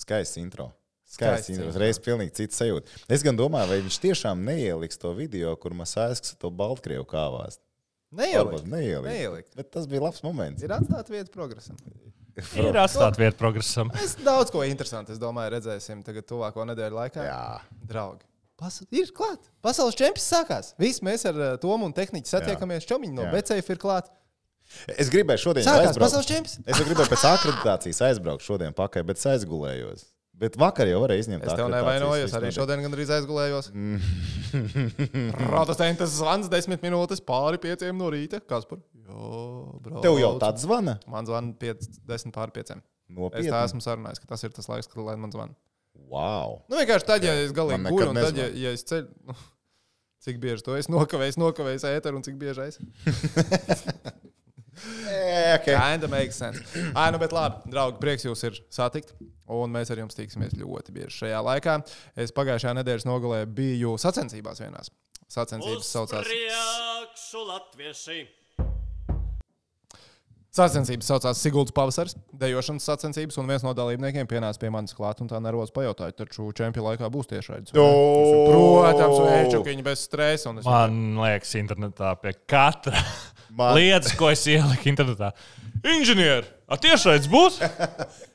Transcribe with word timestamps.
Skaists 0.00 0.40
intro. 0.40 0.70
Skaists 1.14 1.52
intro. 1.54 1.68
Reiz 1.78 2.00
pilnīgi 2.02 2.34
cits 2.40 2.58
sajūta. 2.58 2.90
Es 3.12 3.22
gan 3.26 3.38
domāju, 3.38 3.70
vai 3.70 3.82
viņš 3.84 4.00
tiešām 4.02 4.42
neieliks 4.46 4.98
to 5.00 5.12
video, 5.14 5.54
kur 5.60 5.76
Masāļs 5.78 6.34
to 6.40 6.50
Baltkrievu 6.50 7.06
kāvās. 7.10 7.60
Neielikt. 8.14 8.50
Varbūt 8.50 8.70
Neieliks. 8.70 9.10
Neielikt. 9.10 9.54
Bet 9.58 9.70
tas 9.74 9.88
bija 9.90 10.04
labs 10.06 10.22
moments. 10.26 10.62
Ir 10.62 10.74
atstāta 10.74 11.14
vieta 11.14 11.32
progresam. 11.34 11.78
Ir 12.58 12.76
atstāt 12.82 13.18
vietu 13.20 13.38
progresam. 13.38 13.90
Mēs 13.94 14.16
daudz 14.24 14.50
ko 14.50 14.64
interesantu, 14.66 15.14
es 15.14 15.20
domāju, 15.22 15.52
redzēsim 15.54 16.00
tagad 16.06 16.26
tuvāko 16.26 16.64
nedēļu 16.66 16.98
laikā. 16.98 17.26
Jā. 17.28 17.42
Draugi. 17.86 18.26
Pas 18.58 18.74
ir 18.94 19.10
klāt. 19.14 19.48
Pasaules 19.62 19.96
čempions 19.98 20.26
sākās. 20.30 20.72
Visi 20.78 21.02
mēs 21.06 21.24
ar 21.26 21.38
uh, 21.38 21.54
Tomu 21.62 21.88
un 21.88 21.94
tehniku 21.94 22.30
satiekamies. 22.30 22.86
Čomiņi 22.86 23.16
no 23.16 23.26
Jā. 23.26 23.32
Becēfa 23.34 23.74
ir 23.74 23.80
klāt. 23.82 24.10
Es 24.94 25.12
gribēju 25.12 25.42
šodien 25.48 25.66
Sākās 25.66 25.94
aizbraukt. 25.94 26.58
Es 26.66 26.80
gribēju 26.80 27.12
pēc 27.12 27.28
akreditācijas 27.30 28.02
aizbraukt 28.10 28.46
šodien 28.46 28.76
pakaļ, 28.76 29.06
bet 29.10 29.20
es 29.20 29.28
aizgulējos. 29.34 30.08
Bet 30.34 30.56
vakar 30.58 30.88
jau 30.90 30.98
varēja 31.04 31.22
izņemt 31.24 31.44
Es 31.46 31.54
tev 31.54 31.68
nevainojos. 31.70 32.32
Arī 32.34 32.50
šodien 32.54 32.82
gandrīz 32.82 33.12
aizgulējos. 33.14 33.68
Protestants 35.38 36.16
zvans 36.16 36.50
desmit 36.50 36.82
minūtes 36.82 37.22
pāri 37.22 37.60
pieciem 37.62 37.94
no 38.00 38.10
rīta. 38.10 38.42
Kas 38.42 38.66
par? 38.66 38.80
Jā, 39.04 39.20
brauc. 39.84 40.00
Tev 40.02 40.18
jau 40.18 40.32
tāds 40.42 40.66
zvana? 40.66 40.96
Man 41.10 41.30
zvana 41.30 41.54
10 41.54 42.34
pāri 42.34 42.56
pieciem. 42.58 42.82
Es 42.82 43.14
Nopietni. 43.14 43.52
tā 43.52 43.62
esmu 43.68 43.84
sarunājis, 43.84 44.18
ka 44.22 44.32
tas 44.32 44.42
ir 44.42 44.52
tas 44.56 44.66
laiks, 44.66 44.90
kad 44.90 45.04
lai 45.06 45.14
man 45.20 45.30
zvana. 45.30 45.54
Wow. 46.10 46.64
Nu, 46.66 46.80
vienkārši 46.80 47.06
tad, 47.06 47.26
ja 47.26 47.34
es 47.44 47.52
galīgi 47.54 47.84
nekad 47.84 48.10
un 48.10 48.18
tad, 48.18 48.38
ja, 48.40 48.48
ja 48.58 48.72
es 48.74 48.82
ceļu, 48.88 49.06
nu, 49.30 49.36
cik 50.24 50.40
bieži 50.42 50.66
to 50.66 50.74
es 50.80 50.90
nokavējis, 50.90 51.38
nokavējis 51.38 51.86
ēteru 51.92 52.18
un 52.18 52.26
cik 52.26 52.40
bieži 52.40 52.66
es. 52.72 52.80
Yeah, 55.04 55.58
okay. 55.60 55.76
Kinda 55.76 56.08
makes 56.08 56.36
sense. 56.40 56.62
Ai, 56.94 57.10
nu, 57.14 57.20
bet 57.22 57.32
labi, 57.34 57.62
draugi, 57.70 58.00
prieks 58.02 58.26
jūs 58.26 58.44
ir 58.48 58.60
satikt. 58.74 59.14
Un 59.54 59.72
mēs 59.74 59.90
ar 59.92 60.00
jums 60.00 60.16
tiksimies 60.16 60.54
ļoti 60.56 60.94
bieži 60.96 61.18
šajā 61.24 61.40
laikā. 61.44 61.78
Es 62.16 62.32
pagājušajā 62.32 62.78
nedēļas 62.80 63.04
nogalē 63.08 63.42
biju 63.44 63.98
sacensībās 64.00 64.62
vienās. 64.64 64.88
Sacensības 65.28 65.90
saucās. 65.90 66.24
priekšu 66.30 67.44
latvieši. 67.50 68.22
Sacensības 70.54 71.08
saucās 71.10 71.40
Siguldas 71.42 71.74
pavasaris, 71.74 72.12
dejošanas 72.38 72.84
sacensības, 72.86 73.34
un 73.42 73.48
viens 73.50 73.64
no 73.66 73.72
dalībniekiem 73.74 74.28
pienāca 74.30 74.60
pie 74.62 74.68
manis 74.70 74.94
klāt 74.94 75.18
un 75.18 75.26
tā 75.26 75.40
nervozs 75.42 75.74
pajautāja, 75.74 76.14
taču 76.14 76.46
čempionu 76.54 76.92
laikā 76.92 77.08
būs 77.10 77.26
tiešraidis. 77.32 77.74
Protams, 77.74 79.18
vēčukiņi 79.18 79.82
bez 79.82 80.04
stresa. 80.06 80.54
Man 80.62 81.18
liekas, 81.18 81.56
internetā 81.58 82.14
pie 82.22 82.36
katra 82.46 83.02
Man- 83.50 83.76
lietas, 83.78 84.14
ko 84.18 84.30
es 84.32 84.46
ieliku 84.48 84.88
internetā. 84.92 85.32
Inženieri, 85.84 86.46
a 86.64 86.78
tiešais 86.80 87.26
būs? 87.28 87.60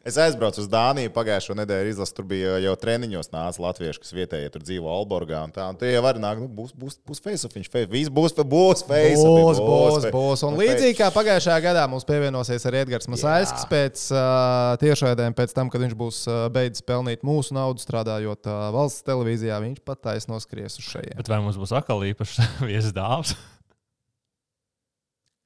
Es 0.09 0.15
aizbraucu 0.17 0.61
uz 0.63 0.65
Dāniju 0.71 1.11
pagājušo 1.13 1.53
nedēļu. 1.59 1.89
Izlasu, 1.91 2.13
tur 2.17 2.25
bija 2.25 2.55
jau 2.63 2.71
treniņos 2.81 3.27
nāca 3.29 3.61
latvieši, 3.61 3.99
kas 4.01 4.13
vietējie 4.15 4.47
tur 4.55 4.63
dzīvo 4.65 4.87
Alborgā. 4.89 5.41
Un 5.45 5.51
tā, 5.53 5.67
un 5.69 5.75
tie 5.77 5.91
jau 5.91 5.99
var 6.01 6.17
nākt, 6.17 6.39
nu, 6.41 6.47
būs, 6.49 6.71
būs, 6.73 6.95
būs 7.05 7.21
face-off. 7.21 7.53
Viņš 7.53 7.67
fe- 7.69 7.83
viss 7.91 8.09
būs, 8.09 8.33
būs 8.39 8.81
face-off. 8.87 9.59
Būs, 9.59 9.59
būs, 9.61 10.07
fe- 10.07 10.13
būs. 10.15 10.43
Un 10.47 10.57
līdzīgi 10.57 10.95
kā 10.97 11.11
pagājušajā 11.13 11.59
gadā 11.67 11.83
mums 11.91 12.07
pievienosies 12.09 12.65
arī 12.71 12.81
Edgars 12.87 13.09
Masāļskis 13.11 13.67
pēc 13.69 14.05
uh, 14.15 14.79
tiešraidēm, 14.81 15.35
pēc 15.37 15.53
tam, 15.59 15.69
kad 15.69 15.83
viņš 15.85 15.93
būs 15.99 16.23
uh, 16.31 16.39
beidzis 16.55 16.87
pelnīt 16.89 17.27
mūsu 17.27 17.53
naudu 17.59 17.83
strādājot 17.83 18.49
uh, 18.49 18.69
valsts 18.73 19.05
televīzijā, 19.05 19.59
viņš 19.67 19.83
pat 19.85 20.01
taisno 20.09 20.39
skries 20.41 20.79
uz 20.79 20.89
šejienes. 20.95 21.19
Bet 21.21 21.29
vai 21.29 21.43
mums 21.43 21.59
būs 21.59 21.75
atkal 21.77 22.01
īpašs 22.07 22.39
viesis 22.71 22.95
dāvs? 22.97 23.35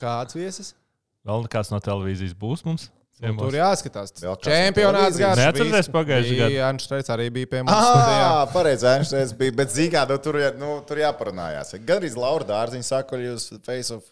Kāds 0.02 0.36
viesis? 0.38 0.74
Vēl 1.24 1.46
kāds 1.52 1.72
no 1.72 1.80
televīzijas 1.84 2.34
būs 2.40 2.66
mums? 2.68 2.90
Nu, 3.24 3.36
tur 3.38 3.56
jāskatās. 3.56 4.12
Čempionāts 4.44 5.20
garš. 5.22 5.40
Neatceries 5.40 5.88
pagājušajā 5.94 6.40
gadā? 6.40 6.56
Jā, 6.58 6.72
Anšs 6.74 6.88
Streits 6.90 7.12
arī 7.14 7.30
bija 7.32 7.48
pie 7.54 7.62
mums. 7.64 7.78
Ah, 7.78 8.42
pareizi, 8.52 8.88
Einsteins 8.90 9.32
bija. 9.38 9.54
Bet 9.62 9.72
zīmē, 9.72 10.02
nu, 10.10 10.18
tur, 10.20 10.40
jā- 10.42 10.52
nu, 10.60 10.74
tur 10.90 11.00
jāparunājās. 11.00 11.76
Gan 11.86 12.02
arī 12.02 12.10
Laura 12.18 12.50
Dārziņa 12.50 12.90
saka, 12.90 13.14
ka 13.14 13.22
jūs 13.22 13.48
face-off 13.64 14.10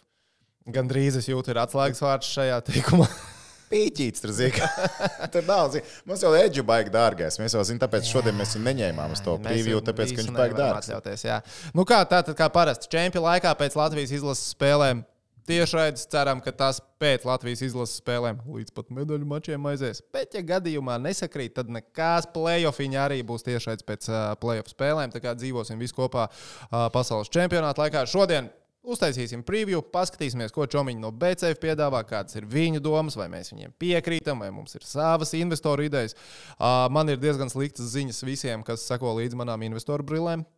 Gan 0.72 0.86
drīz 0.86 1.16
es 1.18 1.26
jūtu, 1.26 1.50
ir 1.50 1.58
atslēgas 1.58 2.00
vārds 2.04 2.28
šajā 2.30 2.60
teikumā. 2.68 3.08
pīķīts. 3.72 4.22
Tur, 4.22 4.32
zini, 4.36 4.68
tur 5.34 5.46
nav. 5.48 5.70
Zini. 5.74 5.84
Mums 6.08 6.22
jau 6.24 6.32
Edžu 6.38 6.64
baigi 6.66 6.92
dārgais. 6.94 7.38
Mēs 7.42 7.56
jau 7.56 7.64
zinām, 7.66 7.82
tāpēc 7.82 8.08
šodien 8.10 8.36
mēs 8.38 8.54
viņu 8.56 8.68
neņēmām 8.68 9.16
uz 9.16 9.22
to 9.24 9.36
preview, 9.42 9.80
tāpēc, 9.84 10.12
ka 10.14 10.22
viņš 10.22 10.36
baigi 10.36 10.58
dārgs. 10.58 11.24
jā. 11.26 11.40
Nu 11.74 11.86
kā 11.88 12.02
tātad, 12.08 12.36
kā 12.38 12.48
parasti, 12.52 12.90
čempionu 12.92 13.26
laikā 13.26 13.54
pēc 13.58 13.78
Latvijas 13.80 14.14
izlases 14.20 14.52
spēlēm. 14.54 15.02
Tiešraidis 15.52 16.06
ceram, 16.08 16.38
ka 16.40 16.48
tas 16.56 16.78
pēc 17.02 17.26
Latvijas 17.28 17.60
izlases 17.66 17.98
spēlēm 18.00 18.38
līdz 18.54 18.72
pat 18.72 18.88
medaļu 18.96 19.26
mačiem 19.28 19.66
aizies. 19.68 19.98
Bet, 20.14 20.32
ja 20.32 20.40
gadījumā 20.48 20.94
nesakrīt, 21.04 21.52
tad 21.58 21.68
nekās 21.68 22.24
playoffiņa 22.32 23.02
arī 23.02 23.18
būs 23.28 23.44
tiešraidis 23.44 23.84
pēc 23.84 24.08
uh, 24.08 24.20
playoff 24.40 24.72
spēlēm. 24.72 25.12
Tā 25.12 25.20
kā 25.20 25.34
dzīvosim 25.36 25.82
visi 25.82 25.96
kopā 25.98 26.30
uh, 26.30 26.86
pasaules 26.94 27.28
čempionāta 27.34 27.84
laikā. 27.84 28.06
Šodien 28.08 28.48
uztaisīsim 28.80 29.44
preview, 29.44 29.82
paskatīsimies, 29.92 30.56
ko 30.56 30.64
Čomiņš 30.72 31.04
no 31.04 31.12
BCF 31.12 31.60
piedāvā, 31.60 32.00
kādas 32.08 32.40
ir 32.40 32.48
viņu 32.48 32.80
domas, 32.80 33.18
vai 33.20 33.28
mēs 33.34 33.52
viņiem 33.52 33.76
piekrītam, 33.82 34.40
vai 34.40 34.48
mums 34.56 34.72
ir 34.78 34.88
savas 34.88 35.36
investoru 35.36 35.84
idejas. 35.84 36.16
Uh, 36.56 36.88
man 36.88 37.12
ir 37.12 37.20
diezgan 37.20 37.52
sliktas 37.52 37.92
ziņas 37.92 38.24
visiem, 38.24 38.64
kas 38.64 38.88
seko 38.88 39.18
līdzi 39.20 39.44
manām 39.44 39.68
investoru 39.68 40.08
brillēm. 40.14 40.48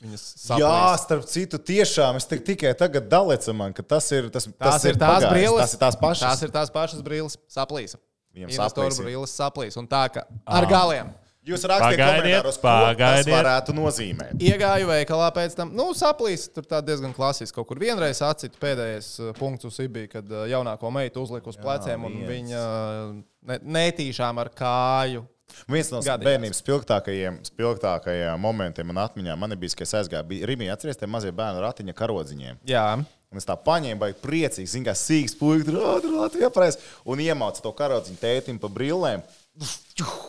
Viņas 0.00 0.22
Jā, 0.56 0.56
saplīs. 0.56 1.02
starp 1.04 1.24
citu, 1.28 1.58
tiešām 1.70 2.16
es 2.16 2.24
tik, 2.28 2.40
tikai 2.46 2.70
tagad 2.78 3.08
dalīju 3.12 3.52
man, 3.56 3.74
ka 3.76 3.82
tas 3.84 4.06
ir 4.16 4.30
tas, 4.32 4.46
Tās 4.48 4.84
ir 4.88 4.96
tās 4.96 5.18
pagājis. 5.20 5.32
brilles. 5.34 5.60
Tas 5.66 5.74
ir 5.76 5.80
tās 5.82 5.98
pašas. 6.00 6.22
Tās 6.24 6.42
ir 6.46 6.52
tās 6.54 6.70
pašas 6.72 7.02
brilles. 7.04 7.36
Saplīsa. 7.52 8.00
Viņam 8.34 8.54
saplīsa. 8.56 9.02
brilles 9.04 9.34
saplīs. 9.36 9.76
Un 9.76 9.88
tā 9.90 10.06
kā 10.14 10.24
ar 10.46 10.66
galiem. 10.70 11.10
Jūs 11.40 11.62
rakstījāt, 11.64 11.96
Pagaidiet, 11.96 12.42
komentāros, 12.44 12.56
ko 12.60 12.68
tas 12.68 12.84
pagaidiet. 12.84 13.30
varētu 13.32 13.72
nozīmēt. 13.74 14.32
Iegāju 14.44 14.88
veikalā 14.90 15.30
pēc 15.34 15.54
tam, 15.56 15.70
nu, 15.74 15.86
saplīs. 15.96 16.44
Tur 16.52 16.66
tā 16.68 16.82
diezgan 16.84 17.14
klasiski. 17.16 17.54
Kaut 17.56 17.66
kur 17.70 17.80
vienreiz 17.80 18.20
atcīt 18.22 18.58
pēdējais 18.60 19.08
uh, 19.24 19.30
punkts 19.38 19.64
uz 19.64 19.78
Sibī, 19.80 20.04
kad 20.12 20.28
uh, 20.30 20.44
jaunāko 20.52 20.92
meitu 20.92 21.24
uzlika 21.24 21.48
uz 21.48 21.56
pleciem 21.56 22.04
un 22.04 22.12
viens. 22.20 22.28
viņa 22.52 22.60
uh, 22.60 23.14
ne, 23.48 23.58
netīšām 23.78 24.38
ar 24.44 24.52
kāju. 24.52 25.24
Viens 25.70 25.92
no 25.92 26.00
Gadījās. 26.02 26.26
bērnības 26.26 26.60
spilgtākajiem, 26.64 27.40
spilgtākajiem 27.50 28.42
momentiem 28.42 28.90
man 28.90 29.04
atmiņā 29.06 29.36
man 29.38 29.56
bija, 29.60 29.78
ka 29.78 29.86
es 29.88 29.96
aizgāju, 30.00 30.42
Rīgā, 30.48 30.72
atcerieties, 30.74 31.00
tie 31.00 31.10
mazie 31.10 31.32
bērnu 31.32 31.64
ratiņa 31.64 31.96
karodziņiem. 31.96 32.62
Jā, 32.68 32.86
Un 33.30 33.38
es 33.38 33.46
tā 33.46 33.54
paņēmu, 33.54 34.00
vai 34.02 34.10
priecīgs, 34.18 34.72
zinu, 34.74 34.88
kā 34.88 34.92
sīgs 34.98 35.36
puisis, 35.38 35.68
tur 35.68 35.76
ātrāk, 35.92 36.48
pareizi. 36.50 36.80
Un 37.06 37.20
iemācu 37.22 37.62
to 37.62 37.70
karodziņu 37.78 38.18
tētim 38.18 38.58
pa 38.58 38.66
brillēm. 38.66 39.22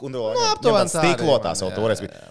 Un 0.05 0.13
to 0.13 0.21
Nu, 0.35 0.43
aptuveni 0.51 0.91
jau 0.93 1.71
jā, 1.71 1.73
toreiz 1.73 2.03
bija. 2.03 2.29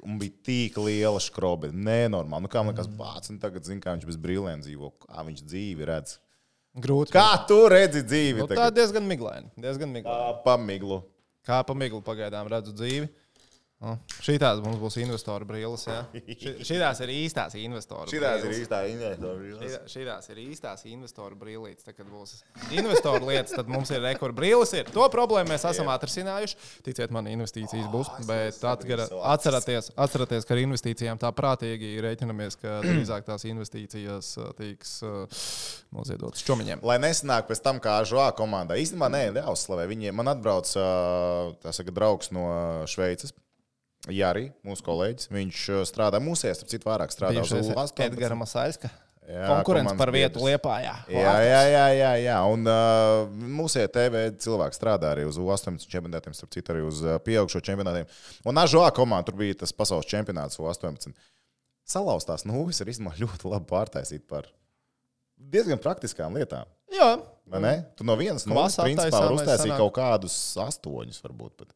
Un 0.00 0.16
bija 0.16 0.32
tik 0.48 0.78
liela 0.80 1.20
skrobe. 1.20 1.68
Nenormāli. 1.68 2.46
Nu, 2.46 2.48
kā 2.48 2.64
man 2.64 2.76
kas 2.78 2.88
bācis, 2.88 3.34
un 3.34 3.42
tagad 3.42 3.68
zinu, 3.68 3.82
kā 3.84 3.92
viņš 3.92 4.08
bez 4.08 4.16
brillēm 4.16 4.64
dzīvo. 4.64 4.94
Kā 5.04 5.26
viņš 5.28 5.44
dzīvi 5.44 5.88
redz. 5.90 6.16
grūti. 6.80 7.12
Kā 7.12 7.44
tu 7.44 7.60
redzi 7.68 8.00
dzīvi? 8.06 8.40
Nu, 8.40 8.48
tā 8.48 8.70
diezgan 8.72 9.04
miglaini. 9.04 9.52
Diezgan 9.60 9.92
miglaini. 9.92 10.40
Pamiglu. 10.46 11.02
Kā 11.50 11.64
pa 11.66 11.74
miglu 11.74 11.98
pagaidām 12.06 12.46
redzu 12.46 12.70
dzīvi. 12.78 13.08
Nu, 13.80 13.94
Šīs 14.20 14.42
mums 14.60 14.76
būs 14.76 14.98
investoru 15.00 15.46
brilles. 15.48 15.86
Šīs 16.12 16.98
ir 17.00 17.12
īstās 17.14 17.54
investoru 17.56 18.12
Šitās 18.12 18.42
ir 18.42 18.44
brilles. 18.44 18.58
īstā 18.66 18.80
investīcija. 18.90 19.78
Šīs 19.88 20.28
ir 20.34 20.40
īstās 20.42 20.84
investoru 20.90 21.38
brīvības. 21.40 21.86
Tad, 21.86 21.96
kad 21.96 22.10
būs 22.12 22.34
investoru 22.76 23.30
lietas, 23.30 23.54
tad 23.56 23.72
mums 23.72 23.88
ir 23.96 24.04
rekords 24.04 24.36
brīvības. 24.36 24.92
To 24.92 25.08
problēmu 25.14 25.54
mēs 25.54 25.64
esam 25.70 25.88
atrisinājuši. 25.94 26.60
Ticiet 26.84 27.16
man, 27.16 27.32
investīcijas 27.32 27.88
būs. 27.88 28.12
Bet 28.28 28.60
atgara, 28.68 29.08
atcerieties, 29.32 29.94
atcerieties, 29.96 30.44
ka 30.44 30.58
ar 30.58 30.64
investīcijām 30.66 31.24
tā 31.24 31.32
prātīgi 31.40 31.96
rēķinamies, 32.04 32.60
ka 32.60 32.78
drīzāk 32.84 33.24
tās 33.32 33.48
investīcijas 33.48 34.34
tiks 34.60 34.98
noziedotas 35.88 36.44
čomiņiem. 36.44 36.84
Lai 36.84 37.00
nesanāk 37.00 37.48
pēc 37.48 37.64
tam, 37.64 37.80
kā 37.80 38.02
Žoā 38.04 38.28
komandā. 38.36 38.76
Īstenībā, 38.76 39.08
nē, 39.08 39.30
jāuzslavē. 39.40 39.88
Viņiem 39.88 40.20
man 40.20 40.36
atbrauc 40.36 40.68
tā 40.68 41.72
saka, 41.72 41.96
draugs 41.96 42.28
no 42.36 42.50
Šveices. 42.84 43.32
Jāri, 44.08 44.48
mūsu 44.64 44.84
kolēģis. 44.86 45.28
Viņš 45.28 45.62
ā, 45.76 45.84
strādā 45.88 46.20
mūsēs, 46.24 46.56
starp 46.56 46.72
citu, 46.72 46.88
vairāk 46.88 47.12
strādā 47.12 47.42
uz 47.44 47.52
U18. 47.52 48.00
Edgara 48.06 48.38
Masaļska. 48.40 48.88
Jā, 49.30 49.46
Konkurence 49.46 49.92
par 49.94 50.10
vietu 50.10 50.40
liepā. 50.42 50.78
Jā, 50.82 50.94
Jā, 51.12 51.34
jā, 51.44 51.58
jā, 51.70 51.82
jā, 51.94 52.12
jā. 52.24 52.38
Un 52.50 52.64
uh, 52.66 53.28
mūsu 53.60 53.84
TV 53.92 54.22
cilvēki 54.42 54.74
strādā 54.78 55.12
arī 55.12 55.26
uz 55.28 55.36
U18 55.38 55.84
čempionātiem, 55.92 56.34
starp 56.34 56.50
citu, 56.56 56.72
arī 56.74 56.82
uz 56.88 57.02
uh, 57.04 57.18
pieaugušo 57.22 57.60
čempionātiem. 57.68 58.08
Un 58.48 58.58
Ažoā 58.58 58.88
komanda 58.96 59.28
tur 59.28 59.38
bija 59.38 59.60
tas 59.60 59.74
pasaules 59.76 60.08
čempionāts 60.10 60.58
U18. 60.58 61.12
Salauztās 61.90 62.46
nūjas 62.48 62.82
ir 62.82 62.90
īstenībā 62.94 63.14
ļoti 63.20 63.52
labi 63.52 63.68
pārtaisīt 63.70 64.24
par 64.30 64.48
diezgan 65.52 65.78
praktiskām 65.82 66.40
lietām. 66.40 66.66
jā. 66.90 67.12
Vai 67.50 67.58
ne? 67.64 67.72
Tu 67.98 68.04
no 68.06 68.14
vienas 68.14 68.44
no 68.46 68.54
otras 68.60 68.76
principā 68.78 69.24
sanāk. 69.58 69.78
kaut 69.80 69.94
kādus 69.96 70.34
astoņus, 70.62 71.16
varbūt. 71.24 71.54
Bet. 71.58 71.72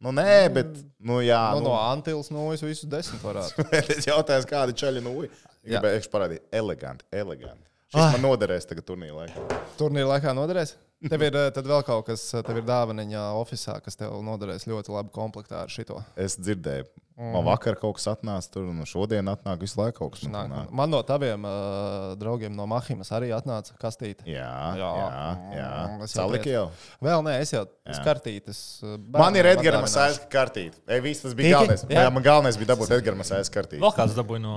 Nu, 0.00 0.12
nē, 0.16 0.48
bet, 0.52 0.76
nu, 1.04 1.18
jā, 1.20 1.40
Nu, 1.52 1.60
nu, 1.60 1.68
no 1.68 1.76
Antīlas 1.76 2.30
nūjas 2.32 2.62
visus 2.64 2.88
desmit 2.88 3.20
varētu. 3.20 3.66
es 3.98 4.06
jautāju, 4.08 4.46
kāda 4.48 4.72
čaļa 4.72 5.02
nūja. 5.04 5.28
Jā. 5.60 5.76
Gribēju 5.76 6.08
parādīt, 6.12 6.46
eleganti, 6.56 7.04
eleganti. 7.12 7.66
Šis 7.90 8.00
Ai. 8.00 8.12
man 8.14 8.22
noderēs 8.24 8.68
tagad 8.70 8.86
turnīrā 8.88 9.26
laikā. 9.26 9.58
Turnīra 9.76 10.14
laikā 10.14 10.32
noderēs. 10.38 10.76
Tev 11.10 11.24
ir 11.26 11.36
eh, 11.36 11.50
tad 11.52 11.68
vēl 11.68 11.84
kaut 11.84 12.06
kas, 12.08 12.22
eh, 12.36 12.42
tev 12.46 12.60
ir 12.60 12.64
dāvaniņa 12.68 13.26
oficiālā, 13.40 13.80
kas 13.84 13.96
tev 14.00 14.14
noderēs 14.24 14.66
ļoti 14.68 14.92
labi 14.94 15.12
komplektā 15.14 15.62
ar 15.64 15.72
šito. 15.72 16.00
Es 16.20 16.36
dzirdēju, 16.40 16.88
man 17.20 17.44
vakar 17.44 17.76
kaut 17.76 17.98
kas 17.98 18.06
atnāca 18.14 18.48
tur, 18.54 18.64
un 18.72 18.80
šodien 18.88 19.28
atnāk 19.28 19.60
visu 19.60 19.76
laiku 19.80 19.98
kaut 19.98 20.14
kas 20.16 20.22
tāds. 20.24 20.70
man 20.72 20.90
no 20.90 21.02
taviem 21.06 21.44
uh, 21.44 22.14
draugiem 22.20 22.54
no 22.56 22.66
Mahimas 22.70 23.10
arī 23.12 23.28
atnāca 23.36 23.76
kastīte. 23.82 24.24
Jā, 24.24 24.48
Jā. 24.80 24.90
jā, 25.02 25.18
jā. 25.58 25.68
Mm, 25.90 26.04
es 26.06 26.14
jau 26.16 26.26
teicu. 26.32 26.54
jau. 26.54 26.64
Vēl 27.04 27.24
nē, 27.28 27.34
es 27.44 27.52
jau 27.52 27.66
uz 27.68 28.00
kartītes. 28.06 28.62
uh, 28.82 28.96
Man 29.18 29.36
ir 29.36 29.44
bērniem 29.44 29.60
Edgars. 29.68 29.84
Masājas 29.88 30.22
kartīte. 30.32 30.80
Ei, 30.88 31.00
viss 31.04 31.20
tas 31.26 31.34
bija 31.36 31.50
Tiki? 31.50 31.58
galvenais. 31.58 31.84
Jā. 31.90 32.06
Jā, 32.06 32.14
man 32.16 32.22
galvenais 32.26 32.56
bija 32.60 32.72
dabūt 32.74 32.96
Edgars 32.98 33.20
Masājas 33.20 33.52
kartīti. 33.52 33.82
Vēl 33.84 33.94
kāds 34.00 34.16
dabūja 34.16 34.40
no, 34.46 34.56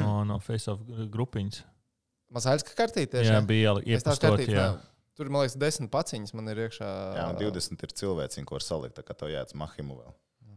no, 0.00 0.16
no 0.24 0.40
Facebook 0.44 1.06
grupiņas. 1.12 1.62
Mazāļska 2.34 2.74
kartīte. 2.74 3.20
Jā, 3.22 3.38
bija. 3.46 3.76
Jā. 4.58 4.72
ne- 4.72 4.90
Tur, 5.14 5.28
man 5.30 5.44
liekas, 5.44 5.54
desmit 5.62 5.90
paciņas 5.94 6.32
man 6.34 6.48
ir 6.50 6.56
iekšā. 6.64 6.86
Jā, 7.14 7.28
un 7.30 7.36
20 7.38 7.84
ir 7.86 7.92
cilvēci, 7.94 8.40
ko 8.48 8.56
var 8.56 8.64
salikt, 8.66 8.96
tā 8.98 9.04
kā 9.06 9.14
uz 9.14 9.54
Mahimu 9.54 9.94
vēl. 10.00 10.12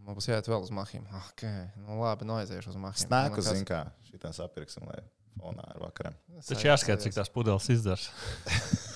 Man 0.07 0.15
būs 0.15 0.29
jāiet 0.29 0.47
vēl 0.47 0.63
uz 0.63 0.69
Mahim. 0.71 1.03
Ah, 1.11 1.25
okay. 1.33 1.65
nu, 1.83 1.97
labi, 1.99 2.23
nu 2.27 2.37
aiziešu 2.39 2.71
uz 2.71 2.77
Mahim. 2.79 2.95
Snēku 3.01 3.35
Nu, 3.35 3.41
kas- 3.41 3.49
zin 3.51 3.65
kā, 3.67 3.81
šitā 4.07 4.31
sapirksim, 4.31 4.85
lai 4.87 5.01
fonā 5.35 5.65
ar 5.67 5.81
vakariem. 5.83 6.15
Taču 6.47 6.69
jāskatās, 6.69 7.03
cik 7.03 7.17
tās 7.17 7.31
pudeles 7.33 7.67
izdars. 7.75 8.07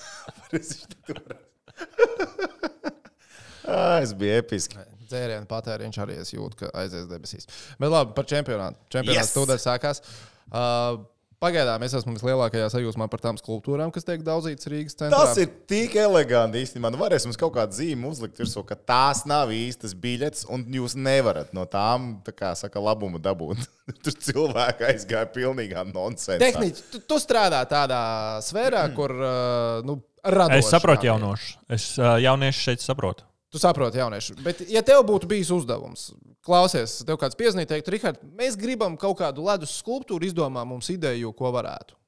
Ā, 3.68 4.00
Es 4.04 4.12
biju 4.16 4.40
episki. 4.40 4.80
Dzērienu 5.12 5.44
patēriņš 5.50 5.98
arī 6.00 6.16
es 6.22 6.32
jūtu, 6.32 6.62
ka 6.62 6.72
aizies 6.80 7.04
debesīs. 7.10 7.44
Bet 7.76 7.92
labi, 7.92 8.14
par 8.16 8.24
čempionātu. 8.32 8.80
Čempionāts 8.92 9.28
yes! 9.28 9.36
tūdaļ 9.36 9.60
sākās. 9.60 10.00
Uh, 10.48 11.04
Pagaidām 11.42 11.82
es 11.82 11.94
esmu 11.98 12.12
vislielākajā 12.14 12.68
sajūsmā 12.70 13.08
par 13.10 13.22
tām 13.24 13.38
skulptūrām, 13.40 13.90
kas 13.90 14.06
tiek 14.06 14.20
daudzītas 14.22 14.68
Rīgas 14.70 14.94
centrā. 14.94 15.24
Tas 15.24 15.40
ir 15.42 15.48
tik 15.66 15.96
eleganti 15.98 16.60
īstenībā. 16.62 16.92
Nu, 16.94 17.00
varēs 17.00 17.26
mums 17.26 17.40
kaut 17.40 17.56
kādu 17.56 17.74
zīmi 17.74 18.06
uzlikt 18.06 18.38
virsū, 18.38 18.62
ka 18.68 18.76
tās 18.78 19.24
nav 19.26 19.50
īstas 19.50 19.96
biļetes, 19.98 20.46
un 20.54 20.62
jūs 20.70 20.94
nevarat 20.94 21.50
no 21.56 21.66
tām, 21.66 22.12
tā 22.22 22.36
kā 22.36 22.52
saka, 22.58 22.78
labumu 22.78 23.18
dabūt. 23.22 23.58
Tur 24.06 24.14
cilvēki 24.28 24.86
aizgāja 24.92 25.26
pilnīgā 25.34 25.82
nonsensā. 25.90 26.38
Tehniski, 26.44 26.86
tu, 26.94 27.02
tu 27.10 27.18
strādā 27.18 27.64
tādā 27.66 28.04
sfērā, 28.46 28.86
kur 28.94 29.16
uh, 29.18 29.82
nu, 29.88 29.98
radoši. 30.22 30.62
Es 30.62 30.70
saprotu 30.70 31.10
jaunošu. 31.10 31.58
Es 31.74 31.90
uh, 31.98 32.14
jauniešu 32.22 32.68
šeit 32.70 32.86
saprotu. 32.86 33.26
Tu 33.52 33.60
saproti, 33.60 34.00
jaunieši. 34.00 34.38
Bet, 34.40 34.62
ja 34.72 34.80
tev 34.86 35.02
būtu 35.04 35.28
bijis 35.28 35.50
uzdevums, 35.52 36.06
klausies, 36.46 37.02
tev 37.04 37.18
kāds 37.20 37.36
piezīmē, 37.36 37.66
teikt, 37.68 37.90
Rihard, 37.92 38.22
mēs 38.38 38.56
gribam 38.56 38.96
kaut 39.00 39.18
kādu 39.18 39.44
ledus 39.44 39.74
skulptūru, 39.82 40.24
izdomā 40.24 40.64
mums 40.68 40.88
ideju, 40.94 41.34
ko 41.36 41.52
varētu. 41.52 41.98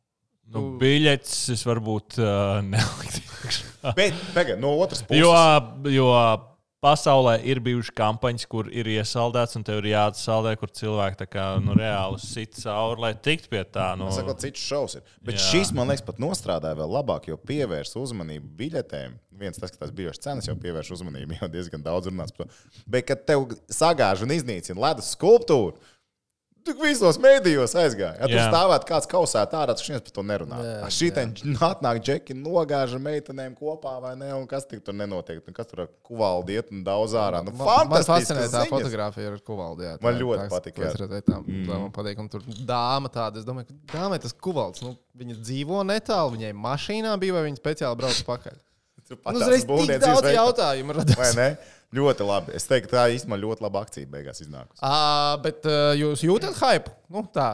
Nu, 0.54 0.64
biļetes 0.80 1.36
es 1.54 1.62
varbūt 1.68 2.18
uh, 2.20 2.58
neliktu. 2.64 3.22
Bet, 3.96 4.16
pagaid, 4.32 4.58
no 4.60 4.72
otras 4.80 5.04
puses, 5.04 5.20
Jo, 5.20 5.32
jo 5.92 6.08
pasaulē 6.84 7.38
ir 7.48 7.60
bijušas 7.64 7.94
kampaņas, 7.96 8.46
kur 8.50 8.68
ir 8.72 8.88
iesaldēts, 8.92 9.56
un 9.58 9.64
tev 9.66 9.80
ir 9.80 9.90
jāatsaldē, 9.94 10.54
kur 10.60 10.72
cilvēki 10.76 11.28
kā, 11.32 11.46
nu, 11.64 11.76
reāli 11.78 12.20
sit 12.22 12.58
cauri, 12.60 13.00
lai 13.06 13.12
tiktu 13.16 13.52
pie 13.54 13.62
tā. 13.64 13.92
Nu, 13.98 14.10
Es 14.12 14.20
saku, 14.20 14.36
cits 14.42 14.64
šovs 14.68 14.98
ir. 14.98 15.06
Bet 15.24 15.38
Jā. 15.38 15.46
Šis, 15.48 15.72
man 15.76 15.88
liekas, 15.90 16.04
pat 16.04 16.20
nostrādāja 16.22 16.78
vēl 16.82 16.92
labāk, 16.98 17.30
jo 17.32 17.38
pievērsa 17.40 18.00
uzmanību 18.02 18.52
biļetēm. 18.58 19.16
Viens 19.40 19.58
tas, 19.58 19.72
ka 19.72 19.80
tās 19.80 19.94
bijušas 19.96 20.22
cenas 20.22 20.46
jau 20.46 20.54
pievērš 20.60 20.92
uzmanību, 20.98 21.36
jau 21.40 21.50
diezgan 21.50 21.82
daudz 21.84 22.10
runāts 22.12 22.36
par 22.36 22.46
to. 22.50 22.60
Bet, 22.86 23.08
kad 23.08 23.24
tev 23.26 23.48
sagāž 23.72 24.26
un 24.26 24.36
iznīcina 24.36 24.84
ledus 24.88 25.10
skulptūru, 25.16 25.80
Tik 26.64 26.78
visos 26.80 27.18
mēdījos 27.20 27.74
aizgāja. 27.76 28.14
Ja 28.22 28.28
tur 28.30 28.40
stāvētu 28.40 28.86
kāds 28.88 29.08
kausē 29.10 29.42
tādā, 29.52 29.74
tad 29.76 29.82
viņš 29.84 29.98
par 30.06 30.12
to 30.16 30.22
nerunā. 30.24 30.60
Jā, 30.64 30.86
Šī 30.96 31.10
te 31.12 31.24
atnāk 31.66 31.98
džeki, 32.06 32.36
nogāža 32.40 32.96
meitenēm 33.04 33.52
kopā 33.58 33.92
vai 34.00 34.14
ne, 34.16 34.30
un 34.32 34.46
kas 34.48 34.64
tik 34.70 34.80
tur 34.86 34.96
nenotiek. 34.96 35.42
Un 35.44 35.52
kas 35.58 35.68
tur 35.68 35.82
ar 35.84 35.90
kuvaldi 36.08 36.56
iet 36.56 36.72
un 36.72 36.80
daudz 36.86 37.12
ārā. 37.20 37.42
Nu, 37.44 37.52
Man, 37.60 37.90
man 37.92 38.06
fascinē 38.08 38.46
tā 38.46 38.48
ziņas. 38.54 38.70
fotografija 38.72 39.34
ar 39.34 39.38
kuvaldu. 39.44 39.84
Jā, 39.84 39.92
Man 40.00 40.16
tā- 40.16 40.22
ļoti 40.24 40.48
tā- 40.48 40.72
jā. 40.80 40.88
Es 40.88 40.96
redzēju, 41.04 41.26
tā, 41.28 41.42
tā 41.44 41.78
man 41.84 41.92
patīk. 41.92 42.18
Un 42.24 42.28
tur 42.32 42.40
dāma 42.72 43.12
tāda, 43.12 43.36
es 43.38 43.44
domāju, 43.44 43.68
ka 43.68 43.98
dāmai 43.98 44.22
tas 44.24 44.32
kuvalds, 44.32 44.80
nu, 44.82 44.96
viņa 45.20 45.36
dzīvo 45.44 45.84
netālu, 45.92 46.32
viņai 46.38 46.54
mašīnā 46.64 47.12
bija 47.20 47.36
vai 47.36 47.44
viņa 47.50 47.60
speciāli 47.60 47.96
brauc 48.00 48.24
pakaļ. 48.24 48.56
Tur 49.04 49.18
Nu, 49.18 49.22
pat 49.22 49.34
uzreiz 49.36 49.64
tāds 49.68 49.86
tik 49.86 50.00
daudz 50.00 50.22
veikals. 50.24 50.38
jautājumu 50.40 50.94
Vai 50.96 51.04
radās. 51.04 51.36
ne? 51.36 51.48
Ļoti 51.94 52.26
labi. 52.26 52.54
Es 52.58 52.66
teiktu, 52.66 52.90
tā 52.96 53.04
īstenībā 53.14 53.38
ļoti 53.38 53.62
laba 53.64 53.84
akcija 53.84 54.08
beigās 54.10 54.42
iznākusi. 54.42 54.80
À, 54.82 55.36
bet 55.44 55.66
uh, 55.68 55.92
jūs 55.98 56.24
jūtat 56.26 56.58
hype? 56.58 56.90
Nu, 57.12 57.22
tā. 57.34 57.52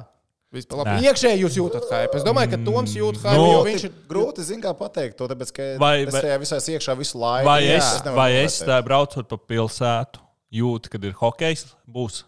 Vispār 0.51 0.81
labi. 0.81 0.97
Nē. 0.97 1.11
Iekšēji 1.11 1.43
jūs 1.45 1.59
jūtat 1.61 1.85
hype. 1.93 2.17
Es 2.19 2.25
domāju, 2.27 2.51
ka 2.57 2.59
Toms 2.67 2.95
jūt 2.97 3.21
hype, 3.23 3.37
Nu, 3.39 3.51
jo 3.53 3.61
viņš 3.69 3.85
ir. 3.87 3.93
Grūti 4.11 4.47
zināt, 4.49 4.65
kā 4.65 4.73
pateikt 4.81 5.19
to, 5.21 5.29
tāpēc, 5.31 5.53
ka 5.55 5.69
Vai- 5.79 6.01
es 6.07 6.17
tajā 6.17 6.39
visā 6.43 6.59
iekšā 6.75 6.97
visu 6.99 7.21
laiku. 7.21 7.47
vai 7.47 7.61
Jā. 7.63 7.77
es, 7.77 7.91
nevaru 8.03 8.17
vai 8.19 8.31
es 8.41 8.57
tā 8.67 8.81
braucot 8.83 9.29
pa 9.31 9.39
pilsētu, 9.53 10.25
jūtu, 10.51 10.91
kad 10.91 11.05
ir 11.07 11.15
hokejs? 11.21 11.69
Būs. 11.87 12.25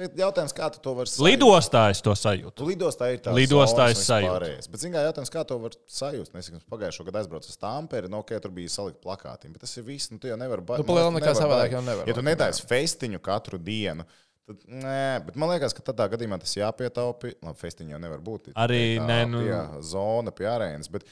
Nē. 0.00 0.06
Bet 0.08 0.16
jautājums, 0.16 0.54
kā 0.56 0.68
tu 0.72 0.80
to 0.80 0.94
vari 0.96 1.10
sajust? 1.10 1.24
Lidostā 1.26 1.82
es 1.92 2.00
to 2.00 2.14
sajūtu. 2.16 2.54
Tu 2.56 2.68
lidostā 2.70 3.10
ir 3.12 3.20
tā 3.20 3.34
Lidostā 3.36 3.90
es 3.92 4.00
sajūtu. 4.06 4.46
sajūtu. 4.48 4.70
Bet, 4.72 4.80
zināmā 4.80 4.96
mērā, 4.96 5.10
jautājums, 5.10 5.32
kā 5.34 5.42
to 5.44 5.58
var 5.60 5.76
sajust? 5.86 6.34
Es 6.40 6.50
pagājušajā 6.72 7.06
gadā 7.10 7.20
aizbraucu 7.20 7.52
uz 7.52 7.58
Tamperi, 7.60 8.08
no 8.08 8.22
ok, 8.24 8.32
tur 8.40 8.54
bija 8.56 8.72
salikt 8.72 9.00
plakāti. 9.04 9.50
Bet 9.52 9.60
tas 9.66 9.76
ir 9.76 9.84
viss, 9.84 10.10
nu, 10.10 10.18
tu 10.22 10.30
jau 10.30 10.38
nevari 10.40 10.64
baigt. 10.64 10.80
Nu, 10.80 10.88
palielam 10.88 11.18
nekā 11.18 11.34
savādāk 11.36 11.76
jau 11.76 11.82
nevar 11.84 12.08
Ja 12.08 12.16
tu 12.16 12.24
nedaisi 12.24 12.64
festiņu 12.70 13.20
katru 13.20 13.58
dienu, 13.60 14.06
tad, 14.48 14.64
nē, 14.66 15.02
bet 15.26 15.36
man 15.36 15.52
liekas, 15.52 15.76
ka 15.76 15.84
tādā 15.92 16.08
gadījumā 16.14 16.40
tas 16.40 16.56
jāpietaupi. 16.56 17.34
Labi, 17.44 17.58
festiņu 17.60 17.96
jau 17.96 18.00
nevar 18.00 18.22
būt. 18.24 18.52
Arī 18.56 18.96
tā 18.96 19.06
ne, 19.06 19.18
nu- 19.26 19.42
Pie 19.44 19.82
zona, 19.92 20.32
pie 20.32 20.48
arēnas. 20.48 20.88
Bet, 20.90 21.04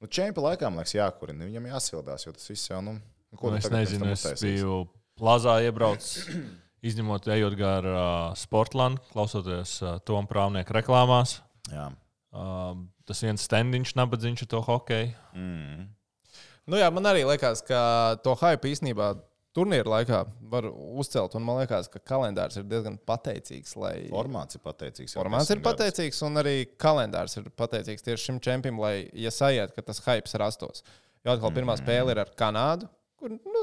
nu, 0.00 0.06
čempi 0.06 0.40
laikā, 0.44 0.70
man 0.70 0.84
liekas, 0.84 0.94
jākurina. 0.94 1.50
Viņam 1.50 1.66
jāsildās, 1.74 2.26
jo 2.28 2.32
tas 2.32 2.46
viss 2.48 2.70
jau, 2.70 2.78
nu, 2.84 2.94
nu, 3.00 3.38
ko 3.40 3.50
Nu, 3.50 3.56
es 3.58 3.68
nezinu, 3.74 4.12
es 4.14 4.24
biju 4.42 4.84
plazā 5.18 5.58
iebraucis, 5.66 6.28
izņemot, 6.90 7.28
ejot 7.34 7.56
gar 7.58 7.86
uh, 7.90 8.00
Sportlandu, 8.38 9.02
klausoties 9.12 9.76
uh, 9.82 9.96
Tomu 10.06 10.28
Prāvnieku 10.30 10.74
reklāmās. 10.76 11.38
Jā. 11.72 11.90
Uh, 12.36 12.74
tas 13.08 13.22
viens 13.24 13.44
standiņš, 13.48 13.94
nabadzīgs 13.98 14.44
ar 14.44 14.50
to 14.52 14.60
hokeju. 14.66 15.14
Mm. 15.34 15.86
Nu, 16.66 16.78
jā, 16.80 16.90
man 16.90 17.06
arī 17.06 17.22
liekas, 17.26 17.62
ka 17.66 17.80
to 18.24 18.34
hype 18.40 18.68
īstenībā 18.68 19.14
turnīra 19.56 19.88
laikā 19.88 20.18
var 20.52 20.66
uzcelt. 20.68 21.36
Un 21.38 21.44
man 21.46 21.60
liekas, 21.62 21.88
ka 21.92 22.02
kalendārs 22.02 22.58
ir 22.60 22.66
diezgan 22.68 22.98
pateicīgs. 23.08 23.76
Lai... 23.80 23.94
Formāts 24.10 24.58
ir 24.58 24.62
pateicīgs. 24.64 25.16
Formāts 25.16 25.52
ir 25.54 25.62
pateicīgs, 25.64 26.20
un 26.26 26.42
arī 26.42 26.56
kalendārs 26.82 27.38
ir 27.40 27.48
pateicīgs 27.56 28.04
tieši 28.04 28.28
šim 28.30 28.42
čempionam, 28.44 28.82
lai, 28.84 28.94
ja 29.16 29.32
sajiet, 29.32 29.72
ka 29.76 29.86
tas 29.86 30.02
hype 30.04 30.42
rastos. 30.42 30.84
Jo 31.24 31.34
atkal 31.34 31.54
pirmā 31.54 31.74
Mm. 31.74 31.82
spēle 31.82 32.12
ir 32.14 32.22
ar 32.22 32.34
Kanādu. 32.38 32.90
Kur, 33.16 33.32
nu, 33.32 33.62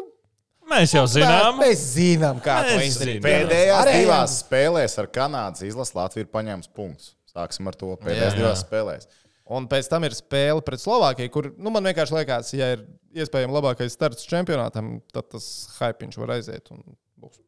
Mēs 0.71 0.93
jau 0.95 1.03
zinām, 1.09 1.57
Mēs 1.59 1.81
zinām, 1.93 2.39
kā 2.43 2.61
to 2.67 2.77
Mēs 2.79 2.93
izdarīt. 2.93 3.19
zinām. 3.19 3.25
Pēdējās 3.27 3.81
Arējām. 3.81 3.99
divās 4.05 4.37
spēlēs 4.43 4.95
ar 5.01 5.09
Kanādas 5.17 5.65
izlasi 5.67 5.97
Latvija 5.97 6.25
ir 6.25 6.31
paņēmusi 6.33 6.71
punktus. 6.75 7.13
Sāksim 7.33 7.67
ar 7.67 7.75
to. 7.75 7.91
Pēdējās 8.01 8.33
Jā. 8.33 8.39
divās 8.39 8.63
spēlēs. 8.63 9.07
Un 9.53 9.67
pēc 9.67 9.89
tam 9.91 10.05
ir 10.07 10.15
spēle 10.15 10.63
pret 10.63 10.79
Slovākiju, 10.79 11.29
kur 11.33 11.49
nu, 11.57 11.69
man 11.73 11.83
vienkārši 11.83 12.15
liekas, 12.15 12.53
ja 12.55 12.71
ir 12.77 12.85
iespējams 13.13 13.53
labākais 13.53 13.91
starts 13.91 14.27
čempionātam, 14.29 15.01
tad 15.13 15.27
tas 15.33 15.47
hype 15.79 16.07
var 16.17 16.37
aiziet. 16.37 16.71
un 16.71 16.81
būs. 17.19 17.41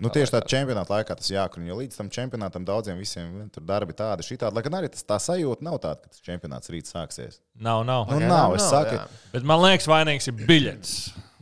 Nu, 0.00 0.08
tieši 0.08 0.32
tādā 0.32 0.48
čempionāta 0.48 0.94
laikā 0.96 1.14
tas 1.20 1.28
jākurina. 1.28 1.68
Jo 1.68 1.76
līdz 1.76 1.98
tam 2.00 2.08
čempionātam 2.08 2.64
daudziem 2.64 2.96
visiem 2.96 3.28
vien, 3.36 3.50
tur 3.52 3.62
darbi 3.68 3.92
tādi, 3.92 4.24
šī 4.24 4.38
tāda. 4.40 4.54
Lai 4.56 4.62
gan 4.64 4.78
arī 4.80 4.88
tas 4.88 5.04
tā 5.04 5.18
sajūta 5.20 5.60
nav 5.60 5.76
tāda, 5.84 6.00
ka 6.00 6.08
tas 6.08 6.24
čempionāts 6.24 6.72
rīt 6.72 6.88
sāksies. 6.88 7.40
nav, 7.60 7.84
nav. 7.84 8.08
Nu, 8.08 8.20
nav, 8.24 8.56
es 8.56 8.64
nav, 8.64 8.70
saku, 8.72 8.96
jā. 8.96 9.04
Bet 9.34 9.44
man 9.44 9.60
liekas, 9.60 9.86
vainīgs 9.92 10.28
ir 10.32 10.38
biļets. 10.40 10.96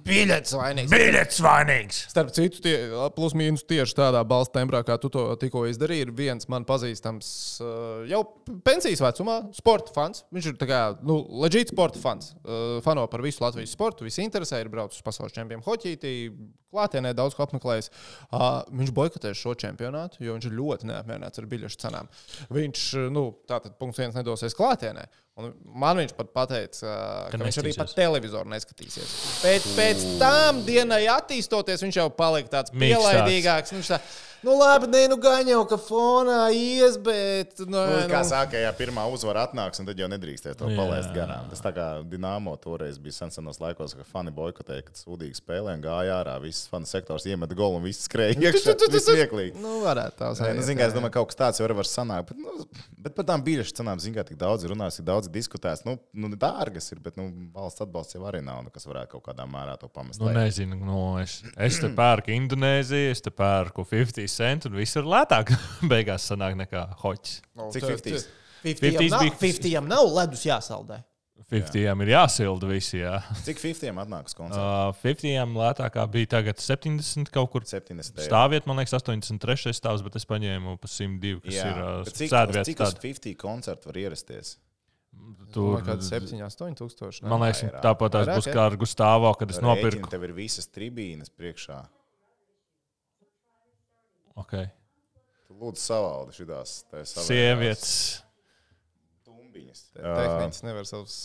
Biļets 0.04 0.52
vainīgs. 0.52 0.92
Biļets 0.92 1.38
vainīgs! 1.44 1.98
Starp 2.12 2.32
citu, 2.36 2.60
tie, 2.64 2.74
plus 3.16 3.32
mīnus 3.38 3.64
tieši 3.68 3.96
tādā 3.96 4.20
balss 4.28 4.52
tembrā, 4.52 4.82
kā 4.84 4.98
tu 5.00 5.08
to 5.12 5.22
tikko 5.40 5.64
izdarīji, 5.70 6.04
ir 6.04 6.12
viens 6.16 6.48
man 6.52 6.66
pazīstams, 6.68 7.30
uh, 7.64 8.02
jau 8.10 8.20
pensijas 8.66 9.00
vecumā, 9.04 9.38
sporta 9.56 9.94
fans. 9.96 10.26
Viņš 10.34 10.50
ir 10.50 10.58
tā 10.60 10.68
kā, 10.68 10.82
nu, 11.08 11.22
leģīts 11.44 11.72
sporta 11.72 12.02
fans. 12.02 12.34
Uh, 12.42 12.76
fano 12.84 13.06
par 13.08 13.24
visu 13.24 13.44
Latvijas 13.44 13.72
sportu, 13.72 14.04
visi 14.04 14.24
interesē, 14.26 14.60
ir 14.60 14.72
braucis 14.72 15.00
uz 15.00 15.06
pasaules 15.08 15.32
čempionu 15.36 15.64
hoķītī, 15.64 16.14
klātienē 16.74 17.14
daudz 17.16 17.36
ko 17.38 17.46
apmeklējis. 17.46 17.88
Viņš 18.74 18.94
boikotēs 18.94 19.40
šo 19.40 19.56
čempionātu, 19.56 20.20
jo 20.26 20.36
viņš 20.36 20.50
ir 20.50 20.56
ļoti 20.58 20.90
neapmierināts 20.90 21.40
ar 21.40 21.48
biļešu 21.48 21.84
cenām. 21.86 22.12
Viņš, 22.52 22.88
uh, 23.00 23.12
nu, 23.14 23.30
tātad 23.48 23.80
punkts 23.80 24.04
viens 24.04 24.20
nedosies 24.20 24.56
klātienē. 24.58 25.08
Un 25.34 25.48
man 25.82 25.98
viņš 25.98 26.12
pat 26.14 26.28
pateica, 26.30 26.84
uh, 26.86 27.14
ka, 27.26 27.38
ka 27.38 27.42
viņš 27.42 27.56
arī 27.64 27.72
pat 27.74 27.94
televizoru 27.98 28.50
neskatīsies. 28.52 29.14
Pēc, 29.42 29.64
pēc 29.74 30.04
tam 30.20 30.60
dienai 30.62 31.00
attīstoties, 31.10 31.82
viņš 31.82 31.98
jau 31.98 32.06
palika 32.14 32.52
tāds 32.52 32.70
Miksāks. 32.70 33.08
pielaidīgāks. 33.10 33.74
Viņš 33.74 33.90
tā, 33.96 33.98
Nu, 34.44 34.54
labi, 34.60 34.88
nē, 34.92 35.06
nu 35.08 35.16
gan 35.22 35.46
jau, 35.48 35.62
ka 35.68 35.78
fonā 35.80 36.40
ies, 36.52 36.98
bet. 37.00 37.56
Nu, 37.64 37.80
Nu, 37.84 38.00
kā 38.10 38.20
nu, 38.20 38.28
saka, 38.28 38.58
ja 38.60 38.70
pirmā 38.76 39.04
uzvara 39.12 39.46
atnāks, 39.48 39.80
un 39.80 39.86
tad 39.88 39.98
jau 40.00 40.08
nedrīkstēs 40.12 40.58
to 40.60 40.68
Jā. 40.68 40.76
palaist 40.78 41.12
garām. 41.16 41.46
Tas 41.50 41.62
tā 41.64 41.72
kā 41.76 41.86
Dienāmo 42.08 42.52
toreiz 42.60 42.98
bija 43.00 43.16
sen 43.16 43.32
senos 43.34 43.60
laikos, 43.62 43.94
ka 43.96 44.04
fani 44.08 44.32
boikotēja, 44.34 44.84
kad 44.90 45.00
sūdīgi 45.00 45.38
spēlē 45.40 45.74
un 45.78 45.84
gāja 45.84 46.18
ārā. 46.20 46.34
Viss 46.44 46.68
fanu 46.68 46.88
sektors 46.88 47.24
iemet 47.30 47.54
golu 47.56 47.78
un 47.80 47.86
viss 47.88 48.04
skrēja 48.08 48.36
iekšā. 48.50 48.74
Tas 48.84 48.92
ir 49.00 49.04
smieklīgi. 49.06 49.56
nu, 49.64 49.78
varētu 49.86 50.20
tā 50.20 50.30
Nē, 50.34 50.50
būt. 50.50 50.58
nu, 50.60 50.66
zin, 50.68 50.78
kā, 50.80 50.90
es 50.90 50.96
domāju, 50.96 51.14
ka 51.14 51.22
kaut 51.22 51.32
kas 51.32 51.40
tāds 51.40 51.62
jau 51.62 51.70
var 51.80 51.88
sanākt. 51.88 52.34
Bet, 52.34 52.42
nu, 52.44 52.68
bet 53.06 53.16
par 53.16 53.28
tām 53.32 53.44
biļešu 53.48 53.78
cenām, 53.80 54.02
zinām, 54.02 54.28
tik 54.28 54.36
daudz 54.40 54.66
ir 54.68 54.74
runāts, 54.74 55.00
tik 55.00 55.08
daudz 55.08 55.30
ir 55.30 55.34
diskutēts. 55.38 55.86
Nu, 55.88 55.96
nu, 56.12 56.28
dārgas 56.36 56.90
ir, 56.92 57.00
bet 57.04 57.16
nu, 57.20 57.30
valsts 57.56 57.80
atbalsts 57.86 58.18
jau 58.18 58.24
arī 58.28 58.42
nav, 58.44 58.60
nu, 58.66 58.72
kas 58.74 58.84
varētu 58.90 59.16
kaut 59.16 59.24
kādā 59.30 59.48
mērā 59.48 59.78
to 59.80 59.88
pamest. 59.88 60.20
Nu, 60.20 60.28
nezinu, 60.34 60.76
nu, 60.84 61.00
es, 61.22 61.40
es 61.56 61.80
te 61.80 61.88
pērku 61.96 62.34
Indonēziju, 62.36 63.14
es 63.14 63.24
te 63.24 63.32
pērku 63.34 63.86
50 63.88 64.33
centus, 64.36 64.70
un 64.72 64.78
viss 64.80 64.96
ir 65.00 65.06
lētāk. 65.08 65.54
Beigās 65.92 66.26
sanāk 66.30 66.56
nekā 66.58 66.86
hoķis. 67.02 67.40
Cik 67.74 67.88
50? 67.90 68.30
50 68.64 68.80
50 68.84 69.18
bija- 69.20 69.40
50 69.40 69.90
nav 69.90 70.06
ledus 70.16 70.46
jāsaldē. 70.48 71.02
50 71.52 72.00
ir 72.06 72.08
jāsilda 72.14 72.68
visi. 72.70 72.98
Jā. 73.02 73.18
Cik 73.46 73.58
50 73.60 73.98
atnāks 74.00 74.36
koncerts? 74.38 74.58
Uh, 74.58 74.94
50 75.04 75.52
lētākā 75.58 76.04
bija 76.10 76.30
tagad 76.38 76.62
70 76.62 77.28
kaut 77.34 77.50
kur. 77.52 77.66
70. 77.68 78.14
eiro. 78.16 78.24
Stāviet, 78.24 78.64
man 78.70 78.80
liekas, 78.80 78.94
83 78.96 79.74
stāvs, 79.76 80.02
bet 80.06 80.16
es 80.16 80.24
paņēmu 80.30 80.78
pa 80.80 80.88
102, 80.88 81.40
kas 81.44 81.58
Jā, 81.58 81.66
ir 81.68 81.82
uh, 81.82 82.08
sēdvietas. 82.08 82.70
cik 82.70 82.80
uz 82.80 82.94
tāda. 82.94 83.02
50 83.04 83.36
koncertu 83.44 83.90
var 83.92 84.00
ierasties? 84.06 84.54
Tur, 85.54 85.76
kaut 85.78 85.86
kāds 85.86 86.08
7, 86.10 86.40
8 86.42 86.74
tūkstoši. 86.80 87.22
ne? 87.22 87.30
man 87.30 87.44
liekas, 87.44 87.60
tāpat 87.84 88.16
tās 88.16 88.30
būs 88.32 88.48
kā 88.50 88.64
ar 88.66 88.74
Gustavā, 88.80 89.30
kad 89.38 89.52
es 89.54 89.60
nopirku. 89.62 90.08
Tev 90.10 90.24
ir 90.26 90.32
visas 90.34 90.66
tribīnes 90.74 91.30
priekšā. 91.30 91.76
Okay. 94.42 94.68
Tu 95.46 95.54
lūdzu 95.58 95.80
savaldi 95.80 96.34
savējās 96.34 97.14
Sievietes. 97.28 97.96
tumbiņas. 99.26 99.82
Tehniski 99.94 100.66
nevar 100.66 100.88
savas 100.88 101.16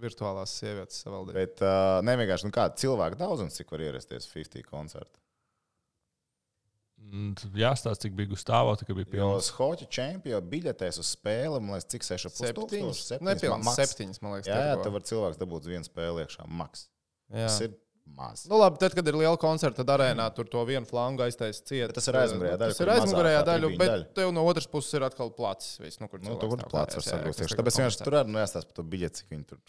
virtuālās 0.00 0.52
sievietes 0.60 1.00
savaldīt. 1.04 1.36
Bet 1.36 1.62
uh, 1.64 2.00
nevienkārši 2.04 2.48
nu, 2.48 2.54
kāda 2.54 2.76
cilvēka 2.80 3.18
daudzums, 3.20 3.56
cik 3.56 3.70
var 3.72 3.84
ierasties 3.86 4.28
50 4.32 4.66
koncertu. 4.68 5.20
Mm, 7.00 7.32
Jāstāsta, 7.56 8.04
cik 8.04 8.14
bija 8.18 8.28
Gustavā, 8.30 8.74
tikai 8.78 8.94
bija 8.98 9.06
Jo 9.08 9.12
pilns. 9.14 9.48
Hoķa 9.56 9.86
čempionu 9.90 10.50
biļetēs 10.52 11.00
uz 11.00 11.12
spēli, 11.16 11.58
man 11.62 11.78
liekas, 11.78 11.88
cik 11.94 12.04
6,5 12.06 12.42
Septiņas. 12.42 12.74
tūkstoši. 12.74 13.24
Nepilns 13.26 13.66
maks. 13.66 13.78
septiņas, 13.80 14.20
man 14.22 14.36
liekas. 14.36 14.50
Jā, 14.52 14.58
jā, 14.68 14.74
tad 14.84 14.94
var 14.94 15.06
cilvēks 15.08 15.40
dabūt 15.40 15.64
uz 15.66 15.72
vienu 15.72 15.88
spēli 15.88 16.26
iekšā. 16.26 16.46
Maks. 16.60 16.84
Jā. 17.30 17.46
Tas 17.48 17.56
ir 17.64 17.72
maz. 18.06 18.46
Nu, 18.50 18.58
labi, 18.60 18.78
tad, 18.82 18.94
kad 18.94 19.06
ir 19.08 19.14
liela 19.14 19.36
koncerta, 19.40 19.82
tad 19.84 19.92
arēnā 20.00 20.26
tur 20.34 20.44
to 20.50 20.62
vienu 20.68 20.86
flangu 20.88 21.22
aiztaisa 21.26 21.62
ciet. 21.64 21.88
Bet 21.90 21.94
tas 22.00 22.08
ir 22.10 22.18
aizmugurējā 22.20 22.56
daļa, 22.60 22.74
Tas 22.74 22.80
ir 22.80 22.92
aizmugurējā 22.94 23.42
daļa, 23.46 23.70
bet 23.78 23.90
daļa. 23.94 24.08
tev 24.14 24.32
no 24.34 24.44
otras 24.50 24.66
puses 24.66 24.94
ir 24.98 25.02
atkal 25.06 25.30
plats. 25.36 25.76
Viss, 25.80 26.00
nu, 26.00 26.08
kur 26.08 26.20
Nu, 26.24 26.36
tur 26.40 26.56
plāts 26.64 26.96
var 26.98 27.04
kājās, 27.04 27.06
jā, 27.06 27.12
sagūst. 27.14 27.26
kas 27.26 27.36
tieši 27.42 27.54
tagad 27.54 27.64
Tāpēc 27.64 27.78
vienkārši 27.80 28.02
tur 28.04 28.18
arī 28.22 28.32
nu, 28.34 28.38
jāstāsta 28.42 28.66
par 28.72 28.76
to 28.80 28.82
biļeti, 28.96 29.22
cik 29.22 29.30
viņi 29.36 29.46
tur. 29.52 29.62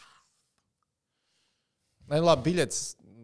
Nē, 2.11 2.19
labi, 2.25 2.43
biļets, 2.49 2.79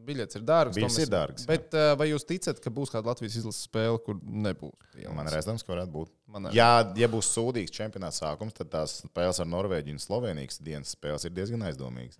biļets 0.08 0.38
ir 0.40 0.44
dārgs. 0.48 0.78
Biļets 0.78 0.96
to 0.96 1.02
mēs- 1.02 1.08
ir 1.08 1.12
dārgs, 1.12 1.44
jā. 1.44 1.48
Bet 1.50 1.74
uh, 1.76 1.90
vai 2.00 2.08
jūs 2.12 2.24
ticat, 2.30 2.60
ka 2.64 2.72
būs 2.72 2.94
kāda 2.94 3.10
Latvijas 3.12 3.36
izlases 3.42 3.66
spēle, 3.68 4.00
kur 4.06 4.16
nebūs? 4.24 4.78
pilns? 4.96 5.16
Man 5.18 5.28
redzams, 5.28 5.66
ka 5.68 5.74
varētu 5.74 5.92
būt. 5.92 6.12
Man 6.32 6.48
arī. 6.48 6.56
Ja, 6.56 6.84
būs 7.12 7.28
sūdīgs 7.36 7.74
čempionāts 7.76 8.22
sākums, 8.24 8.54
tad 8.56 8.70
tās 8.72 9.02
spēles 9.04 9.42
ar 9.44 9.50
Norvēģiju 9.52 9.98
un 9.98 10.00
Slovenijas 10.00 10.62
dienas 10.64 10.94
spēles 10.96 11.26
ir 11.28 11.32
diezgan 11.36 11.66
aizdomīgas. 11.68 12.16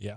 Jā. 0.00 0.16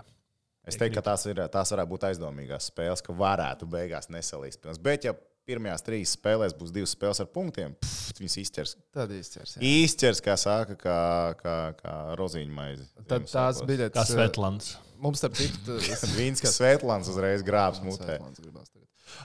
Es 0.68 0.76
teiktu, 0.76 0.98
ka 0.98 1.06
tās, 1.10 1.24
ir, 1.30 1.40
tās 1.52 1.72
varētu 1.74 1.92
būt 1.94 2.06
aizdomīgās 2.10 2.68
spēles, 2.70 3.02
ka 3.04 3.16
varētu 3.16 3.68
beigās 3.70 4.10
nesalīst. 4.12 4.66
Bet, 4.84 5.06
ja 5.08 5.14
pirmajās 5.48 5.84
trīs 5.86 6.12
spēlēs 6.18 6.54
būs 6.58 6.72
divas 6.74 6.92
spēles 6.92 7.22
ar 7.24 7.30
punktiem, 7.32 7.74
pff, 7.80 8.18
viņas 8.20 8.36
izķers. 8.42 8.74
Tad 8.94 9.12
izķers. 9.16 9.56
jā. 9.56 9.62
Izķers, 9.84 10.20
kā 10.24 10.36
saka, 10.40 10.76
kā, 10.80 10.98
kā, 11.40 11.56
kā 11.78 11.94
rozīņa 12.20 12.54
maize. 12.54 12.84
Tad 13.08 13.28
tās 13.30 13.62
biļetes. 13.64 13.96
Kā 13.96 14.04
uh, 14.04 14.12
Svetlāns. 14.12 14.74
Mums, 14.98 15.22
starp 15.22 15.38
citu, 15.38 15.78
Vīns, 16.18 16.42
kas 16.44 16.58
Svetlāns 16.58 17.08
uzreiz 17.12 17.44
grābs 17.46 17.80
mutē. 17.84 18.18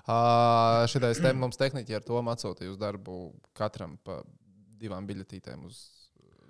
Uh, 0.03 0.83
Šitais 0.89 1.19
te 1.21 1.33
mums 1.37 1.59
tehniķi 1.59 1.97
ar 1.97 2.05
to 2.05 2.21
atsūtīja 2.33 2.71
uz 2.71 2.79
darbu 2.79 3.17
katram 3.57 3.97
pa 4.05 4.21
divām 4.79 5.07
biļetītēm 5.09 5.65
uz 5.67 5.81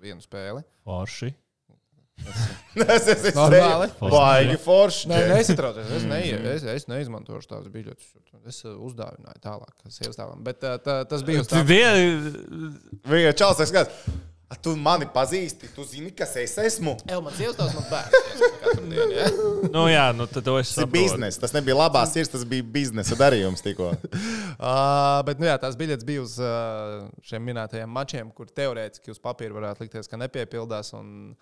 vienu 0.02 0.22
spēli. 0.22 0.62
Forši. 0.86 1.32
Es 2.74 3.04
esmu 3.06 3.32
Normāli. 3.38 3.88
baigi 4.10 4.56
forši. 4.64 5.06
Nē, 5.10 5.18
nesatraucies. 5.30 5.90
Es, 5.94 6.06
ne, 6.10 6.18
es, 6.54 6.64
es 6.74 6.86
neizmantošu 6.90 7.46
tās 7.52 7.66
biļetes. 7.70 8.08
Es 8.50 8.58
uh, 8.66 8.72
uzdāvināju 8.86 9.38
tālāk, 9.44 9.74
sievas 9.94 10.18
tēvam. 10.18 10.40
Bet 10.46 10.64
uh, 10.66 10.74
tā, 10.82 10.96
tas 11.10 11.22
bija 11.26 11.44
uz 11.44 11.50
tā. 11.52 11.60
Viņa 11.66 13.34
čels, 13.38 13.60
es 13.62 13.70
skatos. 13.74 14.08
"A, 14.52 14.58
Tu 14.60 14.74
mani 14.78 15.06
pazīsti, 15.10 15.70
tu 15.74 15.82
zini, 15.88 16.10
kas 16.14 16.34
es 16.38 16.52
esmu. 16.60 16.92
Evo, 17.08 17.22
man 17.24 17.32
sievas 17.34 17.56
tēvs, 17.58 17.74
man 17.74 17.86
bērns. 17.90 19.70
Nu, 19.72 19.86
jā, 19.90 20.04
nu 20.14 20.26
tad 20.30 20.44
to 20.46 20.58
es 20.60 20.68
Tas 20.68 20.76
ir 20.76 20.84
saprotu. 20.84 20.92
biznesa. 20.98 21.40
Tas 21.46 21.54
nebija 21.56 21.74
labās 21.78 22.12
sirds, 22.14 22.30
tas 22.34 22.44
bija 22.46 22.62
biznesa 22.76 23.16
darījums 23.18 23.64
tikko. 23.64 23.88
Uh, 23.94 25.22
bet, 25.26 25.40
nu 25.42 25.48
jā, 25.48 25.56
tās 25.62 25.74
biļetes 25.80 26.06
bija 26.06 26.22
uz 26.26 26.36
uh, 26.42 27.08
šiem 27.26 27.42
minētajiem 27.50 27.90
mačiem, 27.90 28.30
kur 28.36 28.46
teorētiski 28.52 29.10
uz 29.14 29.18
papīra 29.24 29.56
varētu 29.56 29.86
likties, 29.86 30.10
ka 30.12 30.20
nepiepildās. 30.20 30.92
Un, 31.00 31.34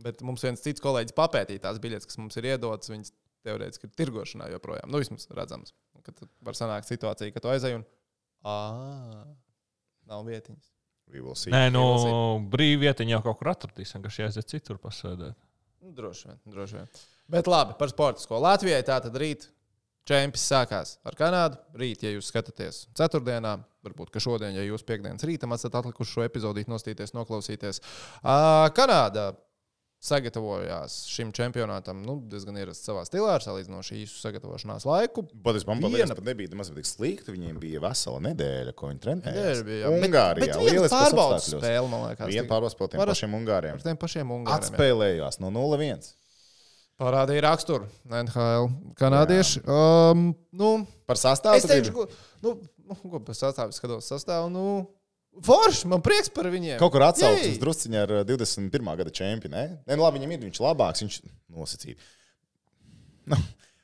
bet 0.00 0.22
mums 0.26 0.44
viens 0.44 0.62
cits 0.64 0.82
kolēģis 0.84 1.16
papētīja 1.16 1.66
tās 1.66 1.80
biļetes, 1.82 2.08
kas 2.08 2.20
mums 2.20 2.38
ir 2.40 2.50
iedotas. 2.54 2.90
Viņas 2.92 3.14
teorētiski 3.46 3.88
ir 3.88 3.94
tirgošanā 3.98 4.50
joprojām. 4.52 4.90
Nu, 4.92 5.00
vismaz 5.02 5.26
redzams, 5.34 5.74
ka 6.06 6.14
tad 6.14 6.30
var 6.46 6.58
sanākt 6.58 6.90
situācija, 6.90 7.34
ka 7.34 7.42
tu 7.42 7.50
aizej 7.52 7.78
un. 7.80 7.86
Ā, 8.42 8.56
nav 10.10 10.26
vietiņas. 10.26 10.68
We 11.12 11.20
will 11.20 11.36
see. 11.36 11.52
Nē, 11.52 11.68
nu, 11.74 11.82
Ielasīt. 11.82 12.46
brīvvietiņā 12.54 13.16
jau 13.16 13.24
kaut 13.26 13.40
kur 13.40 13.50
atradīs, 13.52 13.92
vienkārši 13.96 14.22
jāiziet 14.24 14.48
citur 14.48 14.78
pasēdēt. 14.82 15.36
Nu, 15.82 15.90
droši 15.96 16.30
vien, 16.30 16.38
droši 16.54 16.78
vien. 16.78 16.88
Bet 17.32 17.50
labi, 17.50 17.74
par 17.78 17.90
sporta 17.92 18.22
skolu. 18.22 18.46
Latvijai 18.46 18.80
tā 18.86 18.96
tad 19.02 19.18
rīt 19.18 19.48
čempions 20.08 20.46
sākās 20.46 20.96
ar 21.06 21.16
Kanādu. 21.18 21.58
Rīt, 21.78 22.06
ja 22.06 22.14
jūs 22.14 22.30
skatāties 22.32 22.86
ceturtdienā, 22.98 23.56
varbūt 23.86 24.12
ka 24.14 24.22
šodien, 24.22 24.54
ja 24.56 24.64
jūs 24.66 24.86
piekdienas 24.86 25.26
rītam 25.26 25.54
esat 25.54 25.76
atlikuši 25.82 26.16
šo 26.16 26.24
epizodīt, 26.26 26.70
nostīties, 26.70 27.14
noklausīties. 27.18 27.82
Uh, 28.22 28.66
Kanāda 28.76 29.32
sagatavojās 30.02 30.96
šim 31.06 31.30
čempionātam 31.36 32.00
nu, 32.02 32.16
diezgan 32.30 32.56
ierasti 32.58 32.88
savā 32.88 33.04
stilā, 33.06 33.36
ar 33.36 33.44
salīdzinoši 33.44 34.00
īsu 34.02 34.18
sagatavošanās 34.18 34.86
laiku. 34.88 35.22
Es 35.54 35.62
domāju, 35.68 35.92
Viena- 35.94 36.16
ka 36.18 36.24
nebija 36.26 36.50
nemaz 36.50 36.72
tik 36.74 36.88
slikti. 36.88 37.30
Viņiem 37.34 37.60
bija 37.62 37.80
vesela 37.84 38.18
nedēļa, 38.26 38.72
ko 38.74 38.90
viņi 38.90 39.02
trenējās. 39.04 39.36
Nedēļa 39.36 39.66
bija, 39.68 39.92
Ungārijā. 39.98 40.56
lieliskos 40.58 40.96
pārbaudas 40.96 41.46
spēle, 41.54 41.88
man 41.92 42.08
liekas, 42.08 42.32
Viena 42.32 42.48
pārbaudas 42.50 42.74
spēle 42.74 42.90
tiem 42.96 43.04
pašiem 43.12 43.36
Ungāriem. 43.38 43.78
Ar 43.78 43.86
tiem 43.86 43.96
pašiem 44.02 44.34
ungāriem. 44.38 44.50
jā. 44.50 44.58
Atspēlējās 44.58 45.38
no 45.40 45.50
0-1. 45.54 46.10
Parādīja 47.02 47.42
raksturu 47.42 47.86
NHL 48.06 48.68
kanādieši. 48.98 49.62
Um, 49.66 50.34
nu, 50.52 50.86
Par 51.06 51.16
sastāvu. 51.18 51.56
Es 51.58 51.64
teikšu, 51.66 51.92
ko, 51.96 52.04
nu, 52.44 52.52
nu, 52.86 52.94
ko 53.10 53.18
par 53.20 53.34
sastāvu 53.34 53.72
skatos. 53.74 54.06
Sastāvu, 54.06 54.50
nu, 54.52 54.66
forši, 55.46 55.88
man 55.90 56.02
prieks 56.04 56.28
par 56.34 56.48
viņiem. 56.52 56.76
Kaut 56.82 56.92
kur 56.94 57.06
atsaucas 57.08 57.46
Jej! 57.46 57.58
drusciņā 57.62 58.04
ar 58.04 58.14
uh, 58.20 58.22
21. 58.28 58.92
gada 59.00 59.10
čempionu. 59.14 59.64
Nu, 59.88 59.98
labi, 60.04 60.20
viņam 60.20 60.36
ir, 60.36 60.44
viņš 60.48 60.60
labāks, 60.64 61.04
viņš 61.06 61.18
nosacīja. 61.56 61.98
Nu, 63.32 63.38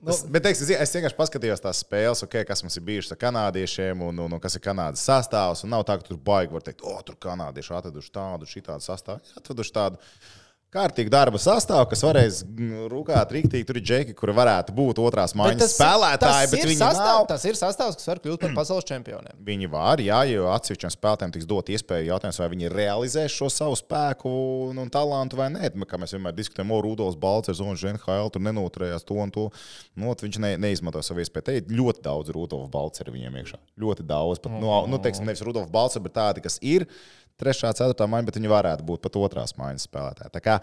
Tas, 0.06 0.20
bet 0.30 0.44
teiksim, 0.46 0.68
zi- 0.68 0.76
es 0.78 0.92
vienkārši 0.94 1.16
paskatījos 1.18 1.58
tās 1.64 1.80
spēles, 1.82 2.20
okay, 2.22 2.44
kas 2.46 2.60
mums 2.62 2.76
ir 2.78 2.84
bijušas 2.86 3.16
ar 3.16 3.18
kanādiešiem, 3.18 4.04
un, 4.06 4.20
un, 4.22 4.36
un 4.36 4.42
kas 4.42 4.54
ir 4.54 4.62
Kanādas 4.62 5.02
sastāvs. 5.02 5.64
un 5.66 5.72
Nav 5.74 5.82
tā, 5.88 5.96
ka 5.98 6.06
tur 6.06 6.20
baigi 6.22 6.54
var 6.54 6.62
teikt, 6.62 6.84
o, 6.86 6.92
tur 7.02 7.16
kanādieši 7.18 7.74
atraduši 7.74 8.12
tādu, 8.14 8.46
šitādu 8.46 8.86
sastāvu. 8.86 9.34
Atraduši 9.40 9.74
tādu 9.74 9.98
kārtīgu 10.74 11.08
darba 11.12 11.38
sastāvu, 11.40 11.86
kas 11.88 12.02
varēs 12.04 12.38
mm, 12.44 12.88
rūkāt 12.92 13.30
rīktīgi. 13.32 13.66
Tur 13.68 13.78
ir 13.80 13.84
džeki, 13.88 14.14
kuri 14.18 14.34
varētu 14.36 14.74
būt 14.76 15.00
otrās 15.00 15.32
mājas 15.38 15.72
spēlētāji, 15.74 16.50
bet 16.52 16.64
viņi 16.68 16.76
sastāv, 16.80 17.22
nav. 17.22 17.28
tas 17.30 17.44
ir 17.48 17.56
sastāvs, 17.56 17.96
kas 17.96 18.10
var 18.10 18.20
kļūt 18.24 18.42
par 18.44 18.56
pasaules 18.58 18.88
čempioniem. 18.88 19.38
Viņi 19.46 19.70
var, 19.72 20.02
jā, 20.04 20.20
jo 20.28 20.48
atsevišķiem 20.52 20.92
spēlētājiem 20.92 21.34
tiks 21.38 21.48
dot 21.48 21.72
iespēju 21.72 22.10
jautājums, 22.10 22.40
vai 22.42 22.50
viņi 22.52 22.72
realizēs 22.74 23.36
šo 23.38 23.48
savu 23.52 23.78
spēku 23.80 24.32
un, 24.68 24.82
un 24.84 24.92
talantu 24.92 25.40
vai 25.40 25.48
nē. 25.54 25.72
Kā 25.88 26.00
mēs 26.00 26.12
vienmēr 26.16 26.36
diskutējam, 26.36 26.74
o, 26.76 26.82
Rudolf 26.84 27.16
Balčers 27.22 27.62
un 27.64 27.72
NHL 27.72 28.32
tur 28.34 28.44
nenoturējās 28.44 29.08
to 29.08 29.16
un 29.22 29.32
to. 29.32 29.46
Nu, 29.96 30.12
viņš 30.12 30.40
ne, 30.44 30.52
neizmanto 30.60 31.00
savu 31.04 31.24
iespēju. 31.24 31.48
Te 31.48 31.56
ir 31.62 31.72
ļoti 31.80 32.04
daudz 32.04 32.34
Rudolf 32.36 32.68
Balčera 32.74 33.14
viņiem 33.14 33.40
iekšā. 33.40 33.62
Ļoti 33.80 34.04
daudz. 34.08 34.42
Pat, 34.44 34.52
no, 34.60 34.82
nu, 34.90 35.00
teiksim, 35.00 35.24
nevis 35.28 35.44
Rudolf 35.46 35.72
Balčers, 35.72 36.04
bet 36.04 36.16
tādi, 36.18 36.44
kas 36.44 36.60
ir 36.60 36.84
trešā, 37.40 37.72
ceturtā 37.78 38.08
maiņa, 38.10 38.28
bet 38.28 38.40
viņi 38.40 38.54
varētu 38.54 38.86
būt 38.88 39.04
pat 39.04 39.18
otrās 39.20 39.56
maiņas 39.58 39.88
spēlētāji. 39.88 40.34
Tā 40.34 40.44
kā 40.44 40.60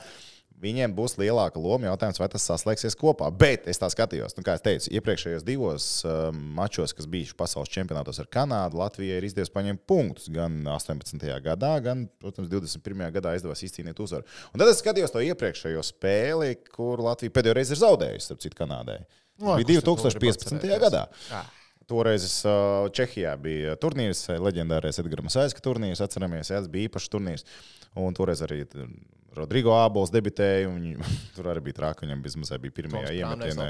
Viņiem 0.55 0.93
būs 0.95 1.17
lielāka 1.19 1.59
loma. 1.59 1.89
Jautājums, 1.89 2.19
vai 2.21 2.29
tas 2.31 2.45
saslēgsies 2.47 2.95
kopā. 2.95 3.27
Bet 3.35 3.65
es 3.67 3.79
tā 3.81 3.89
skatījos, 3.91 4.37
nu, 4.37 4.43
kā 4.45 4.55
jau 4.55 4.63
teicu, 4.69 4.91
iepriekšējos 4.95 5.43
divos 5.43 5.87
uh, 6.07 6.29
mačos, 6.31 6.93
kas 6.95 7.09
bijuši 7.11 7.35
pasaules 7.37 7.71
čempionātos 7.73 8.21
ar 8.23 8.29
Kanādu, 8.31 8.79
Latvijai 8.79 9.19
ir 9.19 9.27
izdevies 9.27 9.51
paņemt 9.51 9.83
punktus 9.89 10.29
gan 10.31 10.61
18. 10.71 11.27
gadā, 11.43 11.73
gan, 11.83 12.05
protams, 12.23 12.47
21. 12.53 13.03
gadā 13.17 13.35
izdevās 13.35 13.65
izcīnīt 13.67 13.99
uzvaru. 13.99 14.23
Un 14.53 14.63
tad 14.63 14.71
es 14.71 14.79
skatījos 14.79 15.11
to 15.11 15.25
iepriekšējo 15.27 15.83
spēli, 15.91 16.55
kur 16.71 17.03
Latvija 17.03 17.35
pēdējo 17.35 17.59
reizi 17.59 17.75
ir 17.75 17.83
zaudējusi, 17.83 18.29
starp 18.29 18.47
citu, 18.47 18.59
Kanādai. 18.63 19.01
Tas 19.35 19.51
Oi, 19.51 19.59
bija 19.59 19.83
kurš 19.83 19.83
tad 19.83 19.91
to 19.91 19.97
grib 19.99 20.23
2015. 20.23 20.55
atcerēties? 20.55 20.83
gadā. 20.87 21.05
Ah. 21.35 21.51
Toreiz 21.89 22.25
uh, 22.47 22.87
Čehijā 22.95 23.35
bija 23.37 23.75
turnīrs, 23.77 24.23
leģendārais 24.41 24.97
Edgars 25.01 25.27
Masaiska 25.27 25.61
turnīrs. 25.65 26.01
Atceramies, 26.01 26.49
jā, 26.49 26.57
tas 26.57 26.71
bija 26.71 26.89
īpašs 26.89 27.11
turnīrs. 27.13 27.45
Un 28.01 28.15
toreiz 28.17 28.41
arī 28.43 28.63
Rodrigo 29.35 29.75
Ābols 29.75 30.11
debitēja. 30.13 30.69
un 30.71 30.79
Viņ, 30.81 30.95
tur 31.35 31.51
arī 31.51 31.67
bija 31.67 31.79
traki. 31.81 32.07
Viņam 32.07 32.23
bezmazliet 32.25 32.63
bija 32.63 32.77
pirmajā 32.79 33.13
iemetienā. 33.19 33.69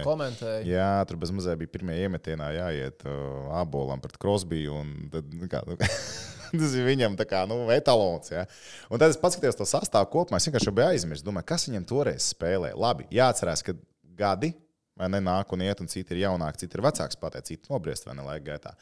Jā, 0.69 0.89
tur 1.09 1.19
bezmazliet 1.21 1.59
bija 1.61 1.73
pirmajā 1.75 2.07
iemetienā 2.07 2.51
jāiet 2.55 3.05
uh, 3.09 3.51
abolam 3.59 4.03
pret 4.03 4.17
Krosbiju. 4.21 4.79
nu, 4.85 5.23
nu, 5.41 5.77
tas 6.59 6.75
ir 6.77 6.87
viņam 6.87 7.17
tā 7.19 7.27
kā 7.29 7.43
nu, 7.49 7.65
etalons. 7.75 8.31
Ja? 8.31 8.45
Un 8.87 9.01
tad 9.01 9.11
es 9.11 9.19
paskatījos 9.21 9.59
to 9.59 9.67
sastāvu 9.69 10.11
kopumā. 10.13 10.39
Es 10.39 10.47
vienkārši 10.47 10.75
biju 10.75 10.91
aizmirsis. 10.93 11.25
Domāju, 11.25 11.49
kas 11.51 11.67
viņam 11.69 11.89
toreiz 11.89 12.29
spēlēja. 12.31 12.77
Labi, 12.79 13.09
jāatcerās, 13.15 13.65
ka 13.65 13.75
gadi 14.15 14.53
vai 14.99 15.09
ne 15.11 15.21
nāk 15.23 15.51
un 15.55 15.63
iet, 15.65 15.81
un 15.83 15.91
citi 15.91 16.15
ir 16.15 16.25
jaunāki, 16.25 16.63
citi 16.63 16.79
ir 16.79 16.85
vecāki, 16.85 17.19
pateikt, 17.21 17.51
citi 17.51 17.73
nobriest 17.73 18.07
vai 18.07 18.15
ne 18.17 18.27
laika 18.27 18.45
gaitā. 18.51 18.75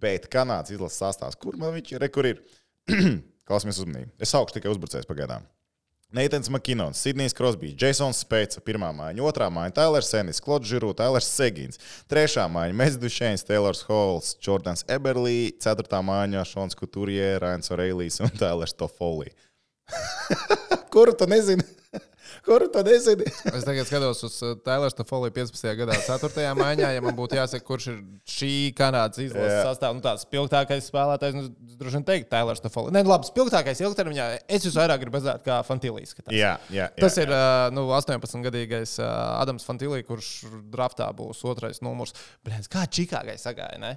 Bet 0.00 0.28
Kanādas 0.30 0.72
izlases 0.74 1.00
sastāvs, 1.02 1.38
kur 1.40 1.56
man 1.60 1.74
viņš 1.76 1.94
ir, 1.96 2.06
kur 2.14 2.28
ir? 2.28 2.42
Klausamies 3.48 3.80
uzmanīgi. 3.82 4.12
Es 4.22 4.36
augstu 4.38 4.60
tikai 4.60 4.70
uzbrucējs 4.74 5.08
pagaidām. 5.08 5.48
Neitens 6.14 6.48
Makinons, 6.50 6.98
Sidnijs 6.98 7.34
Krosbijs, 7.38 7.76
Jasons 7.78 8.24
Spēca, 8.24 8.58
pirmā 8.66 8.88
māja, 8.94 9.22
otrā 9.22 9.46
māja, 9.46 9.70
Tailers 9.76 10.08
Senis, 10.10 10.40
Klods 10.42 10.66
Žiru, 10.66 10.90
Tailers 10.98 11.28
Segins, 11.30 11.78
trešā 12.10 12.48
māja, 12.50 12.74
Mezdušēns, 12.80 13.46
Tailors 13.46 13.84
Halls, 13.86 14.32
Jordans 14.42 14.82
Eberlī, 14.90 15.52
ceturtā 15.62 16.00
māja, 16.02 16.42
Šons 16.50 16.74
Kuturjē, 16.78 17.36
Rains 17.38 17.70
Oreilijs 17.70 18.18
un 18.26 18.34
Tailers 18.34 18.74
Tofolī. 18.74 19.30
Kuru 20.94 21.14
tu 21.14 21.30
nezini? 21.30 21.62
Kuru 22.46 22.68
tu 22.72 22.82
nezini? 22.86 23.26
Es 23.56 23.64
tagad 23.66 23.88
skatos 23.88 24.22
uz 24.26 24.36
Tailera 24.64 24.90
Stofoliju 24.92 25.34
15. 25.36 25.66
gadā, 25.78 25.96
4. 26.06 26.44
maiņā. 26.58 26.90
Ja 26.96 27.02
man 27.04 27.16
būtu 27.18 27.38
jāsaka, 27.38 27.64
kurš 27.66 27.88
ir 27.92 27.98
šī 28.30 28.50
Kanādas 28.78 29.20
izlases 29.22 29.56
Jā. 29.56 29.62
sastāvs, 29.68 29.98
nu, 29.98 30.04
tāds 30.04 30.24
spilgtākais 30.26 30.88
spēlētājs, 30.90 31.36
nu, 31.36 31.74
droši 31.80 31.98
vien 32.00 32.06
teiktu, 32.08 32.30
Tailera 32.32 32.58
Stofolija. 32.60 32.94
Nē, 32.96 33.04
labi, 33.08 33.28
spilgtākais 33.30 33.82
ilgtermiņā. 33.84 34.28
Es 34.48 34.66
jūs 34.68 34.78
vairāk 34.80 35.02
gribu 35.04 35.18
redzēt, 35.20 35.42
kā 35.46 35.60
Fantilijas. 35.66 36.14
skatās. 36.14 36.34
Jā, 36.36 36.54
jā, 36.70 36.86
jā. 36.88 37.00
Tas 37.00 37.18
ir 37.20 37.32
ā, 37.34 37.42
nu, 37.74 37.88
18-gadīgais 37.96 38.96
ā, 39.02 39.10
Adams 39.40 39.66
Fantilija, 39.68 40.06
kurš 40.08 40.30
draftā 40.72 41.10
būs 41.16 41.42
otrais 41.48 41.82
numurs. 41.84 42.14
Blēns, 42.46 42.70
kā 42.70 42.86
Čikāgai 42.90 43.36
sagāja, 43.40 43.80
ne? 43.82 43.96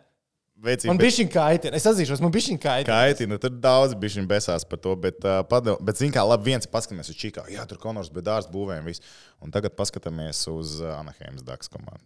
Veicīgi, 0.63 0.87
Man 0.87 0.99
bija 1.01 1.25
kaitina. 1.33 1.75
Es 1.75 1.85
atzīšos, 1.89 2.21
man 2.23 2.31
bija 2.31 2.55
kaitina. 2.61 2.95
Kaiti, 2.95 3.27
nu, 3.27 3.39
tur 3.41 3.51
daudz 3.51 3.95
bija 3.99 4.23
besās 4.29 4.63
par 4.69 4.79
to, 4.79 4.93
bet, 4.95 5.19
uh, 5.25 5.41
padom, 5.49 5.79
bet 5.83 5.99
zināmā 5.99 6.21
mērā, 6.21 6.27
labi, 6.29 6.51
viens 6.53 6.69
paskatāmies 6.69 7.09
uz 7.11 7.17
Čikāgu. 7.19 7.51
Jā, 7.51 7.65
tur 7.67 7.81
Konors 7.81 8.11
bija 8.13 8.29
dārsts, 8.29 8.51
būvēm 8.53 8.85
viss. 8.87 9.03
Un 9.43 9.51
tagad 9.51 9.75
paskatāmies 9.75 10.45
uz 10.53 10.77
Anaheimas 10.93 11.43
Daks 11.43 11.71
komandu, 11.73 12.05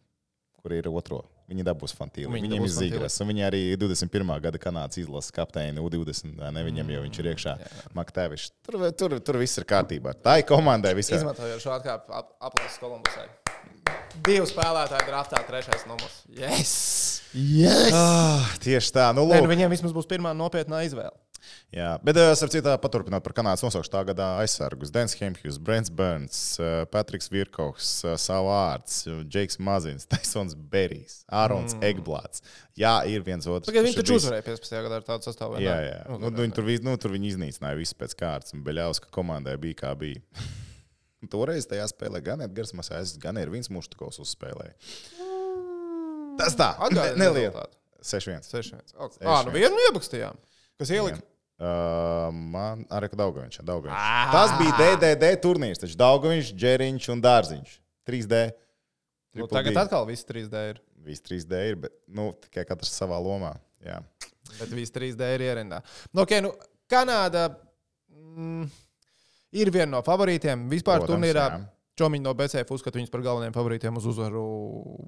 kur 0.57 0.73
ir 0.73 0.89
otro. 0.89 1.25
Viņi 1.47 1.63
dabūs 1.63 1.93
fantīlu. 1.95 2.31
Viņi 2.33 2.49
Viņiem 2.49 2.65
ir 2.65 2.71
zīgras. 2.75 3.19
Viņi 3.23 3.45
arī 3.47 3.61
21. 3.79 4.33
gada 4.43 4.59
Kanādas 4.59 4.99
izlases 4.99 5.31
kapteini 5.35 5.79
U20. 5.79 6.33
vai 6.39 6.49
Ne, 6.51 6.63
viņam 6.67 6.89
jau 6.91 7.03
viņš 7.05 7.19
ir 7.21 7.29
iekšā. 7.31 7.53
Maktevišs. 7.95 8.49
Tur, 8.67 8.79
tur, 8.99 9.15
tur 9.23 9.39
viss 9.39 9.61
ir 9.61 9.67
kārtībā. 9.69 10.11
Tā 10.19 10.41
ir 10.41 10.47
komandai 10.49 10.91
visā. 10.97 11.21
Izmantojot 11.21 11.63
šo 11.63 11.71
atkāpi 11.77 12.11
ap, 12.11 12.33
aplēses 12.49 12.81
Kolumbusai. 12.83 13.29
Divu 14.27 14.49
spēlētāju 14.49 15.07
draftā, 15.07 15.39
trešais 15.47 15.87
numurs. 15.87 16.19
Yes! 16.35 17.16
Yes! 17.35 17.91
Ah, 17.95 18.45
tieši 18.63 18.93
tā. 18.95 19.09
Nu, 19.15 19.27
Nē, 19.27 19.41
nu, 19.43 19.51
viņiem 19.51 19.71
vismaz 19.73 19.95
būs 19.95 20.07
pirmā 20.09 20.33
nopietnā 20.37 20.83
izvēle. 20.87 21.15
Jā, 21.71 21.93
bet 22.03 22.17
es 22.19 22.41
ar 22.43 22.51
citu 22.51 22.71
paturpināt 22.81 23.23
par 23.23 23.33
Kanādas 23.35 23.63
nosaukšu 23.63 23.91
tā 23.91 24.01
gada 24.09 24.29
aizsargus. 24.41 24.91
Dens 24.93 25.15
Hemhjus, 25.19 25.59
Brents 25.63 25.91
Burns, 25.93 26.39
eh, 26.59 26.83
Patriks 26.91 27.29
Virkovs, 27.31 27.91
Savārds, 28.23 29.01
Džeiks 29.27 29.59
Mazins, 29.63 30.07
Taisons 30.11 30.55
Berijs, 30.57 31.21
Ārons 31.27 31.75
mm. 31.77 31.85
Egblāts. 31.87 32.43
Jā, 32.79 32.97
ir 33.09 33.25
viens 33.27 33.47
otrs. 33.47 33.69
Tagad 33.69 33.87
viņi 33.87 33.99
taču 34.01 34.17
uzvarēja 34.19 34.47
15. 34.47 34.77
gadā 34.87 35.01
ar 35.01 35.07
tādu 35.07 35.27
sastāvu. 35.29 35.59
Jā, 35.63 35.77
jā. 35.85 35.99
Nu, 36.11 36.27
Nu, 36.27 36.33
viņi, 36.35 36.55
tur, 36.57 36.67
vis- 36.67 36.83
nu, 36.85 36.95
tur 37.01 37.15
viņi 37.15 37.33
iznīcināja 37.35 37.79
visu 37.79 37.97
pēc 37.99 38.15
kārtas, 38.19 38.55
un 38.55 38.63
Beļaus, 38.65 39.01
ka 39.03 39.11
komandai 39.13 39.57
bija 39.61 39.83
kā 39.85 39.93
bija. 39.99 40.23
Toreiz 41.33 41.65
tajā 41.67 41.87
spēlē 41.89 42.21
gan 42.23 42.43
Edgars 42.45 42.75
Masais, 42.77 43.15
gan 43.21 43.39
ir 43.41 43.49
viens 43.51 43.71
muštukovs 43.73 44.21
uzspēlēja. 44.23 44.75
Tas 46.39 46.55
tā, 46.57 46.69
Atgādini 46.87 47.21
neliela. 47.21 47.65
rezultātu. 47.65 47.73
6-1. 48.07 48.45
6-1. 48.47 48.93
Ok. 49.03 49.17
Ā, 49.25 49.39
nu 49.47 49.55
vienu 49.55 49.81
iebakstījām. 49.89 50.37
Kas 50.79 50.93
ielika? 50.93 51.19
Uh, 51.57 52.29
man 52.53 52.83
arī 52.93 53.09
Daugaviņš. 53.17 53.59
Daugaviņš. 53.65 53.97
Ah! 53.97 54.29
Tas 54.35 54.53
bija 54.59 54.75
DDD 54.77 55.31
turnīrs. 55.41 55.81
Taču 55.81 55.97
Daugaviņš, 55.97 56.51
Džeriņš 56.53 57.07
un 57.15 57.23
Dārziņš. 57.25 57.71
3D. 58.07 58.41
Nu, 59.37 59.45
Triple 59.45 59.57
tagad 59.57 59.73
D. 59.73 59.81
atkal 59.81 60.05
viss 60.09 60.27
3D 60.29 60.61
ir. 60.71 60.81
Visi 61.07 61.23
3D 61.25 61.63
ir, 61.71 61.79
bet 61.87 61.95
nu, 62.07 62.29
tikai 62.45 62.65
katrs 62.69 62.93
savā 62.93 63.17
lomā. 63.21 63.55
Jā. 63.85 63.99
Bet 64.59 64.69
viss 64.75 64.93
3D 64.93 65.31
ir 65.35 65.45
ierindā. 65.49 65.81
Nu, 66.13 66.23
okay, 66.23 66.43
nu, 66.45 66.53
Kanāda 66.89 67.49
mm, 68.13 68.69
ir 69.59 69.71
viena 69.73 69.97
no 69.97 70.03
favorītiem 70.05 70.67
vispār 70.71 71.01
Protams, 71.01 71.11
turnīrā. 71.15 71.47
jā. 71.51 71.59
Čomiņi 71.97 72.25
no 72.27 72.33
BCF 72.37 72.75
uzskata 72.75 72.99
viņus 72.99 73.09
par 73.13 73.23
galvenajiem 73.25 73.55
favorītiem 73.55 73.95
uz 73.97 74.05
uzvaru 74.11 74.43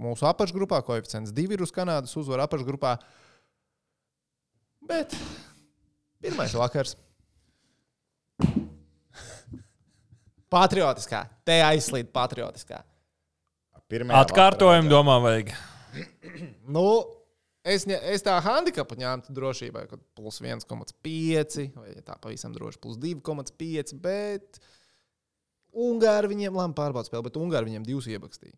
mūsu 0.02 0.25
apakšgrupā. 0.30 0.82
Koeficients 0.88 1.34
2 1.36 1.54
ir 1.54 1.62
uz 1.62 1.73
Kanādas 1.75 2.15
uzvaru 2.17 2.47
apakšgrupā. 2.47 2.95
Bet 4.89 5.13
pirmais 6.23 6.56
vakars. 6.58 6.95
Patriotiskā. 10.49 11.28
Te 11.45 11.60
aizslīd 11.62 12.10
patriotiskā. 12.13 12.82
Pirmajā 13.89 14.25
Atkārtojumu 14.25 14.91
domā, 14.91 15.17
vajag. 15.23 15.54
Nu, 16.75 16.84
es, 17.65 17.88
ņa, 17.89 17.97
es 18.13 18.21
tā 18.25 18.36
handikapu 18.45 18.97
ņemtu 18.99 19.34
drošībai, 19.34 19.88
ka 19.89 19.97
plus 20.17 20.38
1,5 20.41 21.63
vai 21.73 21.93
ja 21.95 22.04
tā 22.06 22.17
pavisam 22.21 22.54
droši 22.54 22.82
plus 22.82 22.99
2,5. 23.02 23.95
Bet 24.04 24.62
Ungāri 25.75 26.32
viņiem 26.32 26.55
labi 26.58 26.75
pārbauda 26.77 27.10
spēli, 27.10 27.25
bet 27.27 27.38
Ungāri 27.39 27.69
viņiem 27.69 27.86
divus 27.88 28.08
iebakstīja. 28.10 28.55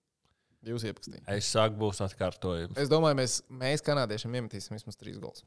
Divus 0.62 0.86
iebakstīja. 0.86 1.24
Es 1.34 1.50
saku, 1.52 1.80
būs 1.82 2.04
atkārtojums. 2.06 2.78
Es 2.80 2.90
domāju, 2.92 3.18
mēs, 3.18 3.40
mēs 3.50 3.84
kanādiešiem 3.86 4.38
iemetīsim 4.40 4.78
vismaz 4.78 5.00
trīs 5.00 5.18
gols. 5.22 5.44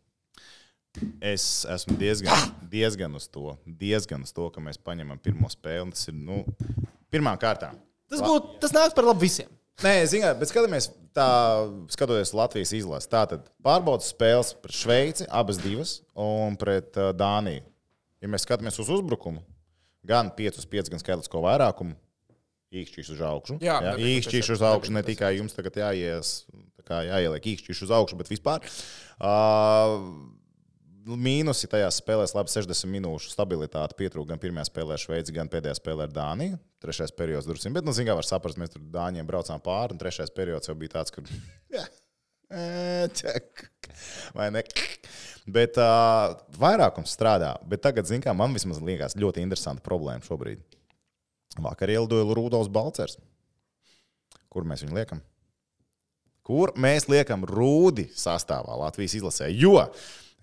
Es 1.24 1.64
esmu 1.70 1.96
diezgan, 1.98 2.52
diezgan, 2.70 3.14
uz 3.18 3.26
to, 3.30 3.56
diezgan 3.66 4.22
uz 4.26 4.30
to, 4.34 4.46
ka 4.54 4.62
mēs 4.62 4.78
paņemam 4.78 5.18
pirmo 5.22 5.50
spēli. 5.50 5.94
Tas 5.94 6.10
ir 6.10 6.18
nu, 6.18 6.42
pirmā 7.14 7.34
kārtā. 7.40 7.72
Tas, 8.10 8.22
būtu, 8.22 8.58
tas 8.62 8.74
nāks 8.74 8.94
par 8.94 9.08
labu 9.08 9.24
visiem. 9.24 9.50
Nē, 9.82 9.94
zinām, 10.06 10.36
bet 10.38 10.50
skatāmies, 10.52 10.86
tā, 11.16 11.26
skatoties 11.90 12.30
Latvijas 12.36 12.74
izlasi. 12.78 13.10
Tātad 13.10 13.48
pārbaudas 13.64 14.12
spēles 14.12 14.52
pret 14.62 14.76
Šveici, 14.78 15.26
abas 15.34 15.58
divas, 15.62 15.96
un 16.14 16.54
pret 16.60 16.94
uh, 17.00 17.10
Dāniju. 17.16 17.64
Ja 18.22 18.30
mēs 18.30 18.46
skatāmies 18.46 18.78
uz 18.80 18.92
uzbrukumu, 18.94 19.42
gan 20.08 20.30
5-5, 20.36 20.92
gan 20.92 21.02
skaitlisko 21.02 21.42
vairākumu, 21.44 21.96
īkšķis 22.74 23.10
uz 23.14 23.24
augšu. 23.24 23.58
Jā, 23.64 23.80
jā 23.88 23.96
īkšķis 24.14 24.54
uz 24.56 24.64
augšu, 24.66 24.94
ne 24.94 25.04
tikai 25.06 25.34
jums 25.38 25.56
tagad 25.56 25.78
jāies, 25.80 26.36
jāieliek 26.84 27.50
īkšķis 27.54 27.84
uz 27.86 27.92
augšu, 27.94 28.18
bet 28.20 28.32
vispār. 28.32 28.64
Uh, 29.18 30.00
Mīnusi 31.04 31.68
tajās 31.68 31.98
spēlēs, 32.00 32.32
labi, 32.32 32.48
60 32.48 32.88
minūšu 32.88 33.28
stabilitāte 33.34 33.92
pietrūka 33.98 34.30
gan 34.30 34.40
pirmajā 34.40 34.70
spēlē 34.70 34.94
ar 34.96 35.02
Šveici, 35.02 35.34
gan 35.36 35.50
pēdējā 35.52 35.74
spēlē 35.76 36.06
ar 36.06 36.14
Dāniju. 36.14 36.56
Trešais 36.80 37.12
periods 37.12 37.44
drusku, 37.48 37.72
bet, 37.76 37.84
nu, 37.84 37.92
zinām, 37.92 38.16
var 38.16 38.24
saprast, 38.24 38.56
mēs 38.60 38.72
tur 38.72 38.86
Dāņiem 38.94 39.28
braucām 39.28 39.60
pāri, 39.64 39.92
un 39.92 40.00
trešais 40.00 40.32
periods 40.32 40.70
jau 40.70 40.76
bija 40.80 40.94
tāds, 40.96 41.12
kur. 41.12 41.28
Jā, 41.74 41.84
ē, 42.50 43.08
ček. 43.16 43.66
Vai 44.34 44.50
ne? 44.54 44.62
Bet 45.44 45.76
uh, 45.80 46.34
vairākums 46.56 47.12
strādā. 47.14 47.52
Bet 47.68 47.84
tagad, 47.84 48.08
zinām, 48.08 48.38
man 48.40 48.56
vismaz 48.56 48.80
liekas 48.84 49.16
ļoti 49.20 49.44
interesanta 49.44 49.84
problēma 49.84 50.24
šobrīd. 50.24 50.62
Vakar 51.62 51.92
ielidoja 51.92 52.26
Rudolfs 52.34 52.72
Balcers. 52.72 53.18
Kur 54.50 54.66
mēs 54.66 54.84
viņu 54.84 54.96
liekam? 54.96 55.22
Kur 56.44 56.74
mēs 56.76 57.08
liekam 57.08 57.46
rūdi 57.48 58.08
sastāvā 58.16 58.76
Latvijas 58.76 59.16
izlasē? 59.20 59.48
Jo 59.52 59.78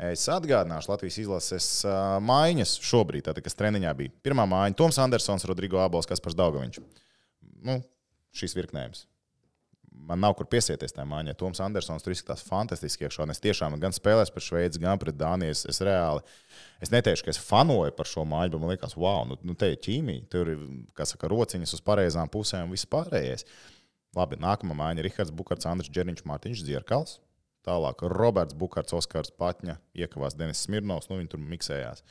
es 0.01 0.23
atgādināšu 0.33 0.89
Latvijas 0.89 1.19
izlases 1.21 1.67
uh, 1.85 2.17
maiņas 2.25 2.79
šobrīd, 2.81 3.27
tātad, 3.27 3.43
kas 3.45 3.57
treniņā 3.59 3.93
bija. 3.99 4.13
Pirmā 4.25 4.47
maiņa- 4.49 4.77
Toms 4.79 4.97
Andersons, 5.03 5.45
Rodrigo 5.49 5.81
Abols, 5.83 6.09
Kaspars 6.09 6.37
Daugaviņš. 6.39 6.81
Nu, 7.69 7.77
šis 8.33 8.57
virknējums. 8.57 9.05
Man 10.07 10.21
nav 10.23 10.33
kur 10.37 10.47
piesieties 10.49 10.95
tajā 10.95 11.05
maiņā. 11.07 11.35
Toms 11.37 11.61
Andersons 11.63 12.03
tur 12.05 12.15
izskatās 12.15 12.43
fantastiski 12.47 13.05
iekšā. 13.05 13.27
Es 13.31 13.43
tiešām 13.43 13.77
gan 13.81 13.93
spēlēju 13.95 14.33
pret 14.33 14.45
Šveici, 14.45 14.81
gan 14.81 14.99
pret 15.01 15.17
Dāniju. 15.19 15.53
Es, 15.53 15.61
es 15.69 15.81
reāli, 15.85 16.23
es 16.81 16.91
neteikšu, 16.93 17.27
ka 17.27 17.33
es 17.35 17.41
fanoju 17.41 17.93
par 17.97 18.09
šo 18.09 18.25
maiņu, 18.27 18.53
bet 18.55 18.63
man 18.63 18.73
liekas, 18.73 18.97
wow, 18.99 19.21
nu, 19.29 19.37
nu 19.45 19.55
te 19.57 19.69
ir 19.71 19.81
ķīmija. 19.85 20.25
Tur 20.33 20.53
ir, 20.55 20.63
kā 20.97 21.05
saka, 21.07 21.29
rociņas 21.31 21.77
uz 21.77 21.83
pareizām 21.85 22.31
pusēm 22.33 22.65
un 22.67 22.75
viss 22.75 22.89
pārējais. 22.89 23.45
Labi, 24.17 24.39
nākamā 24.41 24.75
maiņa- 24.75 25.03
Rihards 25.07 25.35
Bukārts, 25.35 25.69
Andris 25.69 25.91
Černiņš, 25.93 26.25
Mārtiņš 26.27 26.65
Zierkals. 26.67 27.19
Tālāk 27.67 28.01
Roberts 28.09 28.57
Bukārts, 28.57 28.95
Oskars 28.97 29.31
Patņa, 29.37 29.77
iekavās 29.93 30.35
Denis 30.35 30.63
Smirnovs, 30.65 31.11
nu 31.11 31.19
viņi 31.19 31.29
tur 31.29 31.43
miksējās. 31.45 32.01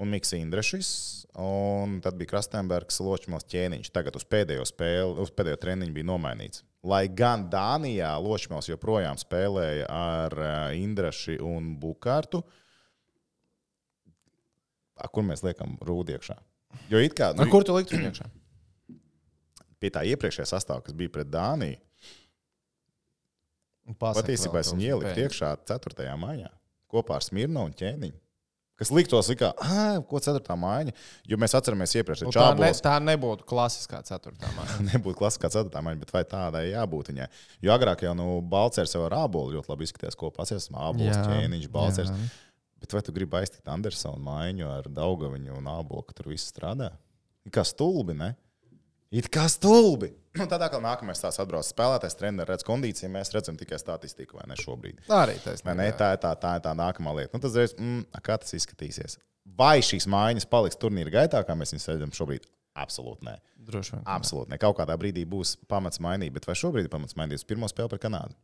Un 0.00 0.12
Mikls 0.12 0.32
Indrešs, 0.36 0.90
un 1.36 2.00
tad 2.04 2.16
bija 2.20 2.34
Krastenbergs, 2.34 3.00
Ločmils 3.04 3.48
ķēniņš. 3.48 3.90
Tagad 3.92 4.16
uz 4.16 4.24
pēdējo 4.28 4.64
spēli, 4.68 5.16
uz 5.20 5.32
pēdējo 5.32 5.60
treniņu 5.60 5.96
bija 5.96 6.08
nomainīts. 6.08 6.62
Lai 6.86 7.04
gan 7.12 7.44
Dānijā 7.52 8.14
Lošmēls 8.24 8.70
joprojām 8.70 9.18
spēlēja 9.20 9.84
ar 9.92 10.36
uh, 10.38 10.52
Indrašu 10.78 11.36
un 11.44 11.74
Bukārtu, 11.80 12.40
kur 15.12 15.26
mēs 15.26 15.44
liekam 15.44 15.76
rūdu 15.84 16.16
iekšā. 16.16 16.38
Jo 16.92 17.00
it 17.02 17.16
kā 17.18 17.32
Nu, 17.36 17.48
kur 17.52 17.66
tu 17.66 17.76
liktu 17.76 17.98
viņu 17.98 18.12
iekšā? 18.12 18.30
pie 19.80 19.90
tā 19.92 20.04
iepriekšējā 20.12 20.46
sastāvā, 20.50 20.84
kas 20.84 20.96
bija 20.96 21.12
pret 21.14 21.30
Dāniju, 21.32 21.80
patiesībā 24.00 24.60
es 24.60 24.72
viņu 24.74 24.90
ieliku 24.92 25.24
iekšā 25.24 25.54
4. 25.66 26.08
maijā 26.20 26.50
kopā 26.90 27.16
ar 27.16 27.24
Smirnu 27.24 27.64
un 27.64 27.72
Ķēniņu. 27.76 28.18
Kas 28.80 28.88
liktos, 28.96 29.28
kā, 29.36 29.50
ko 30.08 30.20
4. 30.24 30.54
māja, 30.56 30.94
jo 31.28 31.36
mēs 31.40 31.52
atceramies 31.58 31.92
iepriekš, 32.00 32.22
Nu, 32.24 32.32
tā, 32.32 32.46
ne, 32.56 32.70
tā 32.80 32.94
nebūtu 33.04 33.44
klasiskā 33.48 34.00
ceturtā 34.08 34.48
māja. 34.56 34.78
nebūtu 34.94 35.18
klasiskā 35.18 35.50
4. 35.52 35.82
māja, 35.84 36.00
bet 36.00 36.14
vai 36.16 36.22
tādai 36.24 36.62
jābūt 36.70 37.10
viņai? 37.12 37.26
Jo 37.66 37.74
agrāk 37.76 38.06
jau 38.06 38.14
nu, 38.16 38.38
Balcers 38.40 38.96
jau 38.96 39.02
ar 39.04 39.18
ābolu 39.18 39.58
ļoti 39.58 39.72
labi 39.74 39.84
izskatījās 39.84 40.16
kopā. 40.16 40.48
Es 40.48 40.56
esmu 40.56 40.80
ābols, 40.80 41.18
ķēniņš, 41.28 41.68
Balcers. 41.74 42.14
Bet 42.80 42.96
vai 42.96 43.02
tu 43.04 43.12
gribi 43.12 43.36
aiztikt 43.36 43.68
Andersonu 43.68 44.24
mājiņu 44.24 44.70
ar 44.72 44.88
Daugaviņu 44.96 45.58
un 45.58 45.68
ābolu, 45.68 46.06
ka 46.08 46.16
tur 46.16 46.30
viss 46.32 46.48
strādā? 46.48 46.94
Kā 47.52 47.66
stulbi, 47.68 48.16
ne? 48.16 48.32
It 49.10 49.26
kā 49.34 49.48
stulbi. 49.50 50.12
Nu, 50.38 50.44
tādā 50.46 50.68
kā 50.70 50.78
nākamais 50.78 51.18
tās 51.18 51.40
atbrauc 51.42 51.66
spēlētājs, 51.66 52.14
treneris 52.14 52.52
redz 52.52 52.66
kondīciju, 52.66 53.08
mēs 53.10 53.32
redzam 53.34 53.56
tikai 53.58 53.80
statistiku, 53.82 54.38
vai 54.38 54.44
ne 54.46 54.54
šobrīd. 54.58 55.00
Arī 55.10 55.34
Vai 55.34 55.42
taisnība. 55.42 55.74
ne, 55.80 55.88
tā, 55.98 56.12
ir 56.14 56.20
tā, 56.22 56.30
tā 56.38 56.52
tā 56.62 56.74
nākamā 56.78 57.16
lieta. 57.16 57.34
Nu, 57.34 57.42
tad 57.42 57.56
reiz, 57.58 57.74
mm, 57.74 58.04
kā 58.22 58.36
tas 58.38 58.54
izskatīsies? 58.54 59.18
Vai 59.58 59.80
šīs 59.82 60.06
mājiņas 60.06 60.46
paliks 60.46 60.78
turnīra 60.78 61.10
gaitā, 61.16 61.40
kā 61.42 61.56
mēs 61.58 61.74
viņus 61.74 61.88
redzam 61.90 62.12
šobrīd? 62.14 62.46
Absolūti 62.78 63.26
nē. 63.26 63.34
Droši 63.66 63.96
vien. 63.96 64.04
Absolūti 64.14 64.52
nē. 64.52 64.60
Kaut 64.62 64.78
kādā 64.78 64.94
brīdī 65.00 65.24
būs 65.26 65.56
pamats 65.68 65.98
mainīt, 65.98 66.30
bet 66.36 66.46
vai 66.46 66.54
šobrīd 66.54 66.86
ir 66.86 66.92
pamats 66.92 67.18
mainīt 67.18 67.42
uz 67.42 67.46
pirmo 67.50 67.66
spēli 67.68 67.90
par 67.90 68.02
Kanādu? 68.04 68.38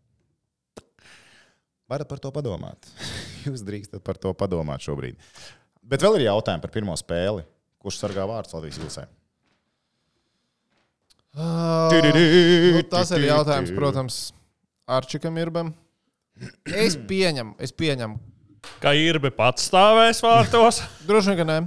Varat 1.87 2.11
par 2.11 2.19
to 2.19 2.33
padomāt. 2.35 2.91
Jūs 3.47 3.63
drīkstat 3.63 4.03
par 4.03 4.19
to 4.19 4.35
padomāt 4.35 4.83
šobrīd. 4.83 5.23
Bet 5.87 6.03
vēl 6.03 6.19
ir 6.19 6.27
jautājumi 6.27 6.67
par 6.67 6.75
pirmo 6.75 6.99
spēli. 6.99 7.47
Kurš 7.79 8.01
sargā 8.03 8.27
vārdus 8.27 8.57
Latvijas 8.57 8.83
Ilsē? 8.83 9.07
Uh, 11.37 11.93
nu, 11.93 12.81
tas 12.89 13.11
ir 13.13 13.27
jautājums, 13.27 13.73
protams, 13.77 14.21
Arčikam 14.89 15.37
Irbam. 15.37 15.75
Es 16.65 16.97
pieņemu, 16.97 17.57
es 17.61 17.75
pieņemu. 17.77 18.17
Kā 18.83 18.95
ir 18.97 19.19
bija 19.23 19.35
pats 19.37 19.69
stāvēs 19.69 20.23
vārtos? 20.25 20.81
Droši 21.09 21.33
vien, 21.33 21.39
ka 21.43 21.47
nē. 21.49 21.59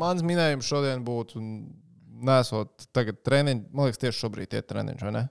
Mans 0.00 0.24
minējums 0.24 0.66
šodien 0.66 1.04
būtu, 1.04 1.42
nesot 2.24 2.88
tagad 2.96 3.20
treniņš, 3.26 3.68
man 3.76 3.88
liekas, 3.90 4.00
tieši 4.00 4.24
šobrīd 4.24 4.56
ir 4.56 4.64
treniņš, 4.72 5.04
vai 5.04 5.12
ne? 5.18 5.24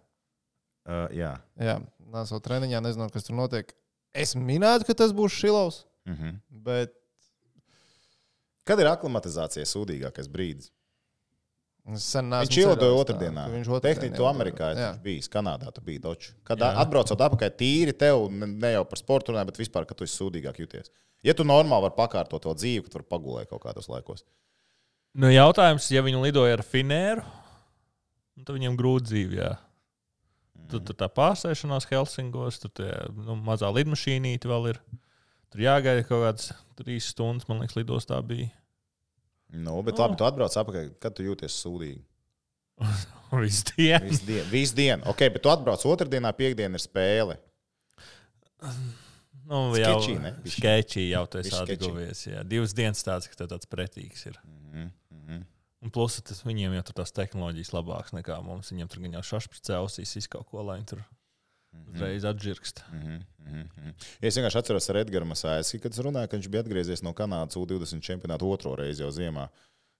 Uh, 0.89 1.07
jā. 1.13 1.33
Jā, 1.59 1.79
nesot 2.13 2.45
treniņā, 2.45 2.81
nezinot, 2.85 3.13
kas 3.13 3.25
tur 3.25 3.37
notiek. 3.41 3.73
Es 4.13 4.35
minētu, 4.37 4.85
ka 4.87 4.97
tas 5.01 5.15
būs 5.17 5.33
Šilovs, 5.41 5.85
Uh 6.09 6.15
-huh. 6.15 6.37
bet 6.49 6.93
Kad 8.69 8.79
ir 8.79 8.85
aklimatizācija 8.85 9.65
sūdīgākais 9.65 10.27
brīdis? 10.29 10.69
Viņš 11.89 12.57
ielidoja 12.61 12.95
otrdienā. 12.99 13.45
Viņš 13.49 13.69
otrdien 13.69 13.95
Tehniski 13.95 14.13
tu 14.13 14.23
ielidoja. 14.23 14.31
Amerikā 14.33 14.69
bijis, 15.03 15.29
Kanādā 15.31 15.71
tu 15.73 15.81
biji 15.85 16.01
dočs. 16.03 16.33
Kad 16.47 16.61
Jā. 16.61 16.73
atbraucot 16.83 17.23
atpakaļ 17.25 17.53
tīri 17.57 17.95
tev, 17.97 18.27
ne 18.31 18.73
jau 18.75 18.83
par 18.89 19.01
sportu 19.01 19.33
runāju, 19.33 19.49
bet 19.49 19.61
vispār, 19.61 19.87
ka 19.89 19.97
tu 19.97 20.05
esi 20.05 20.19
sūdīgāk 20.19 20.59
jūties. 20.61 20.91
Ja 21.25 21.35
tu 21.35 21.45
normāli 21.47 21.87
vari 21.87 21.97
pakārtot 21.97 22.43
to 22.45 22.53
dzīvi, 22.55 22.85
ka 22.85 22.93
tu 22.93 22.99
vari 22.99 23.09
pagulēt 23.15 23.49
kaut 23.49 23.63
kādos 23.65 23.89
laikos. 23.91 24.23
Nu, 25.17 25.31
jautājums, 25.33 25.89
ja 25.89 26.03
viņi 26.05 26.21
lidoja 26.21 26.59
ar 26.59 26.63
finēru, 26.63 27.25
nu, 28.37 28.45
tad 28.45 28.55
viņiem 28.59 28.77
grūti 28.79 29.09
dzīve. 29.09 29.39
Jā. 29.39 29.55
Tur, 30.69 30.83
tur 30.85 30.95
tā 30.99 31.09
pārsēšanās 31.09 31.89
Helsingos, 31.89 32.61
tur 32.61 32.71
tie, 32.77 32.91
nu, 33.17 33.39
mazā 33.41 33.71
lidmašīnīte 33.73 34.51
vēl 34.51 34.75
ir. 34.75 34.81
Tur 35.49 35.63
jāgaida 35.65 36.05
kaut 36.05 36.21
kādas 36.27 36.51
trīs 36.77 37.09
stundas, 37.09 37.47
man 37.49 37.63
liekas, 37.63 37.79
lidostā 37.79 38.19
bija. 38.21 38.51
Nu, 39.49 39.81
bet 39.83 39.97
Oh. 39.97 40.05
labi, 40.05 40.15
tu 40.19 40.23
atbrauc 40.27 40.53
atpakaļ, 40.61 40.89
kad 41.01 41.15
tu 41.17 41.23
jūties 41.25 41.55
sūdīgi. 41.63 42.03
Visu 43.43 43.63
dienu. 43.75 44.09
Visu 44.09 44.25
dienu. 44.25 44.45
Visu 44.51 44.75
dienu. 44.77 45.03
Ok, 45.09 45.25
bet 45.33 45.41
tu 45.43 45.49
atbrauc 45.51 45.81
otrdienā, 45.89 46.31
piekdienā 46.37 46.77
ir 46.79 46.83
spēle. 46.83 47.37
Nu, 49.49 49.73
jau 49.79 49.97
sketchy 50.45 51.07
jau 51.09 51.23
tas 51.31 51.47
sketchy. 51.49 51.73
atguvies. 51.79 52.21
Jā. 52.29 52.43
Divas 52.45 52.73
dienas 52.77 53.01
tāds, 53.05 53.29
ka 53.29 53.39
tev 53.39 53.49
tāds 53.55 53.69
pretīgs 53.69 54.27
ir. 54.29 54.37
Mhm, 54.45 54.89
mhm. 55.15 55.39
Un 55.81 55.93
plus, 55.95 56.19
tas 56.21 56.43
viņiem 56.45 56.75
jau 56.77 56.83
tur 56.89 56.99
tās 57.01 57.13
tehnoloģijas 57.15 57.71
labākas 57.73 58.13
nekā 58.13 58.37
mums. 58.45 58.69
Viņiem 58.73 58.89
tur 58.91 59.01
gan 59.05 59.15
jau 59.17 59.23
šašpricē 59.31 59.77
ausīs 59.79 60.13
izkaut 60.19 60.45
ko, 60.51 60.61
lai 60.67 60.77
viņi 60.81 60.89
tur 60.93 61.01
uzreiz 61.93 62.25
atžirkst. 62.29 62.83
Mhm, 62.93 63.19
mhm, 63.45 63.65
mhm. 63.77 63.95
Es 64.21 64.37
vienkārši 64.37 64.61
atceros 64.61 64.89
ar 64.91 65.01
Edgars 65.03 65.29
Masāju, 65.29 65.81
kad 65.83 65.99
runāju, 66.05 66.31
ka 66.31 66.39
viņš 66.39 66.51
bija 66.53 66.65
atgriezies 66.65 67.03
no 67.05 67.13
Kanādas 67.17 67.59
U20 67.59 68.05
čempionāta 68.05 68.47
otro 68.47 68.75
reizi 68.79 69.05
jau 69.05 69.11
ziemā. 69.13 69.49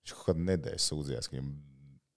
Viņš 0.04 0.16
kaut 0.16 0.32
kādā 0.32 0.48
nedēļā 0.54 0.82
sūdzējās, 0.86 1.30
ka 1.30 1.38
viņam 1.38 1.54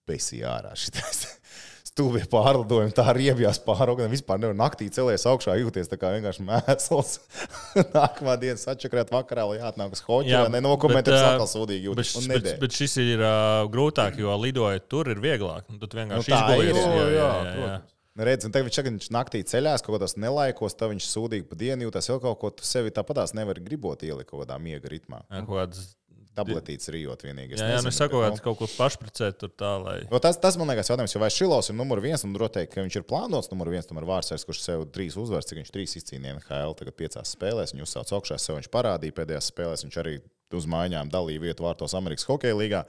besīja 0.09 0.57
ārā 0.57 0.75
šis 0.79 1.27
stūvie 1.93 2.23
pārlidojumi, 2.33 2.95
tā 2.97 3.05
riebjās 3.13 3.59
pāri 3.67 3.93
augam. 3.93 4.09
Vispār 4.13 4.41
nevar 4.41 4.57
naktī 4.57 4.87
celties 4.93 5.27
augšā, 5.29 5.59
jūties 5.61 5.91
tā 5.91 5.99
kā 6.01 6.13
vienkārši 6.15 6.47
mēsls. 6.49 7.19
Nākamā 7.99 8.39
diena 8.41 8.57
sačakrēt 8.61 9.13
vakarā, 9.13 9.45
lai 9.51 9.59
atnāk 9.61 9.93
uz 9.99 10.01
hoķi, 10.07 10.33
Jā, 10.33 10.45
lai 10.47 10.55
nenokomentē, 10.57 11.11
bet, 11.11 11.13
tas 11.13 11.27
ā, 11.27 11.35
atkal 11.35 11.51
sūdīgi 11.53 11.83
Bet, 11.83 11.89
jūtas. 11.91 12.15
Bet, 12.17 12.31
nedēļa. 12.33 12.61
bet 12.65 12.79
šis 12.81 12.97
ir 13.05 13.21
uh, 13.21 13.67
grūtāk, 13.73 14.17
jo 14.25 14.39
lidojot 14.41 14.89
tur 14.89 15.13
ir 15.13 15.21
vieglāk. 15.21 15.69
Nu, 15.69 15.83
tad 15.83 15.99
vienkārši 16.01 16.33
Nu, 16.33 16.39
izgulējies. 16.39 17.93
Nu, 18.13 18.27
Redz, 18.29 18.45
un 18.45 18.53
tagad 18.53 18.69
viņš, 18.69 18.77
tagad 18.77 18.97
viņš 18.99 19.09
naktī 19.15 19.41
ceļās 19.49 19.85
kaut 19.85 19.97
kādos 19.97 20.19
nelaikos, 20.21 20.77
tad 20.77 20.93
viņš 20.93 21.09
sūdīgi 21.09 21.49
pa 21.49 21.57
dienu 21.57 21.87
jūtas 21.87 22.11
vēl 22.13 22.21
kaut 22.21 22.41
ko. 22.43 22.51
Tu 22.59 22.67
sevi 22.69 22.93
tāpatās 22.93 23.33
nevari 23.33 23.65
gribot 23.65 24.05
ielikt 24.05 24.29
kaut 24.29 24.45
kādā 24.45 24.59
miega 24.61 24.91
ritmā. 24.93 25.23
Jā, 25.31 25.41
kaut 25.47 25.57
kādas, 25.63 25.95
Tabletītes 26.33 26.89
rijot 26.89 27.21
vienīgais. 27.27 27.61
jā, 27.61 27.67
jā 27.75 27.81
nu, 27.85 27.91
saku, 27.93 28.23
bet, 28.23 28.39
ka 28.41 28.47
kaut 28.47 28.63
ko 28.63 28.69
pašpricēt 28.73 29.37
tur 29.43 29.51
tā, 29.53 29.73
lai. 29.83 29.97
Nu, 30.09 30.17
tas, 30.23 30.39
tas 30.41 30.57
man 30.57 30.71
liekas, 30.73 30.89
jautājums, 30.89 31.13
jo 31.13 31.21
vai 31.21 31.29
Šilovs 31.33 31.69
ir 31.69 31.77
numur 31.77 32.01
viens, 32.01 32.25
un 32.25 32.33
droši 32.33 32.65
ka 32.73 32.81
viņš 32.81 32.97
ir 32.97 33.05
plānots 33.09 33.51
numur 33.53 33.69
viens, 33.73 33.85
tomēr 33.89 34.07
Vārsais, 34.09 34.47
kurš 34.49 34.63
sev 34.65 34.87
trīs 34.95 35.19
uzvaras, 35.21 35.51
cik 35.51 35.61
viņš 35.61 35.73
trīs 35.75 35.97
izcīnīja 36.01 36.39
NHL, 36.39 36.73
tagad 36.79 36.97
piecās 36.97 37.35
spēlēs, 37.37 37.75
viņu 37.77 37.85
uzsauc 37.85 38.15
augšā, 38.17 38.41
sev 38.41 38.57
viņš 38.57 38.71
parādīja 38.73 39.19
pēdējās 39.21 39.53
spēlēs, 39.53 39.85
viņš 39.85 40.01
arī 40.01 40.17
uz 40.57 40.69
mājām 40.73 41.13
dalīja 41.13 41.45
vietu 41.45 41.69
vārtos 41.69 41.93
Amerikas 42.01 42.25
Hokeja 42.31 42.57
līgā. 42.57 42.87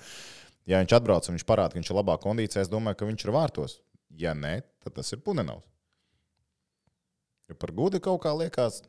Ja 0.63 0.79
viņš 0.79 0.95
atbrauc 0.95 1.27
un 1.27 1.35
viņš 1.35 1.47
parāda, 1.47 1.75
ka 1.75 1.81
viņš 1.81 1.91
ir 1.91 1.99
labā 1.99 2.15
kondīcijā, 2.23 2.63
es 2.63 2.71
domāju, 2.71 3.01
ka 3.01 3.11
viņš 3.11 3.27
ir 3.27 3.35
vārtos. 3.35 3.81
Ja 4.17 4.33
nē, 4.37 4.61
tad 4.83 4.93
tas 4.99 5.11
ir 5.15 5.19
Punenovs. 5.25 5.65
Jo 7.49 7.55
par 7.59 7.71
gudi 7.75 7.99
kaut 8.03 8.21
kā 8.23 8.31
liekas, 8.37 8.81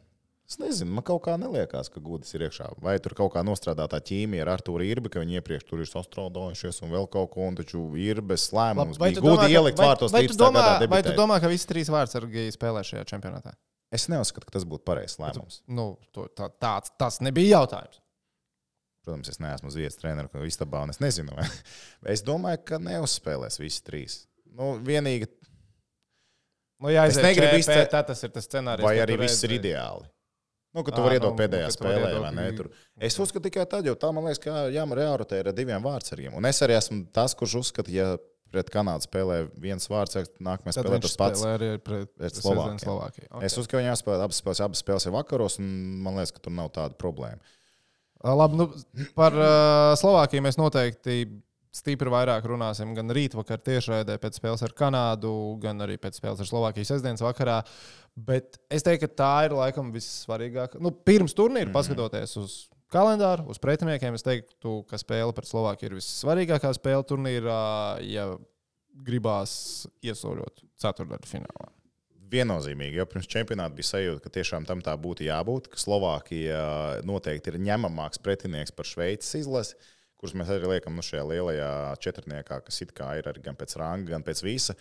es 0.49 0.59
nezinu, 0.61 0.93
man 0.99 1.05
kaut 1.07 1.23
kā 1.25 1.35
neliekas, 1.41 1.89
ka 1.91 2.01
gudis 2.05 2.31
ir 2.37 2.45
iekšā. 2.47 2.69
Vai 2.85 2.97
tur 3.03 3.17
kaut 3.19 3.33
kā 3.35 3.43
nostrādātā 3.47 3.99
ķīmija 4.05 4.45
ar 4.45 4.53
Arthuru 4.55 4.85
Irbi, 4.87 5.11
ka 5.11 5.23
viņi 5.25 5.41
iepriekš 5.41 5.67
tur 5.71 5.83
ir 5.83 5.89
sastrādājušies 5.91 6.83
un 6.87 6.93
vēl 6.95 7.09
kaut 7.11 7.33
ko, 7.35 7.49
un 7.49 7.57
taču 7.59 7.83
ir 7.99 8.21
bez 8.23 8.47
lēmums. 8.55 9.01
Vai 9.01 9.11
tu 9.17 9.25
gudi 9.25 9.49
ielikt 9.57 9.81
vai- 9.81 9.89
vārtos 9.91 10.13
vai 10.15 10.23
tu 10.27 10.35
13. 10.37 10.45
domā, 10.45 10.63
vai 10.93 11.03
tu 11.03 11.17
domā, 11.19 11.41
ka 11.43 11.51
visi 11.51 11.67
trīs 11.73 11.91
vārdsargi 11.91 12.47
spēlē 12.55 12.85
šajā 12.87 13.05
čempionātā? 13.15 13.57
Es 13.95 14.07
neuzskatu, 14.11 14.47
ka 14.47 14.55
tas 14.59 14.65
būtu 14.67 14.85
pareizs 14.87 15.19
lēmums. 15.23 15.61
Nu, 15.69 15.97
to, 16.13 16.29
tā, 16.35 16.49
tāds, 16.61 16.91
tas 16.99 17.21
nebija 17.23 17.59
jautājums. 17.61 18.01
Protams, 19.05 19.29
es 19.29 19.39
neesmu 19.39 19.69
uz 19.69 19.75
vietas 19.77 19.99
treneris, 20.01 20.31
ko 20.33 20.39
istabā, 20.49 20.81
un 20.83 20.91
es 20.91 20.99
nezinu. 20.99 21.35
vai- 21.37 21.49
Es 22.15 22.23
domāju, 22.23 22.63
ka 22.65 22.79
neuzspēlēs 22.79 23.59
visi 23.61 23.83
trīs. 23.85 24.27
Nu, 24.55 24.75
vienīgi, 24.85 25.29
Nu, 26.85 26.91
jā, 26.93 27.07
Es 27.09 27.17
negribu 27.17 27.57
izce- 27.63 27.87
Tā 27.89 28.03
tas 28.05 28.21
ir 28.27 28.33
tas 28.35 28.45
scenārijs. 28.49 28.85
vai 28.85 28.99
arī 29.01 29.17
viss 29.19 29.43
ir 29.47 29.55
ideāli. 29.57 30.05
Nu, 30.75 30.83
ka 30.83 30.91
tu 30.91 31.05
vari 31.05 31.21
nu, 31.21 31.31
iedot 31.31 31.37
pēdējā 31.39 31.69
tu 31.71 31.85
vari 31.85 32.01
spēlē, 32.03 32.21
vai 32.21 32.31
ne? 32.35 32.53
Tur. 32.59 32.69
Es 32.99 33.17
uzskatu 33.23 33.45
tikai 33.47 33.65
tad, 33.71 33.87
jo 33.87 33.95
tā 33.95 34.13
man 34.13 34.25
liekas, 34.27 34.41
ka 34.43 34.51
jā, 34.75 34.83
man 34.87 34.99
reārotē 34.99 35.39
ir 35.39 35.49
ar 35.49 35.55
diviem 35.55 35.81
vārdsargiem. 35.81 36.35
Un 36.35 36.45
es 36.51 36.59
arī 36.67 36.75
esmu 36.77 37.07
tas, 37.15 37.33
kurš 37.39 37.55
uzskata, 37.63 37.93
ja 37.95 38.17
pret 38.51 38.71
Kanādu 38.75 39.07
spēlē 39.07 39.39
viens 39.57 39.87
vārdsargs, 39.91 40.35
nākamais 40.43 40.75
spēlē 40.75 41.01
tas 41.01 41.17
pats. 41.17 41.41
spēlē 41.41 41.55
arī 41.59 41.71
pret 41.79 42.11
pret 42.19 42.33
Slovākiju. 42.35 42.83
Slovākiju. 42.85 43.29
Okay. 43.31 43.45
Es 43.47 43.57
uzskatu, 43.57 43.71
ka 43.71 43.79
viņiem 43.79 43.93
jāspēlē 43.95 44.27
abas 44.27 44.43
spēles, 44.43 44.65
abas 44.67 44.83
spēles 44.83 45.07
ir 45.07 45.15
vakaros, 45.15 45.59
un 45.63 45.71
man 46.03 46.19
liekas, 46.19 46.35
ka 46.35 46.43
tur 46.43 46.53
nav 46.53 46.71
tāda 46.75 46.99
problēma. 46.99 47.39
Labi, 48.25 48.57
nu, 48.57 48.67
par 49.15 49.33
uh, 49.37 49.95
Slovākiju 50.01 50.43
mēs 50.43 50.59
noteikti 50.59 51.23
stipri 51.75 52.13
vairāk 52.13 52.47
runāsim. 52.49 52.95
Gan 52.97 53.13
rītvakar 53.15 53.63
tiešraidē 53.67 54.17
pēc 54.23 54.39
spēles 54.39 54.63
ar 54.67 54.75
Kanādu, 54.79 55.35
gan 55.63 55.83
arī 55.85 55.99
pēc 56.01 56.21
spēles 56.21 56.43
ar 56.45 56.51
Slovākiju 56.51 56.89
sestdienas 56.89 57.25
vakarā. 57.25 57.61
Bet 58.15 58.61
es 58.73 58.87
teiktu, 58.87 59.09
ka 59.09 59.19
tā 59.19 59.33
ir 59.49 59.57
laikam 59.59 59.91
vissvarīgākā. 59.95 60.81
Nu, 60.83 60.95
pirms 60.95 61.35
turnīra, 61.37 61.69
mm 61.69 61.75
paskatoties 61.75 62.37
uz 62.39 62.57
kalendāru, 62.95 63.49
uz 63.51 63.59
pretiniekiem, 63.59 64.15
es 64.15 64.23
teiktu, 64.23 64.83
ka 64.87 64.99
spēle 65.01 65.35
pret 65.35 65.51
Slovākiju 65.51 65.91
ir 65.91 65.97
vissvarīgākā 65.99 66.71
spēle 66.77 67.07
turnīrā, 67.11 67.63
ja 68.07 68.29
gribās 69.05 69.89
iesaļot 70.05 70.63
ceturtdaļu 70.79 71.27
finālā. 71.27 71.73
Viennozīmīgi, 72.35 72.99
jo 72.99 73.07
pirms 73.11 73.29
čempionāta 73.31 73.75
bija 73.77 73.91
sajūta, 73.91 74.23
ka 74.25 74.33
tiešām 74.39 74.65
tam 74.67 74.81
tā 74.83 74.95
būtu 74.99 75.27
jābūt, 75.27 75.69
ka 75.71 75.79
Slovākija 75.79 76.63
noteikti 77.07 77.53
ir 77.53 77.61
ņemamāks 77.67 78.23
pretinieks 78.23 78.75
par 78.75 78.89
Šveices 78.89 79.43
izlasi, 79.43 79.77
kurus 80.25 80.37
mēs 80.41 80.49
arī 80.55 80.75
liekam 80.77 80.97
nu, 80.97 81.05
šajā 81.05 81.25
lielajā 81.29 81.71
četrniekā, 82.01 82.63
kas 82.65 82.81
it 82.81 82.97
kā 82.97 83.13
ir 83.21 83.29
arī 83.29 83.45
gan 83.45 83.57
pēc 83.61 83.77
ranga, 83.77 84.15
gan 84.17 84.25
pēc 84.25 84.41
visa. 84.47 84.73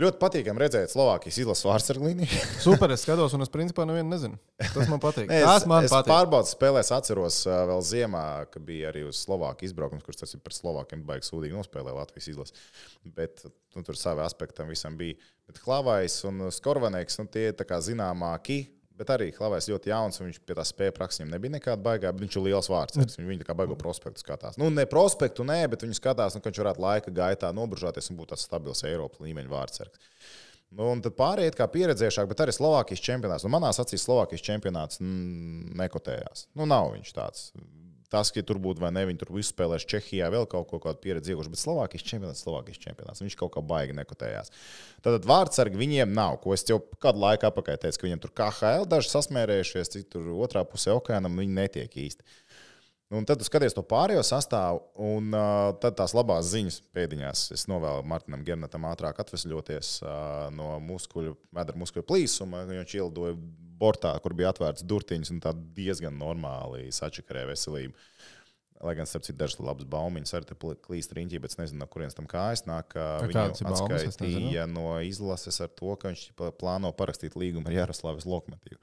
Ļoti 0.00 0.16
patīkami 0.16 0.62
redzēt 0.62 0.92
Slovākijas 0.94 1.40
izlases 1.42 1.66
vārdsargu 1.66 2.06
līniju. 2.06 2.38
Super, 2.64 2.94
es 2.94 3.02
skatos, 3.04 3.34
un 3.36 3.44
es 3.44 3.50
principā 3.52 3.84
nevienu 3.84 4.08
nezinu. 4.14 4.38
Tas 4.62 4.88
man 4.88 5.02
patīk. 5.02 5.26
Nē, 5.32 5.42
Tas 5.44 5.66
man 5.68 5.84
es 5.84 5.92
patīk. 5.92 6.08
pārbaudas 6.14 6.54
spēlēs, 6.54 6.92
atceros 6.96 7.42
vēl 7.50 7.82
ziemā, 7.84 8.22
ka 8.54 8.62
bija 8.64 8.94
arī 8.94 9.02
uz 9.10 9.20
Slovākiju 9.26 9.68
izbraukums, 9.68 10.06
kurš 10.06 10.22
tas 10.22 10.32
ir 10.38 10.40
par 10.46 10.56
Slovākiem 10.56 11.02
baigi 11.04 11.28
sūdīgi 11.28 11.58
nospēlēja 11.58 11.98
Latvijas 11.98 12.30
izlasi. 12.32 12.56
Bet 13.18 13.44
nu, 13.44 13.84
tur 13.84 13.98
savi 13.98 14.24
aspekti 14.24 14.62
tam 14.62 14.72
visam 14.72 14.96
bija. 14.96 15.18
Bet 15.50 15.60
Klavais 15.60 16.16
un 16.30 16.46
Skorvanēks, 16.54 17.20
nu, 17.20 17.28
tie 17.28 17.50
ir 17.50 17.76
zināmāki. 17.90 18.62
Bet 19.00 19.08
arī 19.14 19.30
Klavais 19.32 19.64
ļoti 19.70 19.88
jauns, 19.88 20.20
un 20.20 20.28
viņš 20.28 20.42
pie 20.44 20.54
tā 20.58 20.64
spēja 20.68 20.92
praksēm 20.92 21.30
nebija 21.32 21.54
nekāda 21.54 21.80
baigā, 21.80 22.10
viņš 22.12 22.36
ir 22.36 22.44
liels 22.50 22.68
vārds. 22.68 22.98
Viņš 23.00 23.40
tā 23.40 23.46
kā 23.48 23.56
baigo 23.56 23.78
prospektu 23.80 24.20
skatās. 24.20 24.58
Nu, 24.60 24.68
ne 24.68 24.84
prospektu, 24.90 25.46
nē, 25.48 25.62
bet 25.72 25.86
viņš 25.86 26.02
skatās, 26.02 26.36
nu, 26.36 26.42
ka 26.44 26.52
viņš 26.52 26.60
varētu 26.60 26.84
laika 26.84 27.14
gaitā 27.16 27.48
noburžāties 27.56 28.12
un 28.12 28.18
būt 28.20 28.34
tāds 28.34 28.44
stabils 28.44 28.84
Eiropas 28.84 29.24
līmeņa 29.24 29.52
vārdsargs. 29.54 30.10
Nu, 30.70 30.90
un 30.92 31.00
tad 31.02 31.16
pārējie 31.18 31.56
kā 31.56 31.66
pieredzējušāk, 31.72 32.28
bet 32.30 32.44
arī 32.44 32.52
Slovākijas 32.54 33.02
čempionāts. 33.02 33.46
Nu, 33.46 33.50
manā 33.56 33.72
acīs 33.72 34.04
Slovākijas 34.04 34.44
čempionāts 34.46 35.00
mm, 35.00 35.72
nekotējās. 35.80 36.44
Nu, 36.60 36.68
nav 36.68 36.92
viņš 36.92 37.14
tāds. 37.16 37.48
Tas, 38.10 38.32
ka 38.34 38.42
tur 38.42 38.58
būtu 38.58 38.82
vai 38.82 38.90
ne, 38.90 39.04
viņi 39.06 39.20
tur 39.20 39.28
visu 39.36 39.52
spēlēs 39.52 39.86
Čehijā, 39.86 40.30
vēl 40.34 40.48
kaut 40.50 40.66
ko 40.72 40.80
kādu 40.82 40.98
pieredzi 41.04 41.30
ieguvuši, 41.30 41.52
bet 41.52 41.62
Slovākijas 41.62 42.06
čempionāts, 42.08 42.42
Slovākijas 42.42 42.80
čempionāts. 42.82 43.22
Viņš 43.22 43.36
kaut 43.38 43.52
kā 43.54 43.62
baigi 43.62 43.94
nekotējās. 43.94 44.50
Tad 45.06 45.28
vārdsargi 45.30 45.78
viņiem 45.78 46.10
nav, 46.16 46.40
ko 46.42 46.56
es 46.56 46.66
jau 46.66 46.80
kādu 47.02 47.22
laiku 47.22 47.46
atpakaļ 47.46 47.78
teicu, 47.84 48.00
ka 48.00 48.08
viņiem 48.08 48.24
tur 48.24 48.34
KHL 48.40 48.88
daži 48.90 49.12
sasmērējušies, 49.12 49.92
citi 49.94 50.10
tur 50.16 50.32
otrā 50.42 50.66
pusē 50.66 50.96
okeānam, 50.98 51.38
viņi 51.38 51.56
netiek 51.60 51.96
īsti. 52.08 52.26
Un 53.10 53.24
tad 53.26 53.42
skaties 53.42 53.74
to 53.74 53.82
pārējo 53.86 54.22
sastāvu, 54.22 54.84
un 55.02 55.32
uh, 55.34 55.70
tad 55.82 55.96
tās 55.98 56.12
labās 56.14 56.52
ziņas 56.52 56.76
pēdiņās. 56.94 57.48
Es 57.56 57.66
novēlu 57.70 58.04
Martinam 58.06 58.44
Gernatam 58.46 58.86
ātrāk 58.86 59.18
atvesļoties 59.22 59.96
uh, 60.04 60.12
no 60.54 60.76
muskuļu, 60.82 61.34
medra 61.54 61.78
muskuļu 61.78 62.06
plīsuma. 62.06 62.62
Viņš 62.70 62.94
ielidoja 63.00 63.34
bortā, 63.80 64.12
kur 64.22 64.36
bija 64.36 64.52
atvērts 64.54 64.84
durtiņas, 64.86 65.32
un 65.34 65.40
tā 65.44 65.54
diezgan 65.76 66.16
normāli 66.20 66.90
sačakarēja 66.94 67.50
veselību. 67.54 67.96
Lai 68.80 68.94
gan, 68.96 69.04
starp 69.04 69.26
citu, 69.26 69.36
dažas 69.42 69.58
labas 69.60 69.84
baumiņas 69.92 70.32
arī 70.38 70.56
klīst 70.80 71.12
riņķī, 71.12 71.40
bet 71.42 71.52
es 71.52 71.58
nezinu, 71.60 71.82
no 71.82 71.88
kurienes 71.92 72.16
tam 72.16 72.24
kājas 72.28 72.64
nāk. 72.64 72.94
A, 72.96 73.18
Viņu 73.26 73.36
kādas 73.36 73.60
ir 73.60 73.68
baumas? 73.68 73.82
Es 73.82 73.90
nezinu. 73.90 74.14
atskaitīja 74.14 74.64
no 74.72 74.86
izlases 75.04 75.60
ar 75.60 75.68
to, 75.76 75.92
ka 76.00 76.14
viņš 76.14 76.22
plāno 76.56 76.88
parakstīt 76.96 77.36
līgumu 77.36 77.68
ar 77.68 77.76
Jaroslavas 77.76 78.24
Lokmatīvu. 78.24 78.80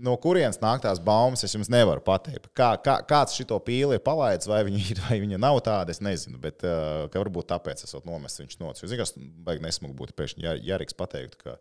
No 0.00 0.14
kurienes 0.16 0.56
nāk 0.62 0.80
tās 0.80 1.00
baumas, 1.04 1.42
es 1.44 1.52
jums 1.52 1.68
nevaru 1.68 2.00
pateikt. 2.00 2.48
Kā, 2.56 2.70
kā, 2.80 2.94
kāds 3.04 3.36
šo 3.36 3.58
pīli 3.60 3.98
ir 3.98 4.04
palaidis, 4.04 4.48
vai 4.48 4.62
viņa 4.64 4.80
ir, 4.94 5.02
vai 5.04 5.18
viņa 5.20 5.40
nav 5.42 5.60
tāda, 5.66 5.92
es 5.92 6.00
nezinu. 6.00 6.40
Bet 6.40 6.64
ka 6.64 7.20
varbūt 7.20 7.50
tāpēc 7.52 7.84
esmu 7.84 8.00
nomests 8.08 8.40
viņš 8.40 8.56
nocis. 8.62 8.88
Zinu, 8.88 9.02
kas 9.02 9.12
baigi 9.44 9.66
nesmugi 9.66 9.98
būtu 9.98 10.16
pēkšņi 10.16 10.46
jā, 10.46 10.56
Jāriks 10.70 10.96
pateikt, 10.96 11.36
ka 11.44 11.58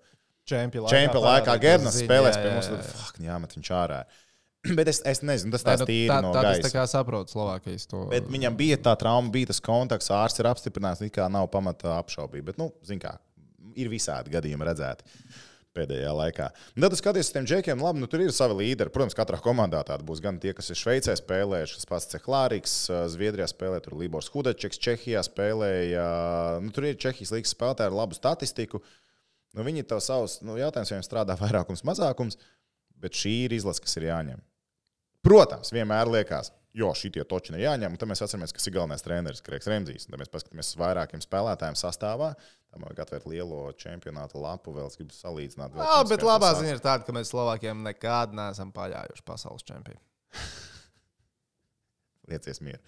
Čempionu 0.50 0.90
čempionu 0.92 1.26
laikā 1.26 1.56
Gernas 1.62 2.00
spēlēs 2.02 2.40
pie 2.40 2.50
jā, 2.50 2.56
mums, 2.58 2.70
jā, 2.70 2.80
tad 2.80 2.92
fuck, 2.98 3.22
jāmet 3.26 3.56
viņš 3.58 3.72
ārā. 3.80 4.00
Bet 4.78 4.92
es, 4.92 5.02
es 5.08 5.22
nezinu, 5.24 5.54
tas 5.56 5.64
tāds 5.64 5.86
nu, 5.86 5.90
tīri 5.90 6.12
tā, 6.12 6.20
no 6.26 6.34
tā, 6.36 6.44
tas 6.50 6.64
tā 6.66 6.72
kā 6.74 6.86
saprotu 6.92 7.36
Slovākijas 7.36 7.88
to. 7.88 8.06
Bet 8.12 8.28
viņam 8.32 8.58
bija 8.60 8.80
tā 8.90 8.96
trauma, 9.00 9.32
bija 9.32 9.54
tas 9.54 9.62
kontakts, 9.64 10.12
ārsts 10.12 10.44
ir 10.44 10.50
apstiprināts, 10.52 11.04
it 11.06 11.16
kā 11.16 11.30
nav 11.32 11.48
pamata 11.54 11.96
apšaubīt. 12.00 12.44
Bet, 12.50 12.60
nu, 12.60 12.72
zin 12.86 13.00
kā, 13.00 13.14
ir 13.80 13.92
visādi 13.92 14.36
gadījumi 14.36 14.68
redzēti 14.68 15.08
pēdējā 15.80 16.12
laikā. 16.16 16.50
Un 16.76 16.86
Tad, 16.86 16.96
skaties, 16.98 17.30
uz 17.30 17.36
tiem 17.36 17.48
džekiem, 17.48 17.82
labi, 17.84 18.02
nu, 18.02 18.10
tur 18.10 18.24
ir 18.24 18.34
savi 18.36 18.58
līderi. 18.58 18.92
Protams, 18.94 19.16
katrā 19.18 19.40
komandā 19.44 19.82
tāda 19.88 20.06
būs 20.06 20.22
gan 20.24 20.40
tie, 20.42 20.54
kas 20.58 20.72
ir 20.74 20.80
Šveicē 20.80 21.16
spēlējuši, 21.20 21.78
kas 21.78 21.90
pats 21.90 22.10
Cehlārīks, 22.14 22.76
Zviedrijā 23.14 23.48
spēlē, 23.52 23.82
tur 23.86 23.98
Libors 24.00 24.32
Hudačeks, 24.34 24.82
Čehijā 24.82 25.22
spēlēja. 25.28 26.08
Nu, 26.66 26.74
tur 26.76 26.90
ir 26.90 27.00
Čehijas 27.00 27.34
līnijas 27.36 27.54
spēlētāji 27.56 27.94
ar 27.94 28.00
labu 28.02 28.18
statistiku. 28.18 28.82
Nu, 29.58 29.66
viņi 29.66 29.86
to 29.90 29.98
savus, 30.04 30.40
nu, 30.46 30.60
jautājums, 30.60 30.92
vai 30.92 31.00
viņiem 31.00 31.08
strādā 31.08 31.36
vairākums, 31.44 31.86
mazākums, 31.88 32.40
bet 33.02 33.18
šī 33.18 33.36
ir 33.48 33.58
izlase, 33.58 33.84
kas 33.86 33.98
ir 34.00 34.10
jāņem. 34.10 34.46
Protams, 35.26 35.74
vienmēr 35.76 36.08
liekas, 36.08 36.54
jo 36.80 36.92
šitie 36.96 37.26
toči 37.28 37.52
ir 37.54 37.64
jāņem, 37.66 37.96
un 37.96 38.00
tad 38.00 38.08
mēs 38.12 38.22
atceramies, 38.24 38.54
kas 38.56 38.70
ir 38.70 38.76
galvenais 38.78 39.04
treneris 39.04 39.44
Kreigs 39.44 39.68
Remzijs. 39.68 40.06
Tad 40.08 40.22
mēs 40.22 40.32
paskatāmies 40.32 40.72
uz 40.72 40.80
vairākiem 40.80 41.24
spēlētājiem 41.24 41.78
sastāvā. 41.80 42.30
Tam 42.70 42.86
vajag 42.86 43.02
atvērt 43.04 43.26
lielo 43.32 43.64
čempionātu 43.82 44.40
lapu, 44.44 44.72
vēl 44.76 44.88
es 44.92 45.00
gribu 45.00 45.16
salīdzināt. 45.18 45.74
Jā, 45.74 45.98
pirms 45.98 46.14
bet 46.14 46.26
labā 46.28 46.54
ziņa 46.60 46.76
ir 46.76 46.84
tāda, 46.84 47.04
ka 47.08 47.16
mēs 47.18 47.32
Slovākiem 47.34 47.82
nekad 47.88 48.36
neesam 48.38 48.72
paļājuši 48.76 49.26
pasaules 49.26 49.66
čempionu. 49.66 50.00
Liecies 52.30 52.62
mieru. 52.62 52.80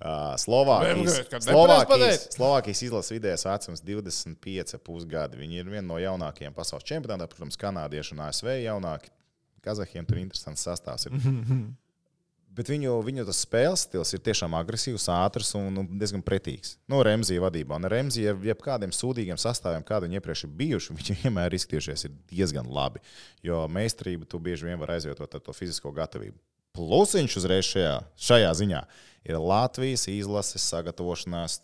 Uh, 0.00 0.32
Slovākijas, 0.40 1.18
Slovākijas. 1.44 2.22
Slovākijas 2.32 2.80
izlases 2.86 3.12
vidējais 3.12 3.44
vecums 3.44 3.82
25,5 3.84 5.04
gadi. 5.10 5.36
Viņi 5.42 5.60
ir 5.60 5.68
viena 5.68 5.84
no 5.84 5.98
jaunākajiem 6.00 6.56
pasaules 6.56 6.86
čempionātiem. 6.88 7.28
Protams, 7.28 7.58
kanādieši 7.60 8.14
un 8.16 8.22
ASV 8.24 8.48
jaunāki. 8.62 9.12
Kazahiem 9.60 10.08
tur 10.08 10.22
interesants 10.22 10.64
sastāvs. 10.64 11.04
Ir. 11.04 11.18
Bet 12.56 12.66
viņu, 12.72 12.96
viņu 13.06 13.22
tas 13.28 13.42
spēles 13.44 13.84
stils 13.86 14.10
ir 14.16 14.22
tiešām 14.26 14.56
agresīvs, 14.58 15.04
ātrs 15.12 15.52
un 15.58 15.82
un 15.82 15.90
diezgan 16.00 16.24
pretīgs. 16.24 16.78
No 16.90 17.02
Remzija 17.06 17.44
vadībā. 17.44 17.76
Un 17.76 17.86
Remzija, 17.92 18.32
jebkādiem 18.48 18.90
sūdīgiem 18.96 19.38
sastāviem, 19.38 19.84
kādi 19.86 20.08
viņi 20.08 20.18
iepriekš 20.18 20.46
ir 20.48 20.54
bijuši, 20.62 20.96
viņi 20.96 21.18
vienmēr 21.26 21.58
izskatījušies 21.60 22.08
ir 22.08 22.16
diezgan 22.32 22.72
labi. 22.72 23.04
Jo 23.46 23.66
meistarību 23.68 24.26
tu 24.32 24.40
bieži 24.42 24.66
vien 24.66 24.80
vari 24.80 24.96
aizvietot 24.96 25.36
ar 25.36 25.44
to 25.44 25.54
fizisko 25.54 25.92
gatavību. 25.94 26.40
Plus 26.74 27.14
viņš 27.18 27.38
uzreiz 27.38 27.68
šajā, 27.68 27.94
šajā 28.30 28.50
ziņā 28.64 28.82
ir 29.26 29.40
Latvijas 29.40 30.06
izlases 30.10 30.64
sagatavošanās 30.70 31.60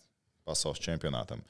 pasaules 0.47 0.83
čempionātam. 0.83 1.42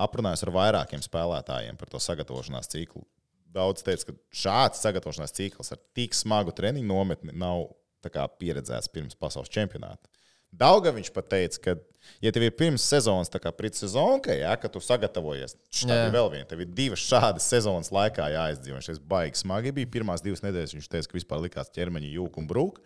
Aprunājos 0.00 0.44
ar 0.46 0.54
vairākiem 0.54 1.02
spēlētājiem 1.04 1.78
par 1.80 1.90
to 1.92 2.00
sagatavošanās 2.00 2.70
ciklu. 2.72 3.04
Daudz 3.50 3.82
teica, 3.84 4.10
ka 4.10 4.40
šāds 4.42 4.80
sagatavošanās 4.84 5.34
cikls 5.34 5.72
ar 5.74 5.80
tik 5.96 6.14
smagu 6.14 6.54
treniņu 6.54 6.86
nometni 6.86 7.34
nav 7.34 7.66
kā 8.08 8.24
pieredzēts 8.40 8.88
pirms 8.88 9.18
pasaules 9.18 9.50
čempionāta. 9.52 10.08
Daudzā 10.50 10.90
viņš 10.94 11.10
pat 11.14 11.28
teica, 11.30 11.60
ka, 11.62 11.74
ja 12.24 12.32
tev 12.34 12.46
ir 12.48 12.54
pirms 12.58 12.82
sezonas, 12.82 13.30
tā 13.30 13.38
kā 13.42 13.52
pritsezonka, 13.54 14.32
ja, 14.34 14.56
ka 14.58 14.70
tu 14.72 14.80
sagatavojies, 14.82 15.54
tad 15.82 15.92
ir 15.94 16.14
vēl 16.14 16.30
viena. 16.32 16.48
Tev 16.50 16.64
ir 16.64 16.72
divas 16.74 17.04
šādas 17.06 17.46
sezonas 17.52 17.92
laikā 17.94 18.26
jāizdzīvo. 18.34 18.80
Šis 18.82 18.98
baigs 19.12 19.44
smagi 19.44 19.74
bija. 19.76 19.90
Pirmās 19.98 20.24
divas 20.24 20.42
nedēļas 20.42 20.74
viņš 20.74 20.88
teica, 20.90 21.10
ka 21.10 21.18
vispār 21.20 21.44
likās 21.44 21.70
ķermeņa 21.76 22.10
jūka 22.16 22.42
un 22.42 22.50
brūka. 22.50 22.82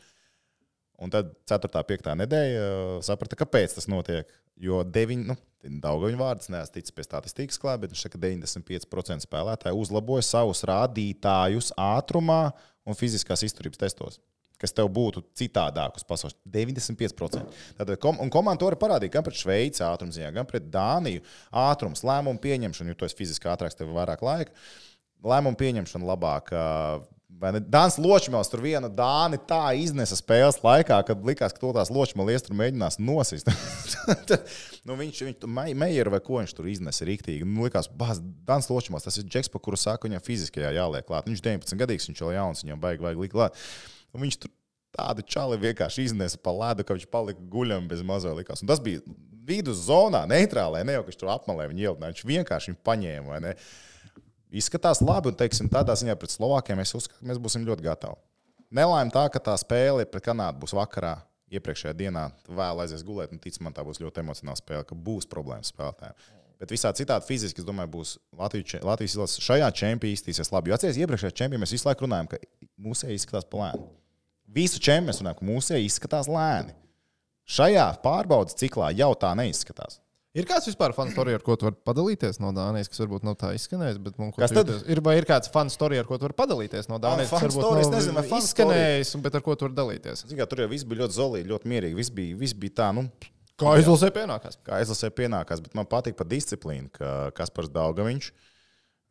Un 1.03 1.11
tad 1.11 1.33
4. 1.51 1.71
un 1.75 1.87
5. 1.89 2.11
nedēļa 2.23 2.65
uh, 2.65 2.99
saprata, 3.05 3.39
kāpēc 3.39 3.75
tas 3.77 3.89
notiek. 3.91 4.31
Jo 4.63 4.85
9, 4.87 5.25
nu, 5.27 5.35
daudz 5.83 6.05
viņa 6.07 6.21
vārdus 6.21 6.51
neesmu 6.53 6.77
ticis 6.77 6.95
pie 6.95 7.03
statistikas 7.07 7.59
klāt, 7.59 7.81
bet 7.83 7.91
viņš 7.91 8.05
saka, 8.05 8.21
ka 8.21 8.29
95% 8.29 9.27
spēlētāji 9.27 9.81
uzlaboja 9.81 10.27
savus 10.29 10.63
rādītājus 10.71 11.73
ātrumā 11.81 12.53
un 12.87 12.99
fiziskās 12.99 13.43
izturības 13.47 13.83
testos. 13.83 14.21
Kas 14.61 14.73
tev 14.73 14.87
būtu 14.95 15.25
citādāk 15.37 15.99
uz 15.99 16.07
pasaules 16.07 16.37
95%. 16.47 17.43
Tad, 17.81 17.91
kom, 18.01 18.21
un 18.23 18.31
komanda 18.33 18.63
to 18.63 18.71
arī 18.71 18.79
parādīja 18.79 19.17
gan 19.17 19.27
pret 19.27 19.41
Šveici 19.41 19.83
ātrumziņā, 19.85 20.31
gan 20.37 20.47
pret 20.49 20.71
Dāniju. 20.73 21.25
Ātrums, 21.65 22.05
lēmumu 22.07 22.39
pieņemšana, 22.45 22.95
jo 22.95 23.01
tu 23.01 23.09
esi 23.09 23.19
fiziski 23.19 23.51
ātrāks, 23.51 23.75
tev 23.77 23.91
ir 23.91 23.99
vairāk 23.99 24.23
laika. 24.25 24.55
Lēmumu 25.27 25.59
pieņemšana 25.59 26.09
labāk. 26.13 26.55
Dāns 27.43 27.97
Ločmēls 28.01 28.51
tur 28.53 28.63
viena 28.65 28.89
Dāni 28.89 29.39
tā 29.49 29.75
iznesa 29.77 30.17
spēles 30.19 30.61
laikā, 30.63 31.01
kad 31.09 31.25
likās, 31.27 31.55
ka 31.55 31.63
to 31.63 31.73
tās 31.77 31.91
Ločmēlis 31.93 32.47
tur 32.47 32.57
mēģinās 32.59 32.99
nosist. 33.03 33.51
nu, 34.87 34.97
viņš 35.01 35.23
viņš 35.27 35.47
Meijer 35.51 36.11
vai 36.15 36.21
ko 36.25 36.39
viņš 36.41 36.55
tur 36.57 36.69
iznesa 36.71 37.07
rīktīgi. 37.09 37.47
Nu, 37.49 37.67
likās, 37.67 37.91
bāz, 37.91 38.23
Dāns 38.47 38.71
Ločmēls, 38.71 39.07
tas 39.09 39.19
ir 39.21 39.29
džeks, 39.29 39.53
pa 39.53 39.61
kuru 39.63 39.81
saka, 39.81 40.09
viņam 40.09 40.25
fiziskajā 40.25 40.75
jāliek 40.77 41.07
klāt. 41.09 41.29
Viņš 41.31 41.45
19 41.45 41.81
gadīgs, 41.83 42.09
viņš 42.11 42.25
vēl 42.25 42.37
jauns, 42.39 42.65
viņam 42.65 42.83
baigi 42.85 43.07
vajag 43.09 43.25
likt 43.25 43.37
klāt. 43.37 43.63
Un 44.15 44.25
viņš 44.25 44.41
tur 44.45 44.55
tādu 44.95 45.25
čali 45.27 45.59
vienkārši 45.63 46.09
iznesa 46.09 46.39
pa 46.41 46.55
ledu, 46.55 46.87
ka 46.87 46.97
viņš 46.97 47.09
palika 47.11 47.49
guļam 47.51 47.89
bez 47.91 48.05
mazā 48.07 48.35
likās. 48.37 48.63
Un 48.63 48.71
tas 48.71 48.83
bija 48.83 49.03
viduszonā, 49.45 50.25
neitrālē, 50.31 50.85
ne 50.87 50.97
jau 50.97 51.03
ka 51.05 51.11
viņš 51.11 51.21
tur 51.21 51.33
apmalē 51.35 51.69
viņu 51.71 51.89
ielpnē, 51.89 52.13
viņš 52.13 52.25
vienkārši 52.31 52.73
viņu 52.73 52.81
paņēma. 52.87 53.41
Izskatās 54.55 55.01
labi, 55.03 55.33
un 55.33 55.39
teiksim, 55.39 55.67
tādā 55.73 55.97
ziņā 55.99 56.15
pret 56.19 56.31
Slovākiem 56.31 56.79
es 56.83 56.95
uzskatu, 56.95 57.19
ka 57.21 57.31
mēs 57.31 57.41
būsim 57.43 57.65
ļoti 57.67 57.85
gatavi. 57.89 58.21
Nelaime 58.75 59.11
tā, 59.15 59.27
ka 59.31 59.43
tā 59.43 59.55
spēle 59.59 60.07
pret 60.07 60.25
Kanādu 60.29 60.63
būs 60.63 60.75
vakarā, 60.79 61.17
iepriekšējā 61.55 61.95
dienā, 61.99 62.29
vēl 62.47 62.83
aizies 62.85 63.03
gulēt, 63.07 63.35
un 63.35 63.43
tic 63.43 63.59
man, 63.63 63.75
tā 63.75 63.85
būs 63.87 64.01
ļoti 64.03 64.23
emocionāla 64.23 64.59
spēle, 64.59 64.87
ka 64.87 64.99
būs 64.99 65.27
problēmas 65.31 65.71
spēlētājiem. 65.75 66.17
Bet 66.63 66.71
visā 66.71 66.93
citādi 66.95 67.27
fiziski, 67.29 67.61
es 67.61 67.67
domāju, 67.67 67.91
būs 67.97 68.15
Latvijas, 68.39 68.79
Latvijas 68.87 69.17
izlase 69.17 69.43
šajā 69.45 69.73
čempionā 69.75 70.15
iztīsies 70.15 70.53
labi. 70.55 70.71
Jo 70.71 70.79
atcerieties, 70.79 71.03
iepriekšējā 71.03 71.37
čempionā 71.43 71.65
mēs 71.65 71.75
visu 71.75 71.89
laiku 71.89 72.07
runājam, 72.07 72.31
ka 72.31 72.39
mūsēji 72.87 73.19
izskatās 73.19 73.49
pa 73.51 73.61
lēnu. 73.61 73.89
Visu 74.55 74.79
čempionā 74.79 75.11
mēs 75.11 75.21
runājam, 75.21 75.41
ka 75.41 75.49
mūsēji 75.51 75.91
izskatās 75.91 76.31
lēni. 76.31 76.77
Šajā 77.45 77.89
pārbaudas 78.07 78.57
ciklā 78.57 78.95
jau 78.95 79.11
tā 79.19 79.35
neizskatās. 79.37 79.99
Ir 80.35 80.49
kāds 80.51 80.67
vispār 80.67 80.91
fanu 80.97 81.13
storija, 81.15 81.39
ar 81.39 81.45
ko 81.47 81.55
tu 81.55 81.69
vari 81.69 81.77
padalīties 81.87 82.41
no 82.43 82.49
Dānijas, 82.57 82.89
kas 82.91 82.99
varbūt 83.05 83.23
nav 83.27 83.37
tā 83.39 83.53
izskanējis, 83.55 84.01
bet 84.03 84.17
man 84.19 84.33
Kas 84.35 84.51
tad? 84.55 84.73
ir, 84.91 84.99
vai 85.05 85.13
ir 85.21 85.27
kāds 85.29 85.51
fanu 85.55 85.71
storija, 85.71 86.03
ar 86.03 86.09
ko 86.09 86.19
tu 86.19 86.27
vari 86.27 86.35
padalīties 86.41 86.89
no 86.91 86.99
Dānijas, 86.99 87.31
kas 87.31 87.55
story, 87.55 87.85
es 87.85 87.87
varbūt 87.87 87.95
nezinu, 87.95 88.17
vai 88.17 88.25
nav 88.25 88.31
story. 88.33 88.49
izskanējis, 88.49 89.13
un 89.15 89.23
bet 89.29 89.39
ar 89.39 89.45
ko 89.47 89.55
tu 89.55 89.69
vari 89.69 89.77
dalīties? 89.79 90.25
Zin, 90.27 90.41
kā, 90.41 90.49
tur 90.51 90.65
jau 90.65 90.67
viss 90.73 90.89
bija 90.91 91.05
ļoti 91.05 91.19
zolīti, 91.21 91.51
ļoti 91.53 91.71
mierīgi. 91.71 91.99
Viss 92.01 92.11
bija, 92.19 92.41
viss 92.43 92.59
bija 92.65 92.77
tā, 92.83 92.89
nu, 92.99 93.07
Kā 93.63 93.77
izlasē 93.79 94.11
pienākās? 94.11 94.59
kā 94.67 94.81
aizlasē 94.81 95.13
pienākās. 95.15 95.63
Bet 95.63 95.77
man 95.79 95.87
patīk 95.87 96.17
par 96.19 96.27
disciplīnu, 96.27 96.91
ka 96.99 97.31
Kaspars 97.39 97.71
Daugaviņš 97.71 98.33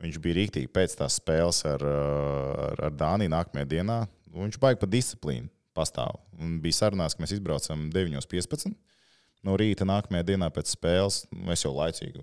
Viņš 0.03 0.17
bija 0.19 0.35
rīktīgi 0.35 0.67
pēc 0.73 0.97
tās 0.99 1.15
spēles 1.21 1.61
ar, 1.69 1.83
ar, 1.87 2.81
ar 2.89 2.95
Dāniju 2.99 3.31
nākamajā 3.31 3.67
dienā. 3.71 4.01
un 4.33 4.49
Viņš 4.49 4.57
baigta 4.59 4.83
pa 4.83 4.89
disciplīnu 4.91 5.47
pastāv. 5.77 6.17
Un 6.41 6.57
bija 6.59 6.75
sarunās, 6.75 7.15
ka 7.15 7.23
mēs 7.23 7.31
izbraucam 7.37 7.85
9.15. 7.93 8.73
No 9.43 9.57
rīta 9.59 9.83
nākamajā 9.87 10.23
dienā 10.31 10.47
pēc 10.55 10.71
spēles. 10.71 11.23
Nu, 11.35 11.51
es 11.51 11.63
jau 11.65 11.73
laicīgi. 11.75 12.21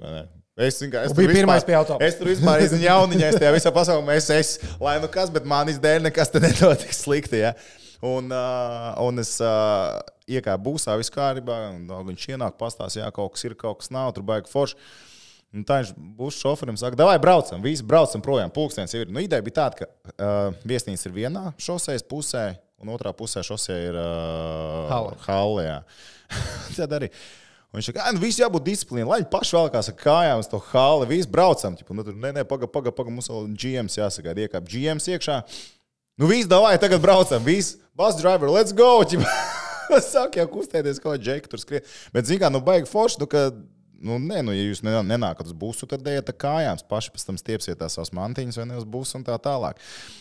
Es, 0.60 0.78
kā, 0.92 1.04
es 1.06 1.12
Un 1.12 1.16
tur 1.16 1.28
vispār- 1.28 1.66
pie. 1.68 1.76
Es 2.06 2.16
tur 2.18 2.28
vispār 2.28 2.64
esmu 2.64 2.80
jauniņais 2.82 3.36
tajā 3.40 3.52
visā 3.54 3.72
pasaulē. 3.72 4.16
Es 4.16 4.30
esmu, 4.32 4.72
lai 4.84 4.96
nu 5.00 5.08
kas, 5.12 5.30
bet 5.32 5.44
manis 5.48 5.78
dēļ 5.80 6.08
nekas 6.08 6.32
te 6.32 6.40
nenotiks 6.42 7.04
slikti. 7.04 7.42
Ja? 7.44 7.54
Un, 8.04 8.32
uh, 8.32 8.94
un 9.04 9.20
es 9.20 9.34
uh, 9.44 10.00
iekāpu 10.28 10.70
būsā, 10.70 10.96
viss 11.00 11.12
kārtībā. 11.12 11.58
un, 11.76 11.86
Viņš 12.08 12.26
ienāk, 12.32 12.56
pastāstīja, 12.60 13.04
jā, 13.06 13.12
kaut 13.16 13.34
kas 13.36 13.44
ir, 13.44 13.56
kaut 13.60 13.82
kas 13.82 13.92
nav, 13.92 14.14
tur 14.16 14.24
baigi 14.24 14.48
forši. 14.52 14.76
Un 15.50 15.64
tā 15.66 15.80
viņš 15.82 15.92
būs 16.16 16.38
šoferim, 16.40 16.76
saka, 16.78 16.96
vai 17.04 17.18
braucam, 17.20 17.60
visi 17.64 17.84
braucam 17.84 18.22
projām. 18.22 18.52
Pūkstens 18.54 18.94
jau 18.94 19.02
ir. 19.02 19.10
Nu, 19.12 19.20
ideja 19.24 19.42
bija 19.44 19.58
tāda, 19.64 19.80
ka 19.82 19.88
uh, 20.16 20.58
viesnīca 20.64 21.08
ir 21.08 21.16
vienā 21.16 21.44
šoseis 21.60 22.04
pusē, 22.06 22.52
un 22.80 22.94
otrā 22.94 23.12
pusē 23.16 23.42
šosei 23.46 23.90
ir 23.90 23.98
uh, 24.00 24.88
jā. 25.64 25.78
Tad 26.78 26.98
arī. 26.98 27.10
Un 27.70 27.78
viņš 27.78 27.90
saka, 27.92 28.02
ka 28.02 28.18
visi 28.18 28.42
jābūt 28.42 28.64
disciplīnai, 28.66 29.06
lai 29.06 29.18
viņi 29.20 29.30
paši 29.30 29.54
velkās 29.54 29.90
ar 29.92 29.96
kājām 30.00 30.40
uz 30.42 30.48
to 30.50 30.58
hāli. 30.72 31.06
Visi 31.12 31.30
braucam. 31.30 31.76
Ķipa, 31.78 31.94
nu, 31.94 32.04
tur, 32.06 32.16
nē, 32.18 32.32
nē, 32.34 32.44
pagaidi, 32.50 32.72
pagaidi, 32.74 32.96
paga, 32.96 33.12
mums 33.14 33.30
vēl 33.30 33.46
GMs 33.54 33.98
jāsaka, 34.00 34.34
iekāp 34.34 34.66
GMs 34.72 35.06
iekšā. 35.12 35.36
Nu, 36.18 36.26
viss 36.26 36.50
davai, 36.50 36.74
tagad 36.82 37.02
braucam, 37.04 37.44
viss, 37.46 37.78
bus 37.96 38.18
driver, 38.18 38.50
let's 38.50 38.74
go! 38.74 38.98
Sāk 40.10 40.40
jau 40.40 40.48
kustēties, 40.50 40.98
kā 41.02 41.14
džeki 41.18 41.50
tur 41.50 41.62
skrien. 41.62 41.86
Bet, 42.14 42.26
zināmā 42.26 42.48
mērā, 42.48 42.54
nu, 42.56 42.64
baigi 42.66 42.90
forši, 42.90 43.22
nu, 43.22 43.30
ka, 43.30 43.46
nu, 44.00 44.16
nē, 44.22 44.40
nu, 44.46 44.54
ja 44.56 44.64
jūs 44.64 44.80
ne- 44.86 45.02
nenākat 45.06 45.48
uz 45.50 45.54
busu, 45.56 45.86
tad 45.90 46.06
ejiet 46.08 46.30
ar 46.32 46.36
kājām, 46.40 46.80
paši 46.88 47.12
pēc 47.14 47.24
tam 47.28 47.38
stiepsiet 47.40 47.78
tās 47.80 47.96
savas 47.98 48.12
mantiņas 48.16 48.58
vai 48.60 48.66
ne 48.70 48.78
uz 48.80 48.86
busu 48.88 49.18
un 49.18 49.24
tā 49.26 49.36
tālāk. 49.42 49.80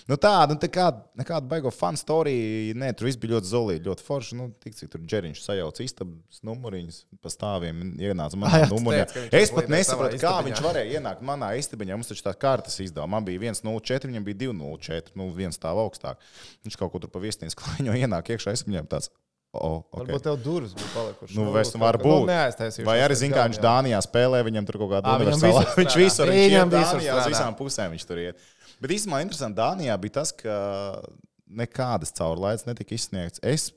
Nu, 0.10 0.18
tāda, 0.20 0.56
nu, 0.56 0.60
tā 0.62 0.70
kā, 0.74 0.90
nekāda 1.20 1.48
baigo 1.50 1.72
fun 1.74 1.98
story, 2.00 2.74
nē, 2.76 2.92
tur 2.98 3.10
viss 3.10 3.20
bija 3.22 3.38
ļoti 3.38 3.52
zolīti, 3.52 3.88
ļoti 3.88 4.06
forši. 4.06 4.38
Nu, 4.40 4.50
tik 4.64 4.76
cik 4.78 4.92
tur 4.94 5.04
džeriņš 5.06 5.44
sajauca 5.46 5.86
istabas 5.86 6.44
numuriņus 6.46 7.00
pa 7.24 7.32
stāviem, 7.34 7.82
ienāca 8.00 8.40
manā 8.40 8.66
numurā. 8.74 9.06
Es 9.32 9.54
pat 9.56 9.72
savā 9.88 10.12
kā 10.20 10.36
viņš 10.48 10.64
varēja 10.66 11.00
ienākt 11.00 11.24
manā 11.26 11.54
istabiņā. 11.60 12.00
Mums 12.00 12.12
taču 12.12 12.26
tā 12.28 12.36
kārtas 12.40 12.80
izdevuma. 12.84 13.18
Man 13.18 13.28
bija 13.28 13.52
1,04, 13.52 14.12
viņam 14.12 14.28
bija 14.28 14.42
2,04, 14.50 15.16
nu, 15.20 15.32
viens 15.36 15.58
stāv 15.60 15.82
augstāk. 15.82 16.20
Viņš 16.68 16.78
kaut 16.80 16.94
kur 16.94 17.08
pa 17.10 17.24
viesnīcas 17.24 17.58
klāņo 17.62 17.98
ienāk 18.00 18.36
iekšā. 18.36 18.54
Es 18.56 18.66
viņam 18.68 18.90
tāds, 18.92 19.12
oh, 19.54 19.80
okay. 19.90 20.04
Varbūt 20.04 20.26
tev 20.28 20.38
durvis 20.44 20.76
bija 20.78 20.92
palikušas. 20.94 21.36
Nu, 21.38 21.48
vairs 21.56 21.74
var 21.82 21.98
būt. 22.02 22.28
neaiztaisīju. 22.30 22.86
Vai 22.88 23.00
arī 23.02 23.18
zina, 23.18 23.38
kā 23.40 23.48
viņš 23.50 23.62
Dānijā 23.64 24.00
spēlē, 24.06 24.44
viņam 24.46 24.68
tur 24.70 24.80
kaut 24.84 24.94
kāda 24.98 25.16
visur 25.24 25.70
Viņš 25.82 26.00
visur 26.04 26.32
viņš 26.32 26.54
Viņam 26.54 26.74
visur 26.76 27.00
Dānijā, 27.00 27.18
uz 27.18 27.34
visām 27.34 27.58
pusēm 27.58 27.96
viņš 27.96 28.08
tur 28.10 28.22
iet. 28.22 28.48
Bet 28.80 28.96
īstenībā 28.96 29.24
interesanti 29.26 29.60
Dānijā 29.60 29.98
bija 30.00 30.20
tas, 30.22 30.32
ka 30.36 30.56
nekādas 31.50 32.14
caurlaides 32.16 32.68
netika 32.70 32.96
izsniegts. 32.96 33.42
Es 33.42 33.72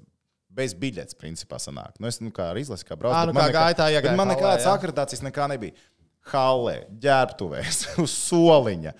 bez 0.52 0.74
biļetes, 0.76 1.16
principā, 1.18 1.56
sanāk. 1.62 1.96
Nu, 2.00 2.10
es 2.10 2.20
nu, 2.20 2.32
kā 2.34 2.50
ar 2.52 2.60
izlasi, 2.60 2.84
kā 2.84 2.98
braucu. 2.98 3.32
Nu 3.32 3.36
kā 3.36 3.46
nekā- 3.48 3.56
gāja, 3.56 3.78
tā 3.78 3.88
iegāja 3.88 4.12
bet 4.12 4.20
Man 4.20 4.32
nekādas 4.34 4.68
akreditācijas 4.68 5.24
nekā 5.24 5.48
nebija. 5.48 5.72
Hallē, 6.32 6.86
ģērbtuvēs, 7.02 7.80
uz 8.04 8.12
soliņa. 8.28 8.92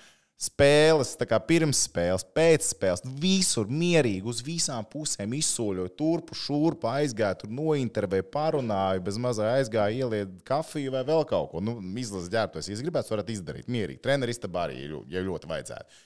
Spēles, 0.43 1.13
kā 1.29 1.37
pirms 1.47 1.85
spēles, 1.87 2.25
pēc 2.35 2.65
spēles, 2.73 3.03
visur 3.21 3.69
mierīgi, 3.71 4.25
uz 4.27 4.41
visām 4.43 4.83
pusēm 4.91 5.31
izsoļoju, 5.37 5.91
turpu, 5.99 6.35
šurpu 6.35 6.89
aizgāju, 6.91 7.37
tur 7.43 7.53
nointervēju, 7.55 8.25
parunāju, 8.33 9.03
bez 9.05 9.19
mazā 9.23 9.53
aizgāju, 9.59 10.01
ielietu 10.03 10.41
kafiju 10.49 10.91
vai 10.97 11.03
vēl 11.07 11.23
kaut 11.29 11.51
ko. 11.53 11.61
Nu, 11.63 11.77
izlases 12.01 12.27
ģērbtos, 12.33 12.67
ja 12.67 12.75
gribētu, 12.81 13.13
varat 13.15 13.31
izdarīt 13.31 13.71
mierīgi. 13.71 14.01
Treneris 14.03 14.41
tam 14.43 14.57
arī, 14.59 14.81
ja 14.81 14.89
ļo- 14.91 15.05
ja 15.15 15.23
ļoti 15.29 15.47
vajadzētu. 15.53 16.01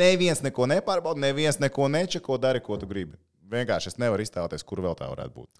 Neviens 0.00 0.40
neko 0.46 0.66
nepārbauda, 0.72 1.20
neviens 1.26 1.60
neko 1.60 1.90
nečeko, 1.92 2.38
dari, 2.40 2.60
ko 2.64 2.78
tu 2.80 2.86
gribi. 2.86 3.18
Vienkārši 3.52 3.92
es 3.92 3.98
nevaru 4.00 4.22
iztēloties, 4.24 4.64
kur 4.64 4.80
vēl 4.80 4.96
tā 4.96 5.10
varētu 5.12 5.34
būt. 5.36 5.50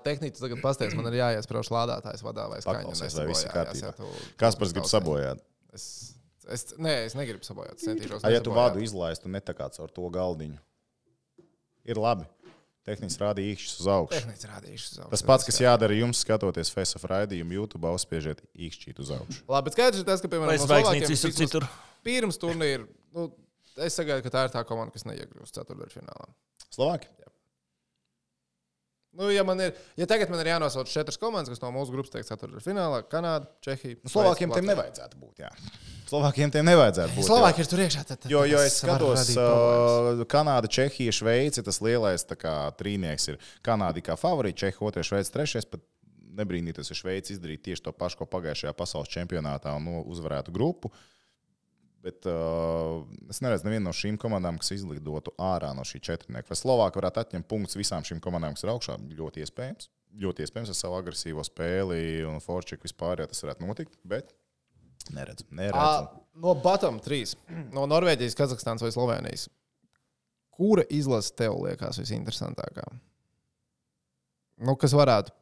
Tehniski 0.00 0.40
tagad 0.40 0.62
pasties, 0.64 0.94
man 0.96 1.10
ir 1.12 1.18
jāiesprāž 1.20 1.68
lādētājs 1.74 2.22
vadā 2.24 2.48
vai 2.48 2.62
skaņa. 2.64 2.86
Paklausies, 2.86 3.18
vai 3.18 3.26
viss 3.28 3.44
ir 3.44 3.50
kārtībā. 3.52 3.90
tu- 3.98 4.36
Kaspars 4.40 4.72
grib 4.72 4.84
sabojāt. 4.88 5.42
Es, 5.74 6.14
es, 6.52 6.66
nē, 6.80 6.94
es 7.08 7.16
negribu 7.18 7.46
sabojāt. 7.46 7.78
Es 7.78 7.88
centīšos. 7.88 8.24
A, 8.24 8.32
ja 8.34 8.42
tu 8.44 8.54
vādu 8.54 8.82
izlaistu 8.84 9.30
ne 9.32 9.40
tā 9.44 9.54
kā 9.56 9.68
caur 9.74 9.92
to 9.94 10.08
galdiņu, 10.14 10.60
ir 11.88 12.00
labi. 12.00 12.28
Tehniski 12.84 13.22
rādīja 13.22 13.54
īkšķis 13.54 13.78
uz 13.80 13.86
augšu. 13.88 14.18
Uz 14.28 14.56
augšu. 14.60 15.06
Tas 15.14 15.22
pats, 15.24 15.46
kas 15.48 15.56
jādara 15.62 15.96
jums, 15.96 16.20
skatoties 16.20 16.68
Face 16.74 16.98
of 16.98 17.06
raidījumu, 17.08 17.56
YouTube, 17.56 17.88
uzspiežiet 17.96 18.42
īkšķīt 18.52 19.00
uz 19.00 19.12
augšu. 19.16 19.40
Labi, 19.48 19.70
bet 19.70 19.78
skaidrs 19.78 20.02
ir 20.02 20.08
tas, 20.10 20.20
ka, 20.20 20.28
piemēram, 20.28 20.60
no 20.60 21.06
vismaz 21.08 21.38
citur? 21.38 21.64
Pirms 22.04 22.36
turnīra, 22.42 22.84
nu, 23.16 23.30
es 23.80 23.96
sagaidu, 23.96 24.26
ka 24.26 24.34
tā 24.36 24.44
ir 24.44 24.52
tā 24.52 24.66
komanda, 24.68 24.92
kas 24.92 25.08
neiekļūst 25.08 25.56
ceturdaļfinālā. 25.56 26.28
Slovāki? 26.68 27.08
Nu, 29.14 29.30
ja, 29.30 29.44
ir, 29.62 29.74
ja 30.00 30.06
tagad 30.10 30.30
man 30.32 30.40
ir 30.42 30.50
jānosauc 30.50 30.90
četras 30.90 31.18
komandas, 31.20 31.52
kas 31.52 31.62
no 31.62 31.70
mūsu 31.74 31.94
grupas 31.94 32.10
tiek 32.10 32.26
ceturdaļfinālā, 32.26 33.04
Kanāda, 33.10 33.46
Čehija. 33.62 34.00
Nu, 34.02 34.10
Slovākiem 34.10 34.50
tiem 34.54 34.66
nevajadzētu 34.72 35.20
būt. 35.20 35.44
Jā. 35.44 35.50
Slovākiem 36.10 36.50
tiem 36.54 36.66
nevajadzētu 36.68 37.14
būt. 37.14 37.26
Slovāki 37.28 37.62
ir 37.62 37.70
tur 37.70 37.82
iekšā. 37.84 38.04
Tad, 38.08 38.26
Jo, 38.30 38.42
jo 38.48 38.60
es 38.66 38.80
skatos, 38.82 39.30
uh, 39.38 40.24
Kanāda, 40.30 40.70
Čehija, 40.70 41.14
Šveice, 41.14 41.62
tas 41.64 41.78
lielais 41.84 42.26
kā, 42.34 42.56
trīnieks 42.78 43.30
ir 43.32 43.40
Kanāda 43.64 44.02
kā 44.04 44.18
favorīta, 44.20 44.64
Čehija, 44.66 44.82
otrais, 44.90 45.08
Šveice, 45.10 45.32
trešais. 45.34 45.70
Nebrīnīties, 46.34 46.90
ja 46.90 46.98
Šveice 46.98 47.36
izdarītu 47.36 47.68
tieši 47.70 47.84
to 47.86 47.92
pašu, 47.94 48.18
ko 48.18 48.26
pagājušajā 48.32 48.74
pasaules 48.74 49.12
čempionātā 49.12 49.76
un 49.78 49.84
nu, 49.86 50.00
uzvarētu 50.10 50.50
grupu. 50.54 50.90
Bet 52.04 52.26
uh, 52.28 53.00
es 53.32 53.40
neredzu 53.40 53.64
nevienu 53.64 53.86
no 53.88 53.94
šīm 53.96 54.18
komandām, 54.20 54.58
kas 54.60 54.74
izlidotu 54.76 55.32
ārā 55.40 55.70
no 55.76 55.86
šī 55.88 56.02
četrnieka. 56.04 56.50
Vai 56.50 56.58
Slovākija 56.60 57.00
varētu 57.00 57.22
atņemt 57.22 57.48
punktus 57.48 57.78
visām 57.80 58.04
šīm 58.04 58.20
komandām, 58.24 58.56
kas 58.56 58.66
ir 58.66 58.72
augšā? 58.74 58.98
Ļoti 59.16 59.44
iespējams. 59.46 59.88
Ļoti 60.20 60.44
iespējams 60.44 60.72
ar 60.74 60.78
savu 60.78 60.98
agresīvo 60.98 61.42
spēli 61.46 62.02
un 62.28 62.36
forčeku 62.44 62.84
vispār, 62.86 63.24
ja 63.24 63.30
tas 63.30 63.40
varētu 63.46 63.64
notikt. 63.64 63.96
Bet 64.04 64.34
neredzu. 65.16 65.48
neredzu. 65.50 65.80
Ā, 65.80 66.24
No 66.34 66.54
bottom 66.58 66.98
3. 66.98 67.36
No 67.74 67.84
Norvēģijas, 67.86 68.34
Kazahstānas 68.38 68.82
vai 68.82 68.90
Slovenijas. 68.94 69.46
Kura 70.54 70.82
izlase 70.90 71.34
tev 71.38 71.56
liekas 71.62 71.98
visinteresantākā? 72.02 72.84
Nu, 74.66 74.74
kas 74.78 74.94
varētu 74.94 75.34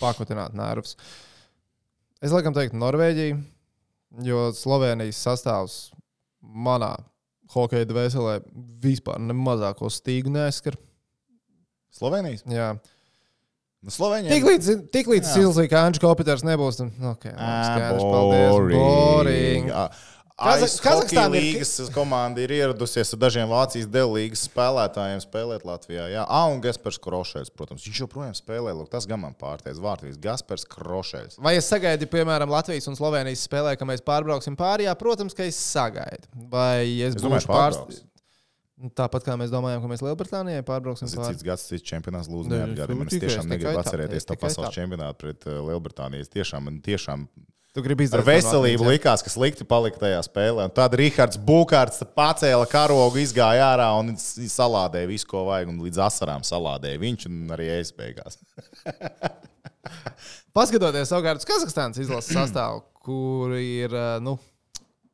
pakutināt 0.00 0.56
nervus? 0.56 0.96
Es 2.24 2.32
laikam 2.32 2.54
teiktu 2.56 2.78
Norvēģiju, 2.80 3.38
jo 4.26 4.50
Slovenijas 4.56 5.20
sastāvs 5.24 5.76
manā 6.42 6.94
hokeja 7.52 7.88
dvēselē 7.88 8.40
vispār 8.82 9.20
ne 9.22 9.36
mazāko 9.36 9.90
stīgu 9.92 10.32
neskar. 10.32 10.76
Slovenijas? 11.92 12.44
Jā. 12.48 12.72
Nu, 13.82 13.90
Slovenija. 13.90 14.30
Tiklīdz, 14.32 14.70
tiklīdz. 14.94 15.32
Silvija 15.34 15.70
Kāņš 15.72 15.98
Kopiters 16.00 16.44
nebūs, 16.46 16.78
tad, 16.78 16.92
nu, 17.02 17.12
ok, 17.16 17.26
labi, 17.32 17.42
Ā, 17.42 17.62
skaidrs, 17.66 18.04
paldies, 18.06 18.76
boring. 18.76 19.72
Ā, 19.74 19.86
Kaza- 20.42 20.66
Aiz 20.66 20.74
Kazahstāna 20.82 21.02
Hokeja 21.02 21.26
ir- 21.28 21.60
līgas 21.60 21.90
komanda 21.94 22.42
ir 22.42 22.50
ieradusies 22.56 23.12
ar 23.14 23.18
dažiem 23.22 23.48
Vācijas 23.52 23.86
dēļ 23.94 24.08
līgas 24.16 24.42
spēlētājiem 24.48 25.20
spēlēt 25.22 25.62
Latvijā. 25.68 26.08
Jā, 26.10 26.24
ah, 26.28 26.48
un 26.50 26.60
Gaspars 26.64 26.98
Krošēls, 26.98 27.52
protams. 27.54 27.84
Viņš 27.86 28.00
joprojām 28.04 28.34
spēlē, 28.34 28.74
lūk, 28.74 28.90
tas 28.90 29.06
gan 29.06 29.20
man 29.22 29.34
pārsteidz. 29.38 29.78
Vārtīs 29.78 30.18
Gaspars 30.20 30.64
Krošēls. 30.66 31.38
Vai 31.38 31.54
es 31.56 31.68
sagaidu, 31.70 32.06
piemēram, 32.10 32.50
Latvijas 32.50 32.88
un 32.88 32.96
Slovenijas 32.98 33.46
spēlē, 33.46 33.76
ka 33.78 33.84
mēs 33.84 34.02
pārbrauksim 34.02 34.56
pāri? 34.56 34.88
Jā, 34.90 34.94
protams, 34.98 35.34
ka 35.34 35.44
es 35.44 35.56
sagaidu. 35.56 36.26
Vai 36.50 36.86
es, 37.00 37.14
Es 37.14 37.22
būšu 37.22 37.46
pārsteigts? 37.46 38.02
Tāpat 38.98 39.22
kā 39.22 39.36
mēs 39.38 39.50
domājam, 39.52 39.78
ka 39.84 39.86
mēs 39.86 40.00
Lielbritānijai 40.02 40.64
pārbrauksim 40.66 41.06
Tas 41.06 41.14
ir 41.14 41.34
cits 41.36 41.44
gads, 41.46 41.68
cits 41.70 41.86
čempionāts 41.86 42.26
lūdzu 42.26 42.48
Ne, 42.50 42.66
neatgādina. 42.66 43.06
Es 43.06 43.12
tikai- 43.14 43.28
tiešām 43.28 43.46
negribu 43.46 43.78
atcerēties 43.78 44.26
to 44.26 44.34
pasaules 44.34 44.74
čempionātu 44.74 45.18
pret 45.22 45.46
uh, 45.46 45.60
Lielbritāniju. 45.62 46.20
Es 46.20 46.28
Tiešām, 46.28 46.62
man 46.66 46.80
tiešām 46.82 47.28
Tu 47.72 47.80
gribi 47.80 48.04
ar 48.04 48.20
izdarīt 48.20 48.28
veselību 48.28 48.84
likās, 48.84 49.22
ka 49.24 49.30
slikti 49.32 49.64
palika 49.64 49.96
tajā 50.02 50.18
spēlē. 50.26 50.66
Un 50.68 50.74
tad 50.76 50.92
Rihards 50.98 51.38
Bukārts 51.40 52.02
pacēla 52.12 52.66
karogu, 52.68 53.16
izgāja 53.22 53.70
ārā 53.70 53.86
un 53.96 54.12
salādēja 54.20 55.08
visu, 55.08 55.28
ko 55.30 55.46
vajag. 55.46 55.70
Un 55.72 55.80
līdz 55.86 56.02
asarām 56.04 56.44
salādēja 56.44 57.00
viņš 57.00 57.24
un 57.30 57.54
arī 57.56 57.70
es 57.78 57.94
beigās. 57.96 58.36
Paskatoties 60.56 61.08
savukārt 61.08 61.40
uz 61.40 61.48
Kazahstānas 61.48 62.02
izlases 62.02 62.36
sastāvu, 62.36 62.82
kur 63.00 63.56
ir, 63.56 63.88
eh, 63.96 64.18
nu, 64.20 64.36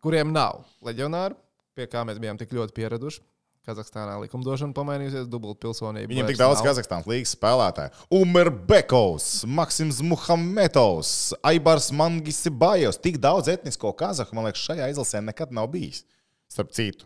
kuriem 0.02 0.34
nav 0.34 0.64
leģionāru, 0.82 1.38
pie 1.78 1.86
kā 1.86 2.02
mēs 2.02 2.18
bijām 2.18 2.42
tik 2.42 2.50
ļoti 2.58 2.74
pieraduši. 2.74 3.22
Kazahstānā 3.68 4.16
likumdošana 4.22 4.72
pamainījusies, 4.76 5.28
dubult 5.28 5.60
pilsonība. 5.60 6.08
Viņam 6.08 6.30
tik 6.30 6.40
daudz. 6.40 6.62
Kazahstānas 6.64 7.08
līnijas 7.10 7.34
spēlētāju. 7.36 8.06
Umer 8.16 8.48
Bekovs, 8.48 9.44
Maksims 9.44 10.00
Muhametovs, 10.08 11.12
Aibars 11.52 11.90
Mangisibājos. 11.92 13.00
Tik 13.04 13.20
daudz 13.20 13.52
etnisko 13.52 13.92
kazahu, 13.98 14.38
man 14.38 14.48
liekas, 14.48 14.64
šajā 14.70 14.88
izlasē 14.94 15.22
nekad 15.26 15.52
nav 15.52 15.68
bijis. 15.74 16.06
Starp 16.48 16.72
citu, 16.72 17.04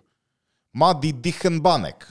Madi 0.79 1.11
Dihenbanek. 1.13 2.07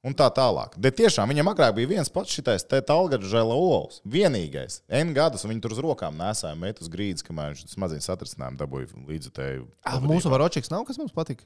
Un 0.00 0.14
tā 0.16 0.30
tālāk. 0.32 0.78
Bet 0.80 0.96
tiešām 0.96 1.28
viņam 1.28 1.50
agrāk 1.50 1.74
bija 1.76 1.90
viens 1.90 2.08
pats 2.08 2.32
šitais 2.32 2.62
te 2.64 2.78
talgats 2.88 3.28
žēla 3.28 3.52
olas. 3.52 3.98
Vienīgais. 4.08 4.78
N 4.88 5.12
gadus, 5.16 5.44
un 5.44 5.52
viņi 5.52 5.60
tur 5.66 5.74
uz 5.74 5.82
rokām 5.84 6.16
nesāja 6.16 6.56
met 6.56 6.80
uz 6.80 6.88
grīdas, 6.88 7.26
kamēr 7.26 7.52
viņš 7.52 7.74
smadziņas 7.74 8.08
atrastinājumu 8.14 8.62
dabūja 8.62 9.02
līdzi 9.10 9.32
te. 9.36 9.48
Ah, 9.84 9.98
mūsu 10.00 10.32
varočiks 10.32 10.72
nav, 10.72 10.86
kas 10.88 10.96
mums 11.02 11.12
patīk. 11.12 11.44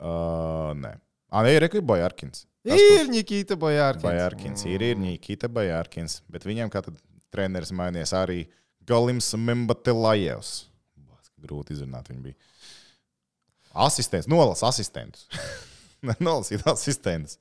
Uh, 0.00 0.72
nē. 0.76 0.92
Ah, 1.32 1.42
nē, 1.44 1.56
ir 1.56 1.64
Rekvi 1.66 1.82
Bojārkins. 1.84 2.44
Ir 2.66 3.06
Nikita 3.10 3.56
Bojārkins. 3.60 4.04
Bojārkins. 4.06 4.64
Ir, 4.68 4.82
ir 4.82 4.98
Nikita 4.98 5.50
Bojārkins. 5.52 6.20
Bet 6.32 6.46
viņiem 6.48 6.70
kā 6.72 6.82
treneris 7.34 7.72
mainījies 7.76 8.14
arī 8.16 8.40
Galims 8.86 9.30
Membatilajevs. 9.38 10.54
Grūti 11.46 11.76
izrunāt 11.76 12.08
viņu 12.10 12.30
bija. 12.30 12.36
Asistents, 13.86 14.28
nolas 14.30 14.62
asistentus. 14.64 15.26
Nolasīt 16.22 16.64
asistentus. 16.68 17.36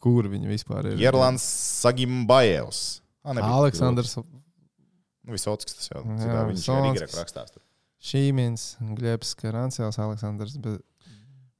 Kur 0.00 0.28
viņi 0.30 0.48
vispār 0.48 0.92
ir? 0.92 1.00
Jerlans 1.00 1.44
Sagimbajevs. 1.82 3.00
Aleksandrs. 3.26 4.14
Nu, 4.20 5.34
Visotskis 5.34 5.76
tas 5.76 5.90
jau. 5.90 6.04
Jā, 6.22 6.44
viņš 6.48 6.68
ir 7.02 7.18
rakstās. 7.18 7.52
tur. 7.52 7.64
Šīmins, 8.00 8.70
Glebs, 8.96 9.34
Karancēls, 9.36 9.98
Aleksandrs. 10.00 10.56
Bet... 10.64 10.80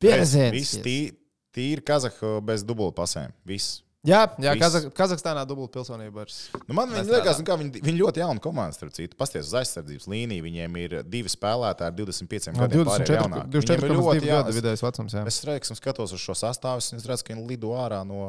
Viss 0.00 0.34
viss 0.54 0.78
tī- 0.84 1.12
tīri 1.54 1.82
Kazahu 1.84 2.40
bez 2.46 2.62
dubultpasēm. 2.64 3.32
Viss. 3.46 3.82
Jā, 4.00 4.22
jā 4.40 4.54
Viss. 4.54 4.62
Kazak 4.62 4.84
Kazahstānā 4.96 5.42
dubult 5.44 5.74
pilsonība. 5.74 6.22
Vairs. 6.22 6.36
Nu, 6.66 6.72
man 6.72 6.88
viņa 6.88 7.02
liekas, 7.18 7.36
nu, 7.42 7.44
ka 7.44 7.56
viņi, 7.60 7.82
viņi 7.84 7.98
ļoti 8.00 8.22
jauna 8.22 8.40
komanda, 8.40 8.72
starp 8.72 8.94
citu. 8.96 9.12
Pasties 9.20 9.50
uz 9.50 9.52
aizsardzības 9.60 10.06
līniju. 10.08 10.44
Viņiem 10.46 10.78
ir 10.80 10.94
divi 11.04 11.28
spēlētāji 11.28 11.90
ar 11.90 11.92
25 11.98 12.48
No, 12.54 12.62
gadiem. 12.62 12.80
24, 12.80 12.88
pārējie 12.88 13.18
jaunāki. 13.20 13.44
Viņiem 13.44 13.44
ir 13.44 13.60
24 13.60 13.98
ļoti 14.00 14.30
jā- 14.30 14.40
vidējais 14.56 14.84
vecums. 14.86 15.12
Jā. 15.18 15.26
Es 15.28 15.42
reizēm 15.44 15.76
skatos 15.76 16.14
uz 16.16 16.20
šo 16.24 16.32
sastāvu, 16.32 16.80
un 16.80 16.98
es 17.02 17.04
redzu, 17.12 17.24
ka 17.28 17.34
viņi 17.34 17.46
lido 17.50 17.74
ārā 17.76 18.00
no, 18.08 18.22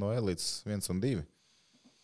no 0.00 0.08
elites 0.16 0.62
1 0.64 0.88
un 0.88 1.00
2. 1.04 1.20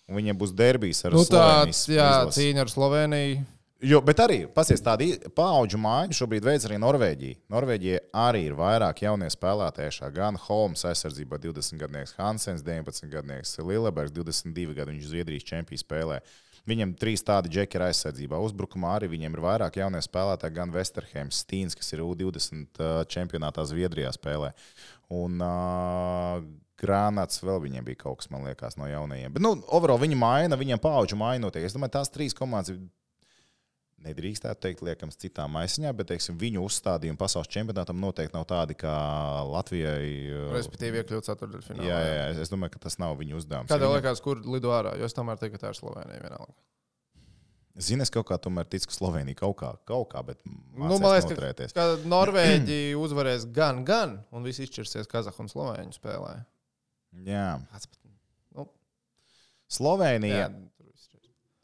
Un 0.09 0.21
viņiem 0.21 0.37
būs 0.39 0.53
derbijas 0.55 1.01
ar 1.09 1.17
Nu, 1.17 1.25
Slovenijas 1.25 1.87
tāds 1.87 1.97
jā, 1.97 2.11
cīņa 2.37 2.61
ar 2.61 2.69
Sloveniju. 2.69 3.47
Jo, 3.85 3.99
bet 4.01 4.17
arī 4.25 4.39
pasies 4.57 4.81
tāda 4.81 5.05
paudžu 5.37 5.77
maiņa 5.77 6.17
šobrīd 6.17 6.47
veids 6.47 6.65
arī 6.65 6.79
Norvēģija. 6.81 7.37
Norvēģija 7.53 7.99
arī 8.17 8.47
ir 8.47 8.55
vairāk 8.57 9.03
jaunie 9.05 9.29
spēlētāji. 9.29 9.99
šā. 9.99 10.09
Gan 10.17 10.39
Holmes 10.47 10.87
aizsardzībā 10.89 11.37
20 11.43 11.77
gadnieks, 11.83 12.15
Hansens 12.17 12.65
19 12.65 13.13
gadnieks, 13.13 13.59
Lielbergs 13.61 14.17
22 14.17 14.73
gadu, 14.73 14.95
viņš 14.95 15.11
Zviedrijas 15.13 15.45
čempionu 15.45 15.83
spēlē. 15.83 16.21
Viņam 16.67 16.97
trīs 16.97 17.23
tādi 17.23 17.53
džeki 17.53 17.77
ir 17.77 17.85
aizsardzībā. 17.91 18.41
Uzbrukumā 18.43 18.97
arī 18.97 19.13
viņiem 19.13 19.37
ir 19.37 19.45
vairāk 19.45 19.77
jaunie 19.77 20.01
spēlētāji, 20.01 20.57
gan 20.57 20.73
Westerheims, 20.73 21.45
Stīns, 21.45 21.77
kas 21.77 21.93
ir 21.93 22.01
U20 22.03 22.81
ā, 22.81 23.05
čempionātā 23.13 23.63
Zviedrijā 23.69 24.11
spēlē. 24.17 24.55
Un 25.13 25.37
uh, 25.45 26.41
Grānāts 26.81 27.45
vēl 27.45 27.61
viņiem 27.69 27.85
bija 27.85 28.07
kaut 28.09 28.25
kas, 28.25 28.33
man 28.33 28.49
liekas, 28.49 28.81
no 28.81 28.89
jaunajiem. 28.89 29.37
Bet, 29.37 29.45
nu, 29.45 29.55
overall 29.69 30.01
viņi 30.01 30.19
maina, 30.19 30.59
viņiem 30.59 30.81
paudžu 30.83 31.21
mainoties. 31.21 31.69
Es 31.69 31.77
domāju, 31.77 32.01
tās 32.01 32.11
trīs 32.13 32.35
komandas 32.37 32.75
ir 32.75 32.81
nedrīkstētu 34.07 34.63
teikt, 34.67 34.83
liekams, 34.87 35.19
citā 35.21 35.45
maisiņā, 35.51 35.91
bet 35.99 36.09
teiksim, 36.13 36.39
viņu 36.41 36.63
uzstādījumi 36.69 37.19
pasaules 37.21 37.51
čempionātam 37.53 37.99
noteikti 38.03 38.35
nav 38.39 38.47
tādi 38.51 38.77
kā 38.79 38.95
Latvijai. 39.51 40.07
uh, 40.31 40.55
Respektīvi, 40.57 41.03
iekļūt 41.03 41.29
ceturdaļfinālā. 41.29 41.89
Jā, 41.91 41.99
jā, 42.07 42.15
jā, 42.21 42.29
es 42.47 42.53
domāju, 42.53 42.77
ka 42.79 42.85
tas 42.87 42.99
nav 43.03 43.19
viņu 43.21 43.37
uzdevums. 43.43 43.69
Kā 43.69 43.77
tev 43.77 43.89
Viņam- 43.91 43.99
liekas, 44.01 44.23
kur 44.25 44.41
lido 44.47 44.73
ārā? 44.77 44.95
Jo 45.01 45.05
es 45.11 45.15
tomēr 45.19 45.37
teiktu, 45.43 45.59
ka 45.59 45.67
tā 45.67 45.75
ir 45.75 45.81
Slovenija 45.83 46.23
vienalga. 46.25 46.55
Zini, 47.77 48.01
es 48.07 48.09
kaut 48.09 48.25
kā 48.31 48.39
tomēr 48.41 48.65
ticu, 48.73 48.89
ka 48.89 48.95
Slovenija 48.97 49.37
kaut 49.37 49.59
kā, 49.61 49.75
kaut 49.85 50.07
kā 50.15 50.23
bet 50.25 50.39
Nu, 50.47 50.97
man 50.97 51.11
liekas, 51.13 51.27
noturēties. 51.29 51.75
ka, 51.77 51.83
ka 52.01 52.09
Norvēģi 52.09 52.79
uzvarēs 53.05 53.45
gan, 53.53 53.83
gan, 53.85 54.15
un 54.33 54.47
viss 54.49 54.63
izšķirsies 54.65 55.11
Kazahu 55.13 55.45
un 55.45 55.51
Slovēņu 55.53 55.93
spēlē. 55.99 56.39
Jā, 57.27 57.61
Pats 57.73 57.85
pat- 57.91 58.01
Nu, 58.57 58.65
Slovenija. 59.69 60.47
jā, 60.49 60.49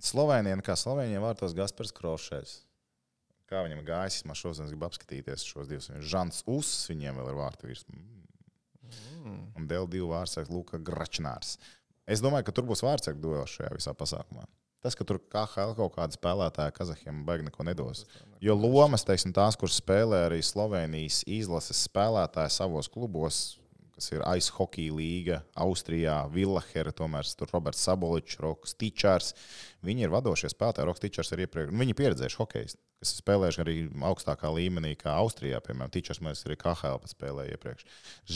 tur 0.02 0.10
viss 0.10 0.10
izšķirs. 0.10 0.12
Slovenija, 0.12 0.56
nu 0.56 0.62
kā 0.62 0.76
Slovenijam 0.76 1.22
vārtos 1.22 1.54
Gaspars 1.54 1.92
Krošēs. 1.92 2.66
Kā 3.46 3.62
viņam 3.66 3.84
gājis, 3.84 4.24
man 4.24 4.34
šodien 4.34 4.68
grib 4.68 4.82
apskatīties 4.86 5.44
šos 5.44 5.68
divus. 5.68 5.90
Žants 6.00 6.42
Us, 6.46 6.88
viņiem 6.88 7.16
vēl 7.20 7.28
ir 7.28 7.36
vārti 7.36 7.66
virs. 7.66 7.84
Mm. 9.22 9.52
Un 9.56 9.68
dēļ 9.68 9.88
divu 9.88 10.08
vārdsargu 10.10 10.52
Luka 10.52 10.78
Gračnārs. 10.78 11.58
Es 12.06 12.20
domāju, 12.20 12.44
ka 12.44 12.52
tur 12.52 12.64
būs 12.64 12.82
vārdsargu 12.82 13.20
duels 13.20 13.50
šajā 13.50 13.70
visā 13.76 13.92
pasākumā. 13.94 14.46
Tas, 14.82 14.96
ka 14.98 15.04
tur 15.04 15.20
KHL 15.30 15.76
kaut 15.78 15.94
kāda 15.94 16.16
spēlētāja 16.16 16.72
Kazahiem 16.74 17.24
baigi 17.24 17.44
neko 17.46 17.62
nedos. 17.62 18.06
Jo 18.42 18.56
lomas, 18.58 19.04
teiksim, 19.06 19.30
tās, 19.32 19.54
kuras 19.54 19.78
spēlē 19.78 20.24
arī 20.26 20.42
Slovenijas 20.42 21.22
izlases 21.30 21.84
spēlētāji 21.86 22.50
savos 22.50 22.90
klubos, 22.90 23.60
kas 23.94 24.10
ir 24.12 24.24
Ice 24.38 24.52
Hockey 24.56 24.90
līga, 24.94 25.42
Austrijā, 25.64 26.16
Villahere, 26.32 26.92
tomēr 26.96 27.28
tur 27.38 27.50
Roberts 27.52 27.82
Saboličs, 27.86 28.38
Roks 28.42 28.76
Tičārs. 28.80 29.32
Viņi 29.86 30.06
ir 30.06 30.14
vadošie 30.14 30.50
spēlētāji. 30.52 30.88
Roks 30.88 31.04
Tičārs 31.04 31.32
ir 31.34 31.44
iepriekš, 31.46 31.72
nu, 31.72 31.82
viņi 31.84 31.96
pieredzējuši 31.98 32.40
hokeju, 32.40 32.74
kas 33.02 33.14
ir 33.14 33.22
spēlējuši 33.22 33.64
arī 33.64 33.76
augstākā 34.10 34.52
līmenī, 34.56 34.94
kā 35.00 35.14
Austrijā, 35.22 35.62
piemēram, 35.64 35.92
Tičārs 35.94 36.22
mēs 36.24 36.44
arī 36.46 36.58
KHL 36.60 37.02
pat 37.02 37.14
spēlēja 37.14 37.56
iepriekš. 37.56 37.88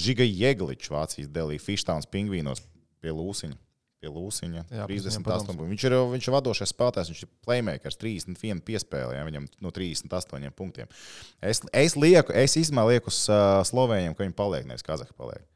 Žiga 0.07 0.26
Jegličs, 0.28 0.92
Vācijas 0.92 1.30
delī, 1.32 1.61
Fištauns, 1.62 2.11
Pingvīnos 2.11 2.64
pie 3.02 3.14
Lūsiņa. 3.14 3.65
Pie 4.03 4.11
Lūsiņa, 4.12 4.62
Jā, 4.68 4.84
38. 4.90 5.22
padoms. 5.24 5.47
punkti. 5.49 5.68
Viņš 5.72 5.84
ir, 5.88 5.94
viņš 6.12 6.26
ir 6.28 6.34
vadošais 6.36 6.72
spēlētājs, 6.74 7.11
viņš 7.12 7.22
ir 7.24 7.30
playmakers, 7.47 7.97
31 8.03 8.61
piespēlē, 8.66 9.14
ja, 9.16 9.22
viņam 9.24 9.47
no 9.64 9.72
38 9.72 10.53
punktiem. 10.59 10.90
Es, 11.40 11.62
es 11.72 11.97
lieku, 11.97 12.34
es 12.36 12.59
izmēlu 12.61 12.92
lieku 12.92 13.09
uz 13.09 13.22
uh, 13.32 13.62
Slovēņiem, 13.64 14.12
ka 14.18 14.26
viņi 14.26 14.36
paliek, 14.36 14.68
nevis 14.68 14.84
Kazahi 14.84 15.16
paliek. 15.16 15.47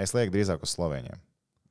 Es 0.00 0.14
lieku 0.16 0.32
drīzāk 0.32 0.64
uz 0.64 0.72
Slovēņiem. 0.72 1.20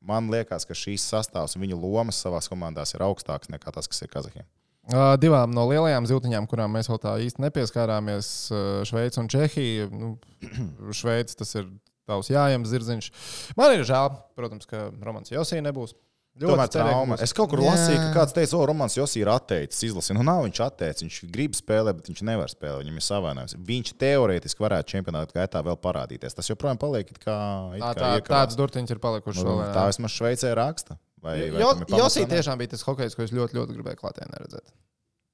Man 0.06 0.30
liekas, 0.34 0.66
ka 0.70 0.78
šīs 0.78 1.04
sastāvs 1.10 1.58
un 1.58 1.66
viņu 1.66 1.78
lomas 1.82 2.22
savā 2.22 2.40
komandās 2.50 2.94
ir 2.94 3.04
augstāks 3.06 3.50
nekā 3.54 3.74
tas, 3.74 3.90
kas 3.90 4.02
ir 4.06 4.10
Kazahiem. 4.14 4.46
Ā, 4.90 5.16
Divām 5.22 5.52
no 5.54 5.68
lielajām 5.70 6.08
ziltiņām, 6.10 6.48
kurām 6.50 6.74
mēs 6.74 6.90
vēl 6.90 7.02
tā 7.02 7.12
īsti 7.22 7.44
nepieskārāmies, 7.44 8.30
ā, 8.50 8.62
Šveice 8.90 9.22
un 9.22 9.30
Čehija. 9.30 9.90
Nu, 9.94 10.16
Šveice 11.02 11.38
tas 11.38 11.54
ir 11.58 11.70
tavs 12.10 12.30
jājams 12.34 12.70
zirdziņš. 12.72 13.12
Man 13.58 13.76
ir 13.78 13.86
žēl, 13.90 14.10
protams, 14.38 14.66
ka 14.70 14.88
Romans 15.06 15.30
Josī 15.34 15.62
nebūs. 15.62 15.94
Tomēr 16.40 16.70
trauma. 16.72 17.18
Es 17.22 17.34
kaut 17.36 17.52
kur 17.52 17.60
Jā. 17.60 17.74
lasīju, 17.74 18.00
ka 18.00 18.12
kāds 18.16 18.34
teica, 18.34 18.56
o, 18.56 18.64
Romanis 18.70 18.96
Josī 18.96 19.20
ir 19.22 19.30
atteicis 19.34 19.84
izlasi. 19.90 20.14
Nu, 20.16 20.24
nav 20.24 20.46
viņš 20.46 20.62
atteicis. 20.64 21.04
Viņš 21.04 21.18
grib 21.34 21.58
spēlēt, 21.58 22.00
bet 22.00 22.08
viņš 22.08 22.22
nevar 22.24 22.50
spēlēt. 22.50 22.86
Viņam 22.86 22.98
ir 23.02 23.06
savainojums. 23.06 23.56
Viņš 23.68 23.92
teorētiski 24.02 24.64
varētu 24.64 24.94
čempionāta 24.96 25.36
gaitā 25.36 25.62
vēl 25.68 25.78
parādīties. 25.84 26.38
Tas 26.38 26.48
joprojām 26.50 26.80
paliek 26.82 27.12
it 27.12 27.20
kā. 27.20 27.36
it 27.76 27.84
Tā, 27.84 27.92
kā 28.00 28.14
tā, 28.16 28.32
tāds 28.32 28.58
durtiņš 28.58 28.96
ir 28.96 29.02
palikuši. 29.04 29.44
Nu, 29.46 29.60
tā 29.76 29.86
vismaz 29.92 30.16
Šveicē 30.16 30.56
raksta. 30.56 30.98
Vai, 31.22 31.36
Jo, 31.52 31.76
Josī 31.86 32.24
vai 32.24 32.30
ne? 32.32 32.36
tiešām 32.40 32.58
bija 32.58 32.72
tas 32.74 32.82
hokejs, 32.88 33.14
ko 33.14 33.22
es 33.28 33.36
ļoti, 33.36 33.60
ļoti 33.60 33.76
gribēju 33.78 34.00
klātienē 34.00 34.40
redzēt. 34.42 34.72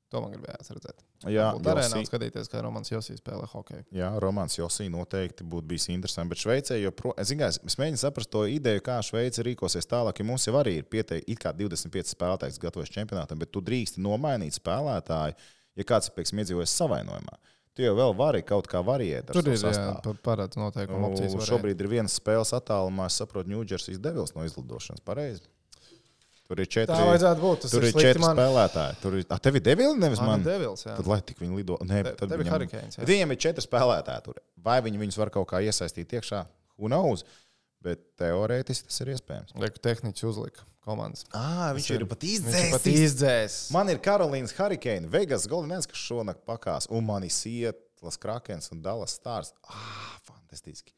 To 0.07 0.21
man 0.23 0.31
gribējās 0.31 0.69
redzēt. 0.71 1.01
Jā, 1.27 1.49
Būt 1.57 1.65
arēnā 1.67 1.97
un 1.97 1.99
Josī. 1.99 2.07
skatīties, 2.07 2.47
kā 2.47 2.61
Romans 2.63 2.91
Josī 2.93 3.17
spēlē 3.17 3.43
hokeju. 3.51 3.83
Jā, 3.91 4.13
Romanis 4.23 4.55
Josī 4.55 4.85
noteikti 4.93 5.43
būtu 5.43 5.67
bijis 5.67 5.89
interesants. 5.91 6.29
Bet 6.31 6.39
Šveicē 6.39 6.77
joprojām, 6.79 7.17
es, 7.19 7.27
zinu, 7.33 7.43
es, 7.43 7.75
mēģinu 7.81 7.99
saprast 7.99 8.31
to 8.31 8.45
ideju, 8.47 8.85
kā 8.85 9.01
Šveice 9.03 9.43
rīkosies 9.43 9.89
tālāk. 9.91 10.21
Ja 10.21 10.27
mums 10.29 10.47
jau 10.47 10.55
arī 10.61 10.77
ir 10.79 10.87
pieteikti 10.87 11.35
it 11.35 11.43
kā 11.43 11.51
25 11.51 12.13
spēlētāji, 12.13 12.55
kas 12.55 12.63
gatavojas 12.63 12.93
čempionātam, 12.95 13.41
bet 13.43 13.51
tu 13.51 13.59
drīksti 13.67 13.99
nomainīt 14.05 14.55
spēlētāju, 14.61 15.35
ja 15.75 15.87
kāds 15.91 16.07
ir 16.07 16.15
pieksim, 16.15 16.39
iedzīvojis 16.39 16.77
savainojumā. 16.79 17.35
Tu 17.75 17.83
jau 17.83 17.93
vēl 17.99 18.15
vari 18.17 18.41
kaut 18.47 18.65
kā 18.71 18.79
variēt. 18.81 19.27
ar 19.27 19.37
Tur 19.37 19.51
ir 19.51 20.23
parāds 20.25 20.57
noteikumi. 20.57 21.03
Nu, 21.03 21.11
opcijas 21.11 21.35
šobrīd 21.51 21.83
ir 21.83 21.91
viens 21.91 22.15
spēles 22.17 22.55
attālumā, 22.57 23.11
es 23.11 23.19
saprotu, 23.19 23.51
Ņūdžersijas 23.51 23.99
devils 24.01 24.33
no 24.33 24.47
izlidošanas. 24.47 25.03
Pareizi. 25.05 25.43
Tur 26.47 26.59
ir 26.63 26.65
četri. 26.71 26.95
Tā 26.95 27.03
vajadzētu 27.09 27.41
būt. 27.43 27.59
Tas 27.65 27.71
Tur 27.73 27.83
ir 27.83 27.91
slikti 27.91 28.05
četri 28.07 28.21
man. 28.23 28.37
spēlētāji. 28.37 28.95
Tur 29.01 29.15
ir. 29.19 29.25
A, 29.29 29.37
tev 29.43 29.55
ir 29.59 29.63
devili, 29.65 29.97
nevis 29.99 30.19
Man 30.23 30.27
man. 30.29 30.39
ir 30.39 30.45
devils. 30.53 30.83
jā. 30.87 30.93
Tad 30.95 31.07
lai 31.11 31.19
tik 31.21 31.39
viņi 31.43 31.55
lido. 31.59 31.77
Nē, 31.83 32.03
Te- 32.03 32.13
tad 32.21 32.31
ir 32.31 32.37
viņam- 32.39 32.53
Hurricanes, 32.55 32.95
jā. 32.97 33.03
Viņiem 33.09 33.31
ir 33.35 33.37
četri 33.37 33.65
spēlētāji 33.67 34.23
tur. 34.23 34.35
Vai 34.63 34.77
viņi 34.81 34.97
viņus 35.03 35.17
var 35.17 35.29
kaut 35.29 35.47
kā 35.49 35.59
iesaistīt 35.61 36.07
iekšā? 36.15 36.45
Who 36.77 36.87
knows? 36.87 37.23
Bet 37.83 37.99
teorētiski 38.17 38.87
tas 38.87 39.01
ir 39.01 39.07
iespējams. 39.13 39.53
Lieku 39.59 39.79
tehniķis 39.83 40.23
uzlika 40.23 40.63
komandas. 40.87 41.25
Ah, 41.33 41.73
viņš 41.75 41.89
ir- 41.99 42.05
pat 42.07 42.19
Viņš 42.19 42.63
ir 42.63 42.71
pat 42.71 42.87
izdzēsis. 42.87 43.71
Man 43.71 43.89
ir 43.89 43.97
Karolīnas 43.99 44.53
Hurricane, 44.55 45.07
Vegas 45.09 45.45
Golden 45.47 45.69
kas 45.81 45.97
šonakt 45.99 46.45
pakās, 46.47 46.87
un 46.89 47.05
man 47.05 47.23
ir 47.23 47.29
Sietlas 47.29 48.17
Krakens 48.17 48.71
un 48.71 48.81
Dallas 48.81 49.11
Stars. 49.19 49.51
Ah, 49.69 50.17
fantastiski. 50.23 50.93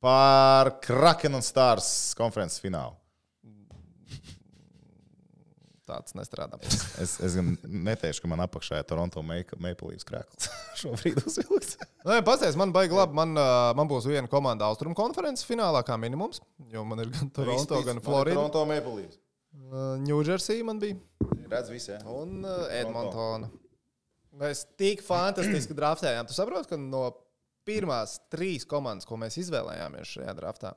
Par 0.00 0.80
Kraken 0.82 1.34
un 1.34 1.42
Stars 1.42 2.14
konferences 2.18 2.60
finālu. 2.60 2.94
Tāds 5.92 6.14
nestrādā. 6.16 6.56
Es, 7.02 7.18
es 7.20 7.34
gan 7.36 7.50
neteikšu, 7.62 8.22
ka 8.24 8.30
man 8.32 8.40
apakšā 8.46 8.80
ir 8.80 8.86
Toronto 8.88 9.20
Maple 9.26 9.90
Leafs 9.90 10.06
krāklis. 10.08 10.48
Šobrīd 10.80 11.20
uzvilkts. 11.20 11.76
Nē, 12.08 12.22
pasties, 12.24 12.56
man 12.56 12.72
baigi 12.72 12.96
labi. 12.96 13.16
Man, 13.18 13.36
man 13.76 13.90
būs 13.90 14.08
viena 14.08 14.30
komanda 14.32 14.70
Austrum 14.70 14.96
konferences 14.96 15.44
finālā 15.48 15.84
kā 15.84 15.98
minimums. 16.00 16.40
Jo 16.72 16.86
man 16.88 17.04
ir 17.04 17.12
gan 17.12 17.28
Toronto, 17.36 17.82
gan 17.84 18.00
Florida. 18.04 18.38
Toronto 18.38 18.64
Maple 18.70 18.94
Leafs. 19.02 19.20
Ņūdžersija 20.06 20.64
man 20.64 20.80
bija. 20.80 20.96
Redz 21.52 21.68
visi, 21.72 21.90
jā. 21.92 22.00
Un 22.08 22.40
uh, 22.40 22.64
Edmontona. 22.72 23.50
Mēs 24.40 24.64
tik 24.80 25.02
fantastiski 25.04 25.76
draftējām. 25.76 26.28
Tu 26.28 26.36
saproti, 26.36 26.70
ka 26.72 26.80
no 26.80 27.04
pirmās 27.68 28.16
trīs 28.32 28.64
komandas, 28.68 29.06
ko 29.08 29.18
mēs 29.20 29.36
izvēlējāmies 29.44 30.16
šajā 30.16 30.32
draftā, 30.38 30.72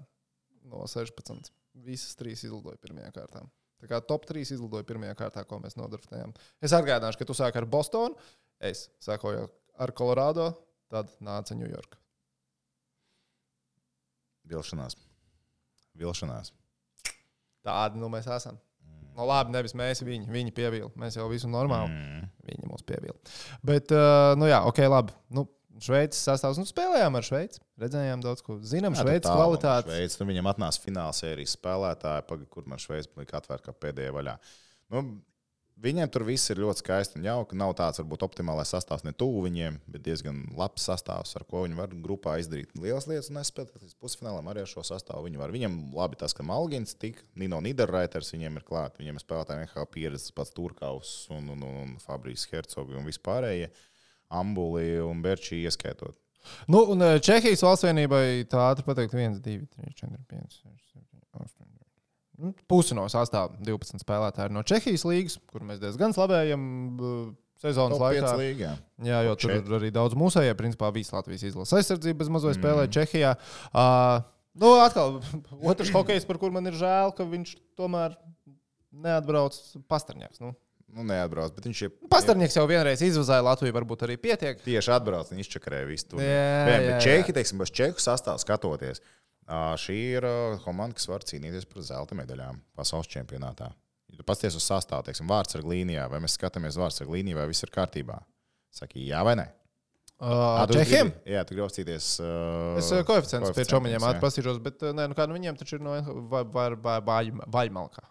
no 0.67 0.83
16. 0.91 1.53
Visas 1.85 2.19
trīs 2.19 2.43
izlidoja 2.43 2.79
pirmajā 2.83 3.13
kārtā. 3.15 3.45
Tā 3.81 3.89
kā 3.91 3.99
top 4.07 4.25
3 4.29 4.55
izlidoja 4.55 4.87
pirmajā 4.87 5.15
kārtā, 5.19 5.43
ko 5.47 5.59
mēs 5.63 5.77
nodarbojamies. 5.79 6.51
Es 6.63 6.75
atgādināšu, 6.75 7.21
ka 7.21 7.27
tu 7.29 7.35
sāki 7.37 7.59
ar 7.59 7.67
Bostonu, 7.69 8.15
es 8.63 8.87
sākoju 9.03 9.47
ar 9.81 9.93
Kolorādo, 9.95 10.51
tad 10.91 11.11
nāca 11.23 11.57
Ņujorka. 11.57 11.99
Vilšanās. 14.49 14.95
Vilšanās. 15.97 16.53
Tādi 17.65 17.99
nu 17.99 18.09
mēs 18.13 18.29
esam. 18.29 18.59
No 19.15 19.25
labi, 19.29 19.53
nevis 19.55 19.73
mēs, 19.79 20.01
viņi, 20.03 20.27
viņi 20.31 20.53
pievīla. 20.55 20.89
Mēs 20.99 21.15
jau 21.15 21.27
visu 21.31 21.47
normāli. 21.47 21.91
Mm. 21.91 22.31
Viņi 22.49 22.67
mūs 22.67 22.83
pievīla. 22.87 23.15
Bet, 23.65 23.93
uh, 23.95 24.33
nu 24.39 24.49
jā, 24.49 24.59
ok, 24.67 24.81
labi. 24.91 25.15
Nu, 25.33 25.45
Šveices 25.83 26.23
sastāvs. 26.23 26.59
Nu, 26.61 26.67
spēlējām 26.69 27.17
ar 27.19 27.25
Šveici. 27.27 27.59
Redzējām 27.81 28.23
daudz 28.23 28.43
ko. 28.45 28.57
Zinām, 28.63 28.95
Šveices 28.95 29.27
kvalitāti. 29.27 29.91
Šveic, 29.91 30.17
nu, 30.21 30.27
viņam 30.31 30.51
atnāca 30.53 30.83
fināla 30.83 31.15
sērijas 31.15 31.55
spēlētāji, 31.57 32.27
paga, 32.29 32.49
kur 32.51 32.67
man 32.71 32.81
Šveice 32.81 33.11
palika 33.11 33.41
atvērta 33.41 33.71
kā 33.71 33.79
pēdējā 33.83 34.13
vaļā. 34.15 34.35
Nu, 34.93 35.01
viņiem 35.83 36.11
tur 36.11 36.23
viss 36.27 36.51
ir 36.53 36.61
ļoti 36.63 36.79
skaisti 36.79 37.19
un 37.19 37.25
jauki. 37.27 37.57
Nav 37.59 37.73
tāds, 37.75 37.99
varbūt, 37.99 38.23
optimālais 38.23 38.71
sastāvs 38.71 39.03
ne 39.03 39.11
tuvu 39.17 39.43
viņiem, 39.45 39.81
bet 39.91 40.05
diezgan 40.05 40.45
labs 40.55 40.85
sastāvs, 40.87 41.35
ar 41.35 41.43
ko 41.49 41.65
viņi 41.65 41.79
var 41.79 41.95
grupā 42.05 42.37
izdarīt 42.39 42.71
lielas 42.79 43.09
lietas 43.11 43.27
un 43.31 43.39
nespēt 43.41 43.73
līdz 43.75 43.97
pusfinālam 43.99 44.47
arī 44.51 44.63
ar 44.63 44.71
šo 44.71 44.85
sastāvu. 44.87 45.25
Viņi 45.27 45.41
var. 45.41 45.51
Viņam 45.55 45.75
labi 45.97 46.21
tas, 46.21 46.35
ka 46.37 46.45
Malgins 46.47 46.95
tik, 47.01 47.19
Nino 47.35 47.59
Niderreiters 47.65 48.31
viņiem 48.35 48.61
ir 48.61 48.67
klāt. 48.67 48.95
Viņiem 49.01 49.19
spēlētāji 49.19 49.65
NHL 49.65 49.91
pieredzes, 49.91 50.31
pats 50.35 50.55
Turkaus 50.55 51.17
un, 51.35 51.51
un, 51.51 51.67
un, 51.67 51.83
un 51.83 51.99
Fabrijs 52.03 52.47
Hercogs 52.53 52.95
un 52.95 53.11
vispārējie. 53.11 53.73
Ambuli 54.33 54.99
un 55.03 55.21
Berčī 55.23 55.61
ieskaitot. 55.65 56.17
Nu, 56.69 56.83
un 56.93 57.01
eh, 57.01 57.19
Čehijas 57.23 57.63
valsts 57.65 57.87
vienībai 57.87 58.45
tā 58.49 58.67
ātri 58.71 58.85
pateikt, 58.85 59.15
1, 59.17 59.39
2, 59.45 59.55
3, 59.77 59.95
4, 60.01 60.19
5, 60.29 60.59
6, 60.61 60.75
7, 60.93 61.23
8. 61.41 61.71
Nu, 62.35 62.51
Pusi 62.67 62.95
no 62.97 63.05
sastāvā 63.11 63.55
12 63.63 64.03
spēlētāji 64.03 64.53
no 64.53 64.63
Čehijas 64.67 65.05
līnijas, 65.07 65.39
kur 65.49 65.63
mēs 65.67 65.79
diezgan 65.83 66.13
slavējam 66.15 66.65
eh, 66.65 67.17
sezonas 67.63 68.01
laikā. 68.01 68.21
pieci 68.21 68.41
līgā. 68.41 68.73
Jā, 69.07 69.21
jo 69.29 69.35
tur 69.39 69.55
ir 69.55 69.75
arī 69.79 69.91
daudz 69.95 70.17
mūsējie. 70.19 70.57
Principā 70.59 70.91
visas 70.95 71.15
Latvijas 71.15 71.45
izlases 71.47 71.79
aizsardzība 71.79 72.23
bez 72.23 72.31
mazliet 72.33 72.59
spēlē 72.59 72.89
Čehijā. 72.91 73.35
Uh, 73.71 74.19
nu, 74.59 74.75
atkal, 74.83 75.19
otrs 75.71 75.93
hokejs, 75.95 76.27
par 76.27 76.41
kur 76.41 76.53
man 76.55 76.67
ir 76.67 76.77
žēl, 76.79 77.15
ka 77.15 77.27
viņš 77.29 77.55
tomēr 77.79 78.17
neatbrauc 79.05 79.57
pastarņāks. 79.91 80.43
Nu, 80.43 80.53
Nu, 80.95 81.03
neatbrauc, 81.03 81.51
bet 81.57 81.65
viņš 81.67 81.79
ir. 81.83 81.89
pastarņāks 82.11 82.55
jau 82.55 82.63
vienreiz 82.71 83.01
izvazāja 83.03 83.43
Latviju, 83.43 83.73
varbūt 83.75 84.05
arī 84.07 84.15
pietiek. 84.21 84.61
Tieši 84.63 84.93
atbrauc 84.95 85.27
un 85.35 85.41
izčakarēja 85.43 85.89
visu 85.89 86.07
to. 86.13 86.21
Čehi, 87.03 87.35
teiksim, 87.35 87.59
bez 87.59 87.73
Čehu 87.75 87.99
sastāvā 87.99 88.39
skatoties, 88.39 89.01
šī 89.83 89.97
ir 90.15 90.27
komanda, 90.63 90.95
kas 90.95 91.09
var 91.11 91.25
cīnīties 91.27 91.67
par 91.67 91.83
zelta 91.83 92.15
medaļām 92.15 92.61
pasaules 92.79 93.11
čempionātā. 93.11 93.73
Ja 94.07 94.21
tu 94.21 94.23
pasties 94.23 94.55
uz 94.55 94.63
sastāvu, 94.63 95.03
teiksim, 95.09 95.27
vārds 95.27 95.57
ar 95.59 95.67
līnijā, 95.67 96.07
vai 96.09 96.21
mēs 96.23 96.37
skatāmies 96.39 96.79
vārds 96.79 97.03
ar 97.03 97.11
līniju, 97.11 97.41
vai 97.41 97.49
viss 97.51 97.67
ir 97.67 97.73
kārtībā. 97.75 98.21
Saki, 98.71 99.03
jā 99.09 99.19
vai 99.27 99.35
nē? 99.41 99.49
Uh, 100.15 100.63
Čehiem? 100.71 101.09
gribi- 101.11 101.33
Jā, 101.35 101.41
tu 101.43 101.51
gribi 101.57 101.65
apstīties. 101.67 102.13
Uh, 102.23 102.77
Es 102.79 102.87
uh, 102.95 103.01
koeficientus 103.03 103.51
pie 103.51 103.65
čomiņiem 103.67 103.99
atpasīšos, 104.15 104.61
bet 104.63 104.79
nē, 104.95 105.09
nu, 105.11 105.17
kā, 105.17 105.25
nu, 105.27 105.35
viņiem 105.35 105.57
taču 105.59 105.75
ir 105.75 105.83
no 105.83 105.97
Vaļmalkā. 107.51 108.05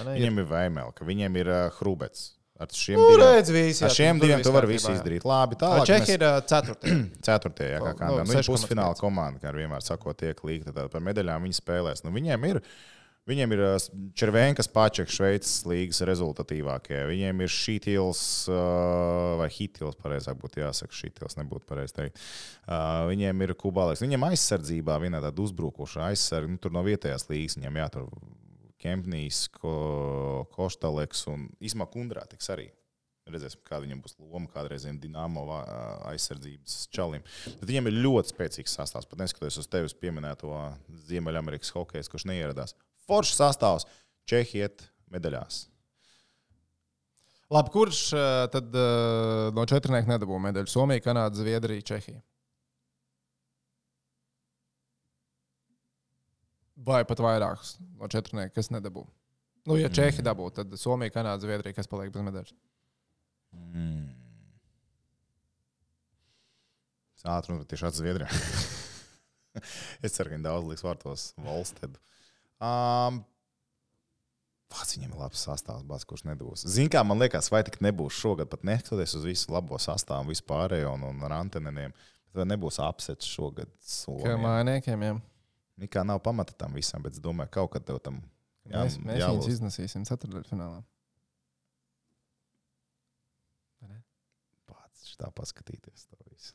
Viņiem 0.00 0.42
ir 0.42 0.48
Vaimelka, 0.50 1.06
viņiem 1.06 1.38
ir 1.42 1.52
uh, 1.52 1.60
Hrubets. 1.80 2.32
Ar 2.56 2.70
šiem 2.72 2.96
Nu, 2.96 3.10
diviem, 3.12 3.20
redz, 3.36 3.50
visi, 3.52 3.82
ar 3.84 3.92
šiem 3.92 4.20
diviem 4.20 4.40
tu 4.40 4.52
vari 4.54 4.70
visu 4.70 4.88
izdarīt. 4.94 5.26
Labi, 5.28 5.58
tālāk. 5.60 5.84
Čehi 5.90 6.14
ir 6.16 6.22
ceturtie. 6.48 6.92
Ceturtajā, 7.26 7.74
jā, 7.74 7.80
kā 7.84 7.90
Nu, 7.92 7.98
kādā. 8.00 8.22
Nu, 8.24 8.30
viņi 8.30 8.40
6,5. 8.40 8.52
pusfināla 8.54 8.96
komanda, 8.96 9.42
kā 9.42 9.52
vienmēr 9.52 9.84
sakot, 9.84 10.16
tiek 10.22 10.40
līgta. 10.40 10.72
Tad 10.72 10.88
par 10.94 11.04
medaļām 11.04 11.44
viņi 11.44 11.58
spēlēs. 11.60 12.00
Nu, 12.06 12.14
viņiem 12.16 12.46
ir. 12.48 12.62
Viņiem 13.26 13.52
ir 13.56 13.60
Červenkas 14.14 14.68
pačeks, 14.70 15.16
Šveices 15.18 15.64
līgas 15.66 15.98
rezultatīvākie. 16.06 17.00
Viņiem 17.10 17.40
ir 17.42 17.50
Šītils, 17.50 18.20
vai 19.40 19.48
Hitils, 19.50 19.98
pareizāk 19.98 20.38
būtu 20.38 20.62
jāsaka, 20.62 20.94
Šītils 20.94 21.34
nebūtu 21.40 21.66
pareizi 21.66 21.96
teikt. 21.96 22.22
Viņiem 23.10 23.42
ir 23.42 23.56
Kubālēks. 23.58 24.04
Viņiem 24.06 24.28
aizsardzībā 24.30 25.00
viena 25.02 25.18
tāda 25.24 25.42
uzbrukoša 25.42 26.06
aizsardzība, 26.12 26.54
nu, 26.54 26.62
tur 26.62 26.78
no 26.78 26.86
vietējās 26.86 27.26
līgas. 27.32 27.58
Viņam 27.58 27.80
jātur 27.82 28.06
Kempnīs, 28.86 29.44
Ko, 29.58 30.46
Koštaleks 30.54 31.26
un 31.32 31.48
Isma 31.60 31.86
Kundrā 31.90 32.22
tiks 32.30 32.50
arī. 32.54 32.68
Redzēsim, 33.26 33.58
kāda 33.66 33.82
viņam 33.82 34.00
būs 34.04 34.12
loma 34.22 34.46
kādreizējiem 34.52 35.00
Dienāmo 35.02 35.42
vā- 35.48 35.64
aizsardzības 36.12 36.76
čalim. 36.94 37.24
Bet 37.58 37.64
viņiem 37.66 37.88
ir 37.90 37.96
ļoti 38.04 38.30
spēcīgs 38.30 38.76
sastāvs. 38.78 39.08
Pat 39.10 39.18
neskatoties 39.18 39.58
uz 39.58 39.66
tevis 39.66 39.96
pieminēto 39.98 40.52
Ziemeļamerikas 41.08 41.72
hokeju, 41.74 42.06
kurš 42.12 42.28
neieradās. 42.30 42.76
Foršs 43.08 43.34
sastāvs, 43.40 43.88
Čehiet 44.30 44.86
medaļās. 45.10 45.64
Labi, 47.50 47.70
kurš 47.74 48.04
tad 48.54 48.74
no 49.54 49.66
četrnieku 49.70 50.10
nedabūja 50.10 50.42
medaļu? 50.48 50.70
Somija, 50.70 51.02
Kanāda, 51.04 51.38
Zviedrija, 51.38 51.82
Čehija. 51.94 52.22
Vai 56.76 57.04
pat 57.08 57.22
vairākus 57.24 57.76
no 57.96 58.08
četrnieku, 58.12 58.54
kas 58.58 58.68
nedabūja? 58.74 59.08
Nu, 59.66 59.78
ja 59.80 59.88
Čehi 59.90 60.22
dabū, 60.22 60.50
tad 60.54 60.74
Somija, 60.78 61.10
Kanāda, 61.14 61.42
Zviedrija, 61.42 61.74
kas 61.74 61.88
paliek 61.90 62.12
bez 62.14 62.22
medaļas. 62.22 62.52
Mm. 63.56 64.04
Ātri 67.26 67.56
un 67.56 67.64
tieši 67.66 67.88
atzīt 67.88 68.04
Zviedrijā. 68.04 68.28
es 70.06 70.14
ceru, 70.14 70.28
ka 70.28 70.36
viņi 70.36 70.44
daudz 70.44 70.68
liks 70.70 70.84
vārtos 70.86 71.24
valstedu. 71.42 71.98
Um, 72.62 73.24
Pats 74.70 74.96
viņam 74.96 75.12
ir 75.14 75.20
labs 75.20 75.44
sastāvs, 75.46 75.84
bāz, 75.86 76.02
kurš 76.06 76.24
nebūs. 76.26 76.64
Ziniet, 76.66 76.90
kā 76.96 77.02
man 77.06 77.20
liekas, 77.22 77.48
vai 77.54 77.60
tik 77.66 77.78
nebūs 77.86 78.16
šogad, 78.18 78.48
pat 78.50 78.64
neskatoties 78.66 79.14
uz 79.18 79.26
visu 79.28 79.52
labo 79.54 79.78
sastāvu, 79.78 80.32
vispārējo 80.32 80.90
un, 80.96 81.04
un 81.06 81.22
ar 81.26 81.36
anteniem. 81.38 81.94
Tad 82.34 82.50
nebūs 82.50 82.80
apsets 82.82 83.28
šogad. 83.30 83.70
Kā 83.70 83.92
Somijā. 83.92 84.34
mājiniekiem, 84.42 85.04
Nekā 85.76 86.04
nav 86.08 86.22
pamata 86.24 86.54
tam 86.56 86.76
visam, 86.76 87.02
bet 87.04 87.16
es 87.18 87.20
domāju, 87.22 87.50
ka 87.52 87.60
kaut 87.60 87.74
kad 87.76 87.84
tev 87.88 87.98
tam 88.04 88.22
jā, 88.64 88.80
Mēs, 88.86 88.96
mēs 89.02 89.20
jālūdz. 89.20 89.44
viņus 89.44 89.56
iznesīsim 89.58 90.06
ceturdaļfinālā. 90.08 90.80
Pats 94.70 95.16
tā 95.20 95.30
paskatīties. 95.36 96.06
To 96.10 96.16
visu. 96.30 96.54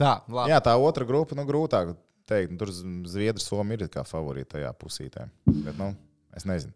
Tā, 0.00 0.12
labi. 0.28 0.50
Jā, 0.52 0.60
tā 0.64 0.74
otra 0.80 1.06
grupa, 1.08 1.36
nu, 1.38 1.44
grūtāk 1.48 1.94
teikt. 2.30 2.54
Nu, 2.54 2.60
tur 2.60 2.72
Zviedrija, 2.72 3.42
Somija 3.44 3.84
ir 3.84 3.92
kā 3.92 4.04
favorīti 4.06 4.54
tajā 4.56 4.72
pusītē. 4.80 5.28
Bet, 5.50 5.76
nu, 5.78 5.92
es 6.36 6.46
nezinu. 6.48 6.72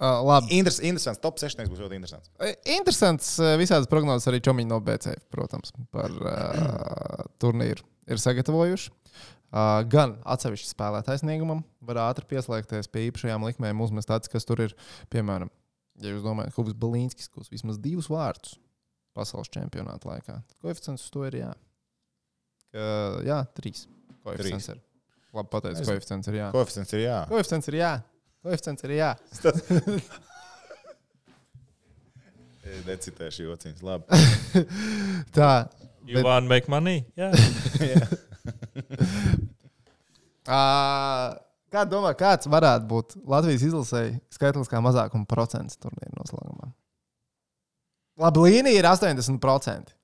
Uh, 0.00 0.22
labi. 0.24 0.54
Interes, 0.56 0.78
interesants. 0.80 1.20
Top 1.20 1.36
6 1.40 1.60
būs 1.68 1.80
ļoti 1.82 1.98
interesants. 1.98 2.30
Interesants 2.72 3.34
visādas 3.60 3.88
prognozes 3.90 4.28
arī 4.30 4.40
Čomiņš 4.44 4.68
no 4.70 4.78
BCF, 4.84 5.26
protams, 5.32 5.74
par 5.92 6.14
uh, 6.14 7.26
turnīru 7.42 7.84
ir 8.08 8.22
sagatavojuši. 8.22 8.94
Uh, 9.50 9.80
gan 9.90 10.12
atsevišķi 10.30 10.68
spēlētāju 10.70 11.24
sniegumam, 11.24 11.64
var 11.82 11.98
ātri 12.04 12.26
pieslēgties 12.30 12.86
pie 12.92 13.08
īpašajām 13.08 13.42
likmēm, 13.48 13.80
uzmest 13.82 14.06
tāds, 14.12 14.30
kas 14.30 14.46
tur 14.46 14.62
ir. 14.62 14.74
Piemēram, 15.10 15.50
ja 16.04 16.12
jūs 16.12 16.22
domājat, 16.22 16.54
Hubs 16.54 16.76
Balīnskis 16.78 17.26
kūs 17.34 17.50
vismaz 17.50 17.80
divus 17.82 18.06
vārdus 18.12 18.54
pasaules 19.18 19.50
čempionāta 19.50 20.06
laikā, 20.06 20.36
koeficients 20.62 21.02
uz 21.02 21.10
to 21.10 21.24
ir 21.26 21.34
jā. 21.40 21.50
Ka, 22.70 22.84
jā, 23.26 23.40
trīs. 23.58 23.88
Koeficients 24.22 24.68
Trīs. 24.70 24.76
ir. 24.76 24.84
Labi, 25.34 25.48
pateicu, 25.50 25.80
Es- 25.82 25.88
koeficients 25.90 26.30
ir 26.30 26.34
jā. 26.38 26.48
Koeficients 26.54 26.94
ir 26.94 27.00
jā. 27.02 27.18
Koeficients 27.30 27.68
ir 27.72 27.74
jā. 27.80 27.90
Koeficients 28.46 28.86
ir 28.86 28.94
jā. 28.94 29.10
Necitēšu 32.86 33.48
jociņus. 33.48 33.82
Labi. 33.82 34.04
Tā. 35.36 35.50
You 36.06 36.22
want 36.24 36.46
to 36.46 36.48
make 36.48 36.68
money? 36.68 37.04
Jā. 37.18 37.30
Uh, 40.50 41.36
kā 41.70 41.84
domā, 41.86 42.10
kāds 42.18 42.48
varētu 42.50 42.88
būt 42.90 43.16
Latvijas 43.30 43.64
izlasēji 43.68 44.16
skaitliskā 44.34 44.80
mazākuma 44.82 45.28
procents 45.30 45.78
turnīra 45.78 46.10
noslēgumā? 46.16 46.72
Labi, 48.20 48.42
līnija 48.48 48.82
ir 48.82 48.88
80%. 48.90 49.94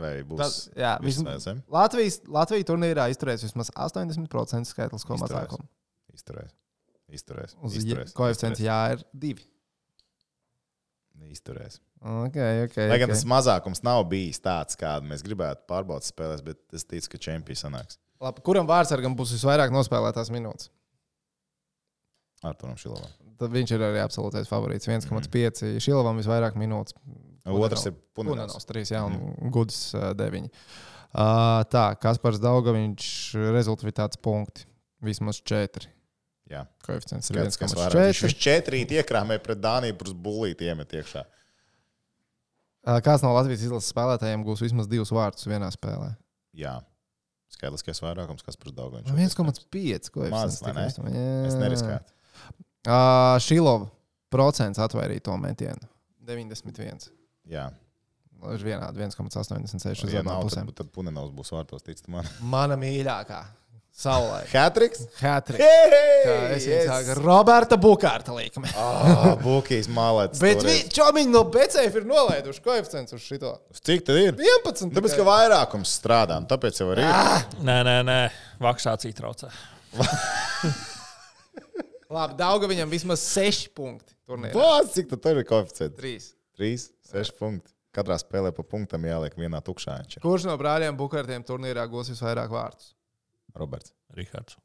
Vai 0.00 0.14
būs 0.24 0.40
Tas, 0.40 0.56
jā, 0.78 0.94
vismaz, 1.02 1.46
Latvijas, 1.70 2.20
Latvija 2.30 2.66
turnīrā 2.70 3.08
izturēs 3.12 3.44
vismaz 3.44 3.72
80% 3.74 4.70
skaitlisko 4.70 5.18
Izturēs. 5.18 5.24
mazākumu. 5.26 5.68
izturēs? 6.14 6.52
Izturēs. 7.10 7.56
Uz 7.66 7.76
izturēs. 7.80 8.14
koeficients 8.16 8.62
jā 8.62 8.80
ir 8.94 9.02
2. 9.26 9.46
Izturēs. 11.30 11.80
Okay, 12.00 12.62
okay, 12.64 12.86
Lai 12.88 12.96
gan 13.02 13.10
okay. 13.10 13.18
tas 13.18 13.26
mazākums 13.28 13.82
nav 13.84 14.06
bijis 14.08 14.40
tāds, 14.40 14.78
kādu 14.80 15.10
mēs 15.10 15.20
gribētu 15.26 15.66
pārbaudīt 15.68 16.08
spēlēs, 16.08 16.40
bet 16.46 16.62
es 16.72 16.86
ticu, 16.88 17.10
ka 17.12 17.20
čempions 17.26 17.66
sanāks 17.66 17.98
Labi, 18.20 18.42
kuram 18.44 18.68
vārdsargam 18.68 19.14
būs 19.16 19.32
visvairāk 19.36 19.72
nospēlētās 19.72 20.28
minūtes? 20.34 20.68
Arturam 22.44 22.76
Šilovam. 22.80 23.08
Tad 23.40 23.52
viņš 23.52 23.72
ir 23.76 23.82
arī 23.84 24.00
absolūtais 24.02 24.48
favorīts. 24.48 24.88
1,5. 24.88 25.78
Šilovam 25.80 26.20
visvairāk 26.20 26.56
minūtes. 26.60 26.96
Otrs 27.48 27.86
ir 27.88 27.94
Punenovs 28.16 28.56
Punenovs. 28.56 28.68
3, 28.68 28.84
jā, 28.92 29.00
un 29.08 29.52
Gudis 29.52 29.80
9. 29.96 30.50
Uh, 31.10 31.62
tā, 31.72 31.86
Kaspars 32.00 32.40
Daugaviņš 32.42 33.06
rezultāts 33.56 34.20
punkti. 34.20 34.66
Vismaz 35.04 35.40
4. 35.40 35.88
Jā, 36.50 36.64
Koeficients 36.84 37.30
ir 37.30 37.38
skats, 37.38 37.58
kas 37.60 37.74
vairāk. 37.78 37.94
Viņš 37.94 38.20
1,4. 38.20 38.26
viņš 38.26 38.38
četrīt 38.44 38.92
iekrāmē 38.98 39.38
pret 39.40 39.60
Dāniju, 39.62 39.96
plus 40.00 40.12
bulīti 40.12 40.68
iemet 40.68 40.92
iekšā. 40.98 41.24
Ā, 42.84 42.98
Kāds 43.04 43.24
no 43.24 43.32
Latvijas 43.36 43.64
izlases 43.64 43.92
spēlētājiem 43.94 44.44
gūs 44.44 44.60
vismaz 44.64 44.88
divus 44.90 45.12
vārdus 45.14 45.46
vienā 45.48 45.68
spēlē? 45.72 46.12
Jā. 46.56 46.80
Skaitliskais 47.50 47.98
vairākums, 48.02 48.44
kas 48.46 48.56
par 48.60 48.72
daudz. 48.76 49.02
1,5 49.10 50.10
koeficients. 50.14 50.62
Maz, 50.62 50.98
vai 51.02 51.12
ne? 51.12 51.24
Es 51.48 51.56
neriskētu. 51.58 52.14
Ā, 52.88 53.00
Šilova 53.44 53.88
procents 54.32 54.78
atvairīja 54.80 55.26
to 55.28 55.36
metienu. 55.42 55.88
91. 56.30 57.10
Jā, 57.50 57.68
Ir 58.40 58.62
vienādi 58.64 59.02
1,86 59.04 60.06
uz 60.06 60.14
abām 60.16 60.46
pusēm. 60.46 60.68
tad, 60.70 60.76
tad 60.78 60.92
Punenovs 60.94 61.34
būs 61.36 61.50
vārtos, 61.52 61.82
tic 61.84 61.98
man. 62.08 62.24
Mana 62.40 62.78
mīļākā. 62.80 63.40
Saulē. 64.00 64.44
Hatriks? 64.48 65.02
Hatrika. 65.20 65.66
Kā 66.24 66.34
es 66.54 66.64
viņu 66.64 66.84
sāku. 66.88 67.16
Roberta 67.20 67.76
Bukārta 67.80 68.32
līkme. 68.32 68.70
Ah, 68.78 69.34
Bukīs 69.42 69.88
mālēts. 69.92 70.40
Bet 70.40 70.62
vi- 70.64 70.86
čomiņi 70.94 71.28
no 71.34 71.42
BCF 71.52 71.98
ir 72.00 72.06
nolaiduši 72.08 72.62
koeficients 72.64 73.12
uz 73.12 73.20
šito. 73.20 73.50
Cik 73.76 74.06
tad 74.06 74.16
ir? 74.22 74.32
11. 74.40 74.94
Tāpēc, 74.96 75.16
ka 75.18 75.26
vairākums 75.26 75.92
strādā, 76.00 76.38
un 76.40 76.46
tāpēc 76.48 76.80
jau 76.80 76.88
arī 76.94 77.04
ir. 77.04 77.44
Nē, 77.60 77.78
nē, 77.84 77.96
nē. 78.08 78.20
Vaksācija 78.62 79.12
traucē. 79.20 79.50
Labi, 82.10 82.34
Dauga 82.38 82.66
viņam 82.70 82.90
vismaz 82.90 83.22
6 83.36 83.68
punkti. 83.76 84.14
Vāc, 84.54 84.92
cik 84.94 85.10
tad 85.12 85.20
tur 85.22 85.38
ir 85.42 85.46
koeficients? 85.46 85.96
3. 85.98 86.16
3, 86.58 86.88
6 87.12 87.36
punkti. 87.38 87.70
Katrā 87.94 88.14
spēlē 88.22 88.52
pa 88.54 88.62
punktam 88.62 89.02
jāliek 89.02 89.34
vienā 89.38 89.58
tukšā. 89.66 89.96
Kurš 90.22 90.44
no 90.46 90.54
brāļiem 90.58 90.94
Bukārtiem 90.98 91.42
turnīrā 91.46 91.84
gūs 91.90 92.10
visvairāk 92.12 92.50
vārdus? 92.54 92.92
Roberts. 93.56 93.94
Rihards. 94.16 94.58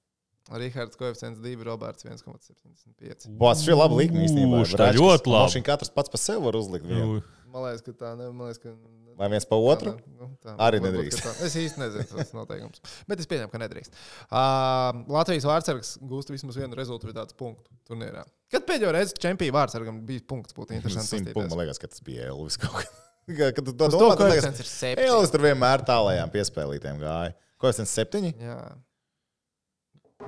Rihards 0.53 0.99
koeficients 0.99 1.39
2, 1.41 1.55
Roberts 1.65 2.05
1,75. 2.05 3.31
Vāc, 3.41 3.63
šī 3.65 3.73
ir 3.73 3.79
laba 3.79 3.97
likme 3.97 4.27
īstenībā. 4.27 4.61
Šitā 4.69 4.91
ļoti 4.93 5.31
labi. 5.33 5.55
Viņš 5.57 5.65
katrs 5.65 5.93
pats 5.95 6.13
pa 6.13 6.21
sevi 6.21 6.45
var 6.45 6.57
uzlikt. 6.59 6.85
Vienu. 6.85 7.23
Man 7.49 7.65
liekas, 7.65 7.81
ka 7.85 7.95
tā 7.97 8.11
liekas, 8.19 8.61
ka. 8.61 8.75
Vai 9.15 9.29
viens 9.31 9.47
pa 9.47 9.55
otru? 9.55 9.93
Nu, 10.19 10.27
tā, 10.43 10.53
Arī 10.59 10.81
varbūt, 10.83 10.97
nedrīkst. 10.99 11.21
Tā. 11.23 11.31
Es 11.47 11.53
īsti 11.55 11.79
nezinu 11.79 12.05
tos 12.09 12.33
noteikumus. 12.35 12.81
Bet 13.07 13.21
es 13.23 13.29
pieņemu, 13.31 13.51
ka 13.53 13.61
nedrīkst. 13.61 13.95
Uh, 14.27 15.05
Latvijas 15.15 15.47
vārdsargs 15.47 15.93
gūst 16.03 16.33
vismaz 16.33 16.59
vienu 16.59 16.75
rezultātu 16.75 17.37
punktu 17.39 17.71
turnīrā. 17.87 18.25
Kad 18.51 18.67
pēdējo 18.67 18.91
reizi 18.91 19.15
čempionu 19.23 19.55
vārdsargam 19.55 20.01
bija 20.05 20.25
punkts, 20.27 20.55
būtu 20.57 20.75
interesanti. 20.77 21.13
Simt 21.13 21.31
punktu, 21.31 21.55
man 21.55 21.63
liekas, 21.63 21.79
ka 21.79 21.87
tas 21.87 22.03
bija 22.05 22.27
Elvis 22.33 22.59
kaut 22.59 22.81
kā. 22.81 22.85
Kad 23.55 23.63
tu 23.63 23.71
to 23.71 23.87
domā, 23.89 24.13
koeficients 24.19 24.59
ir 24.61 24.67
7. 24.69 25.07
Elvis 25.07 25.31
tur 25.33 25.41
vienmēr 25.47 25.81
tālajām 25.87 26.29
piespēlītēm 26.35 26.99
gāja. 27.01 27.31
Koeficients 27.61 27.95
septiņi? 27.95 28.33
Jā. 28.43 28.59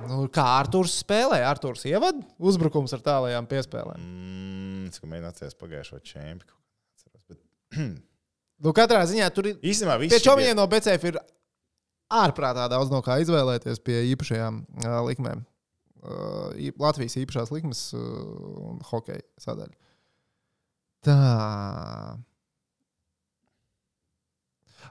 Nu, 0.08 0.26
kā 0.32 0.44
Arthurs 0.58 0.98
spēlē? 1.02 1.40
Arthurs 1.48 1.86
ievada 1.88 2.20
uzbrukums 2.38 2.92
ar 2.94 3.02
tālajām 3.04 3.48
piespēlēm. 3.50 4.04
Mm, 4.04 4.92
cik 4.94 5.08
mēģināt 5.08 5.34
atcerēties 5.34 5.58
pagājušo 5.62 6.02
čempionu. 6.06 6.54
Bet 7.28 7.42
Nu, 8.58 8.72
katrā 8.74 9.04
ziņā 9.06 9.28
tur 9.34 9.52
ir. 9.52 9.58
īstenībā 9.62 9.98
Pie 10.00 10.08
viss 10.10 10.24
čomiņiem 10.24 10.56
no 10.58 10.64
BCF 10.70 11.12
ir 11.12 11.18
ārprātā 12.18 12.66
daudz 12.72 12.90
no 12.90 13.00
kā 13.06 13.20
izvēlēties 13.22 13.78
pie 13.86 14.00
īpašajām 14.14 14.62
uh, 14.64 14.96
likmēm. 15.06 15.44
Uh, 15.98 16.70
Latvijas 16.78 17.18
īpašās 17.22 17.52
likmes 17.54 17.84
uh, 17.94 18.74
hokeja 18.90 19.22
sadaļa. 19.42 19.74
Tā. 21.06 21.18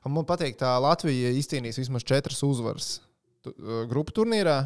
Man 0.05 0.25
patīk, 0.27 0.57
tā 0.59 0.73
Latvija 0.83 1.33
izcīnīs 1.37 1.79
vismaz 1.79 2.05
četras 2.07 2.43
uzvaras 2.47 2.89
grupu 3.89 4.15
turnīrā. 4.21 4.59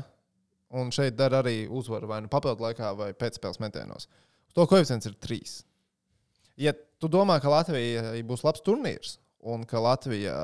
Un 0.72 0.88
šeit 0.96 1.18
dara 1.20 1.42
arī 1.44 1.66
uzvaru 1.68 2.08
vai 2.08 2.22
nu 2.24 2.30
papildu 2.32 2.64
laikā, 2.64 2.94
vai 2.96 3.10
pēcspēles 3.12 3.60
metienos. 3.60 4.08
Uz 4.48 4.56
to 4.56 4.64
koeficients 4.72 5.10
ir 5.10 5.18
trīs. 5.20 5.58
Ja 6.60 6.72
tu 6.72 7.10
domā, 7.12 7.42
ka 7.44 7.52
Latvija 7.52 8.14
būs 8.28 8.46
labs 8.48 8.64
turnīrs 8.64 9.18
un 9.52 9.66
ka 9.68 9.82
Latvija 9.84 10.38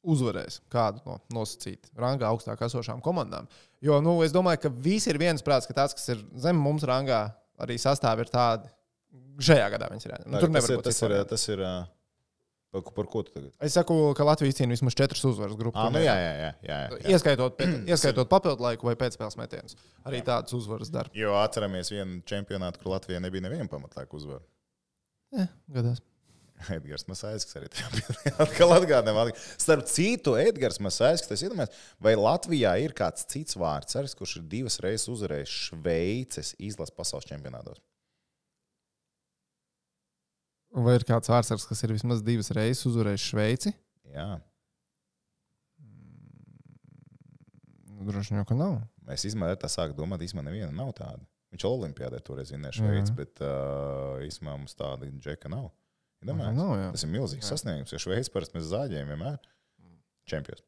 uzvarēs 0.00 0.62
kādu 0.72 1.02
no 1.04 1.18
nosacītu 1.36 1.92
rangā 2.00 2.30
augstāk 2.30 2.62
esošām 2.64 3.02
komandām, 3.04 3.48
jo 3.84 3.98
nu, 4.00 4.14
es 4.24 4.32
domāju, 4.32 4.62
ka 4.62 4.70
visi 4.72 5.10
ir 5.12 5.20
viensprāts, 5.20 5.68
ka 5.68 5.76
tās, 5.76 5.92
kas 5.96 6.08
ir 6.14 6.22
zem 6.40 6.56
mums 6.56 6.86
rangā, 6.88 7.26
arī 7.60 7.76
sastāvā 7.80 8.24
ir 8.24 8.32
tādi. 8.32 8.70
Šajā 9.40 9.66
gadā 9.72 9.88
viņas 9.90 10.06
ir. 10.06 10.14
Nu, 10.24 10.40
tur 10.40 10.48
tas 10.48 10.54
nevar 10.54 10.70
ir. 10.70 10.78
būt 10.80 10.86
Tas 10.88 11.00
ir, 11.00 11.08
variantu. 11.08 11.28
tas 11.34 11.44
ir 11.48 11.62
ā, 11.64 11.74
par, 12.74 12.84
par 12.96 13.08
ko 13.10 13.22
tu 13.26 13.34
tagad? 13.34 13.50
Es 13.66 13.74
saku, 13.78 13.96
ka 14.18 14.26
Latvija 14.26 14.54
izcīnīja 14.54 14.78
vismaz 14.78 14.96
četras 14.98 15.24
uzvaras 15.28 15.56
grupu. 15.58 15.78
Ah, 15.80 15.90
nu 15.94 16.02
jā, 16.02 16.14
jā, 16.14 16.34
jā. 16.38 16.50
jā, 16.66 16.78
jā. 16.84 17.00
Ieskaitot, 17.16 17.56
pēc- 17.58 17.80
ieskaitot 17.94 18.30
papildu 18.30 18.66
laiku 18.66 18.90
vai 18.90 18.96
pēcspēles 19.00 19.38
metienus. 19.40 19.78
Arī 20.08 20.22
tādas 20.26 20.54
uzvaras 20.56 20.92
dara. 20.94 21.12
Jo 21.16 21.34
atceramies 21.40 21.90
vienu 21.92 22.20
čempionātu, 22.30 22.82
kur 22.82 22.94
Latvijai 22.94 23.22
nebija 23.24 23.48
neviena 23.48 23.68
pamatlēka 23.70 24.16
uzvara. 24.18 24.44
Jā, 25.36 25.50
gadās. 25.70 26.00
Edgars 26.76 27.06
Masāļskis 27.08 27.56
arī 27.58 27.68
tajā 27.72 27.90
bija. 27.94 28.16
Atkal 28.44 28.74
atgādājumā. 28.76 29.26
Starp 29.60 29.86
citu, 29.90 30.34
Edgars 30.40 30.80
Masāļskis, 30.82 31.30
tas 31.30 31.44
iedomājas, 31.46 31.76
vai 32.02 32.14
Latvijā 32.18 32.74
ir 32.84 32.94
kāds 32.96 33.24
cits 33.30 33.56
vārds, 33.60 33.96
kurš 34.18 34.38
ir 34.40 34.48
divas 34.50 34.80
reizes 34.84 35.08
uzvarējis 35.12 35.54
Šveices 35.70 36.54
izlases 36.58 36.96
pasaules 36.96 37.28
čempionātos? 37.30 37.80
Vai 40.70 40.94
ir 40.98 41.04
kāds 41.08 41.30
vārdsargs, 41.32 41.64
kas 41.66 41.80
ir 41.82 41.92
vismaz 41.96 42.20
divas 42.22 42.50
reizes 42.54 42.86
uzvarējis 42.86 43.24
Šveici? 43.32 43.72
Jā, 44.14 44.36
Nu, 47.90 48.06
Droši 48.08 48.34
vien, 48.34 48.44
ka 48.48 48.54
nav. 48.56 48.78
mēs 49.04 49.26
īstenībā 49.28 49.56
tā 49.60 49.68
sākam 49.68 49.96
domāt, 49.98 50.22
īstenībā 50.24 50.46
neviena 50.46 50.72
nav 50.72 50.92
tāda. 50.96 51.20
Viņš 51.52 51.64
Olimpijādē 51.68 52.20
toreiz 52.24 52.52
vinnēja 52.54 52.78
Šveici, 52.78 53.10
Jā. 53.12 53.16
bet 53.18 53.42
uh, 53.42 54.22
īstenībā 54.24 54.54
mums 54.56 54.76
tāda 54.78 55.08
džeka 55.10 55.50
nav. 55.52 55.66
Nu, 56.22 56.30
Iedomājies? 56.32 56.56
nav, 56.56 56.72
jā. 56.78 56.88
Tas 56.94 57.04
ir 57.04 57.10
milzīgs 57.12 57.44
Jā. 57.44 57.50
sasniegums, 57.56 57.92
jo 57.92 57.98
Šveicis 58.00 58.30
parasti 58.32 58.56
mēs 58.56 58.68
zāģējam 58.70 59.10
vienmēr. 59.12 59.36
Čempions. 60.30 60.62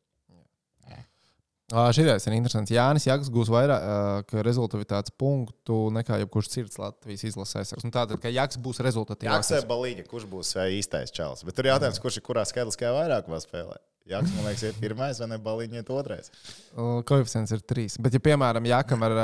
Šis 1.72 2.26
ir 2.28 2.34
interesants. 2.36 2.72
Jānis 2.74 3.06
Jānis 3.08 3.30
gūs 3.32 3.48
vairāk 3.52 4.34
rezultātu 4.44 5.14
punktu 5.16 5.76
nekā 5.96 6.18
jebkurš 6.20 6.50
cits 6.52 6.76
Latvijas 6.80 7.24
izlases 7.30 7.62
aizsargs. 7.62 7.86
Nu, 7.86 7.92
tātad, 7.94 8.20
ka 8.20 8.28
Jānis 8.28 8.58
būs 8.60 8.82
rezultātīvāks. 8.84 9.48
Jāksē 9.48 9.62
balīga, 9.70 10.04
kurš 10.10 10.26
būs 10.28 10.52
īstais 10.68 11.14
čels. 11.16 11.46
Bet 11.48 11.56
tur 11.56 11.70
jautājums, 11.70 12.00
kurš 12.02 12.20
ir 12.20 12.26
kurā 12.26 12.44
skaitliskajā 12.48 12.92
vairākumā 12.98 13.40
spēlē. 13.40 13.78
Jāks, 14.10 14.32
man 14.34 14.48
liekas, 14.50 14.64
ir 14.66 14.76
pirmais, 14.82 15.20
vai 15.22 15.28
ne 15.30 15.38
balīņa 15.38 15.78
iet 15.78 15.90
otrais. 15.94 16.28
Koeficients 17.08 17.52
ir 17.54 17.62
trīs. 17.62 17.94
Bet, 18.02 18.16
ja, 18.18 18.20
piemēram, 18.20 18.66
Jākam 18.66 19.04
ar 19.06 19.14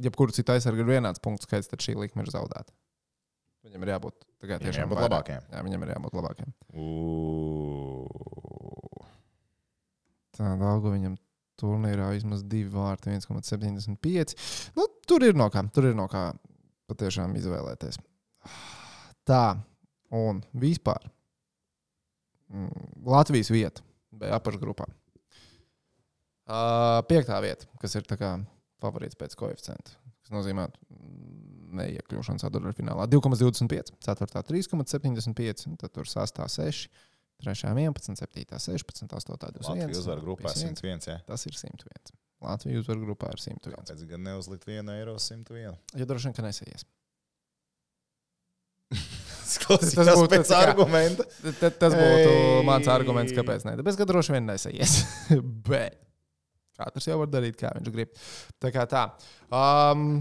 jebkuru 0.00 0.32
citu 0.34 0.54
aizsargu 0.56 0.80
ir 0.82 0.88
vienāds 0.96 1.20
punktu 1.22 1.44
skaits, 1.44 1.68
tad 1.68 1.84
šī 1.84 1.92
likme 2.00 2.24
ir 2.24 2.32
zaudēta. 2.32 2.72
Viņam 3.68 3.84
ir 3.84 3.90
jābūt 3.92 4.16
tagad 4.40 4.64
Viņam 4.64 4.80
jābūt 4.80 4.96
vairāk. 4.96 5.10
labākiem. 5.12 5.46
Jā, 5.52 5.62
viņam 5.66 5.84
ir 5.84 5.92
jābūt 5.92 6.16
labākiem. 6.16 6.48
Ū. 6.72 6.88
Tāda 10.38 10.72
alga 10.72 10.94
viņam 10.94 11.18
turnīrā 11.58 12.10
vismaz 12.14 12.44
divi 12.46 12.70
vārti, 12.72 13.12
1,75. 13.14 14.36
Nu, 14.78 14.86
tur 15.08 15.26
ir 15.26 15.38
no 15.38 15.48
kā, 15.52 15.64
tur 15.74 15.90
ir 15.90 15.96
no 15.98 16.08
kā 16.10 16.30
patiešām 16.88 17.36
izvēlēties. 17.38 18.00
Tā, 19.28 19.42
un 20.14 20.40
vispār 20.56 21.04
mm, 22.48 22.88
Latvijas 23.08 23.52
vieta 23.52 23.84
bija 24.18 24.38
apakšgrupā. 24.38 24.88
Uh, 26.48 27.02
piektā 27.10 27.36
vieta, 27.44 27.68
kas 27.82 27.98
ir 27.98 28.06
favorīts 28.80 29.18
pēc 29.20 29.34
koeficienta. 29.36 29.98
Tas 30.22 30.32
nozīmē 30.32 30.64
neiekļūšanu 31.78 32.40
ceturtfinālā. 32.40 33.06
2,25, 33.12 33.92
4. 34.04 34.42
3,75, 34.48 35.66
un 35.68 35.76
tad 35.80 35.92
tur 35.92 36.08
sastāv 36.08 36.48
6. 36.52 36.88
3. 37.44 37.54
11, 37.70 38.16
7. 38.18 38.44
16, 38.58 39.12
8. 39.14 39.36
21. 39.38 39.68
Latvijas 39.68 40.00
uzvaru 40.02 40.24
grupā 40.26 40.50
51. 40.50 40.78
101. 40.82 41.10
Jā. 41.12 41.18
Tas 41.28 41.46
ir 41.46 41.54
101. 41.58 42.14
Latvijas 42.42 42.82
uzvaru 42.84 43.04
grupā 43.06 43.30
ir 43.34 43.42
101. 43.44 43.74
Kāpēc 43.78 44.02
gan 44.10 44.24
neuzlikt 44.26 44.66
1 44.70 44.90
eiro 44.96 45.14
101? 45.22 45.76
Jo 46.00 46.08
droši 46.10 46.28
vien, 46.30 46.36
ka 46.38 46.44
nesaies. 46.46 46.86
Tas 48.88 49.94
tas 49.98 50.10
būtu 50.16 50.28
pēc 50.32 50.48
tā 50.48 50.56
kā- 50.58 50.64
argumenta. 50.70 51.24
T 51.44 51.70
Tas 51.80 51.94
būtu 51.96 52.28
Ei. 52.32 52.64
mans 52.68 52.88
arguments, 52.92 53.32
kāpēc 53.36 53.64
ne. 53.68 53.76
Tāpēc, 53.80 53.98
ka 54.00 54.06
droši 54.08 54.34
vien 54.36 54.46
nesaies. 54.48 54.98
Bet 55.68 55.98
katrs 56.78 57.08
jau 57.10 57.16
var 57.18 57.26
darīt, 57.32 57.56
kā 57.58 57.72
viņš 57.74 57.90
grib. 57.90 58.12
Tā 58.62 58.70
kā 58.74 58.84
tā. 58.86 59.00
Um, 59.50 60.20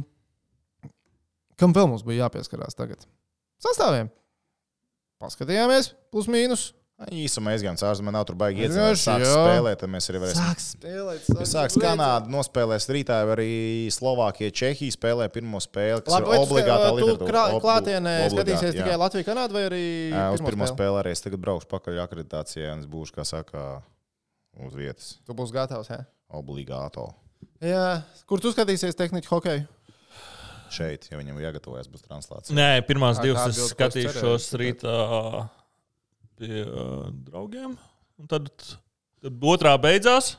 kam 1.60 1.74
vēl 1.76 1.86
mums 1.92 2.02
bija 2.08 2.26
jāpieskarās 2.26 2.74
tagad? 2.78 3.04
Sastāviem. 3.62 4.10
Paskatījāmies, 5.22 5.92
plus 6.14 6.26
mīnus. 6.34 6.72
Īsumā 6.98 7.52
aizgājām 7.54 7.78
man 8.08 8.16
nav 8.18 8.24
tur 8.26 8.34
baigi 8.40 8.64
iedzīvot. 8.66 8.98
Sāks 8.98 9.22
jā. 9.30 9.34
spēlēt, 9.38 9.78
tad 9.84 9.92
mēs 9.94 10.08
arī 10.10 10.22
varēsim. 10.24 10.40
Sāks 10.48 10.64
spēlēt. 10.74 11.28
Ja 11.30 11.46
Sāks 11.46 11.76
Kanāda, 11.78 12.26
nospēlēs 12.34 12.88
rītā, 12.90 13.20
vai 13.30 13.36
arī 13.36 13.50
Slovākija, 13.94 14.50
Čehija 14.50 14.96
spēlē 14.96 15.28
pirmo 15.30 15.62
spēli, 15.62 16.02
kas 16.02 16.16
Labi, 16.16 16.32
ir 16.34 16.42
obligātā 16.42 16.88
Tu 16.90 16.96
literatūra. 17.04 17.28
krā- 17.30 17.44
Ob- 17.54 17.62
klātienē 17.62 18.16
skatīsies 18.34 18.74
jā. 18.74 18.80
tikai 18.82 18.96
Latviju, 18.98 19.28
Kanādu 19.30 19.54
vai 19.60 19.64
arī 19.70 19.84
Jā, 20.10 20.24
uz 20.34 20.42
pirmo 20.42 20.66
spēli? 20.66 20.74
spēli 20.74 20.98
arī 21.04 21.12
es 21.14 21.22
tagad 21.22 21.44
braukšu 21.46 21.70
pakaļ 21.76 22.02
akreditācijā, 22.08 22.74
un 22.74 22.80
es 22.82 22.90
būšu, 22.90 23.14
kā 23.14 23.26
saka, 23.30 23.84
uz 24.66 24.74
vietas. 24.74 25.12
Tu 25.30 25.38
būsi 25.38 25.54
gatavs, 25.54 25.92
jā? 25.94 26.00
Obligāto. 26.34 27.12
Jā, 27.62 28.02
kur 28.26 28.42
tu 28.42 28.50
skatīsies 28.50 28.98
tehniku 28.98 29.38
hokeju? 29.38 29.68
Šeit, 30.74 31.06
ja 31.12 31.22
viņam 31.22 31.38
jāgatavojas, 31.46 31.88
būs 31.94 32.02
translācija. 32.10 32.58
Nē, 32.58 32.82
pirmās 32.90 33.22
divas 33.22 33.54
es 33.54 33.70
skatīšos 33.72 34.50
rītā 34.60 35.48
pie 36.38 36.64
uh, 36.66 37.08
draugiem. 37.28 37.78
Un 38.18 38.28
tad, 38.32 38.50
tad 39.22 39.48
otrā 39.54 39.74
beidzās. 39.82 40.36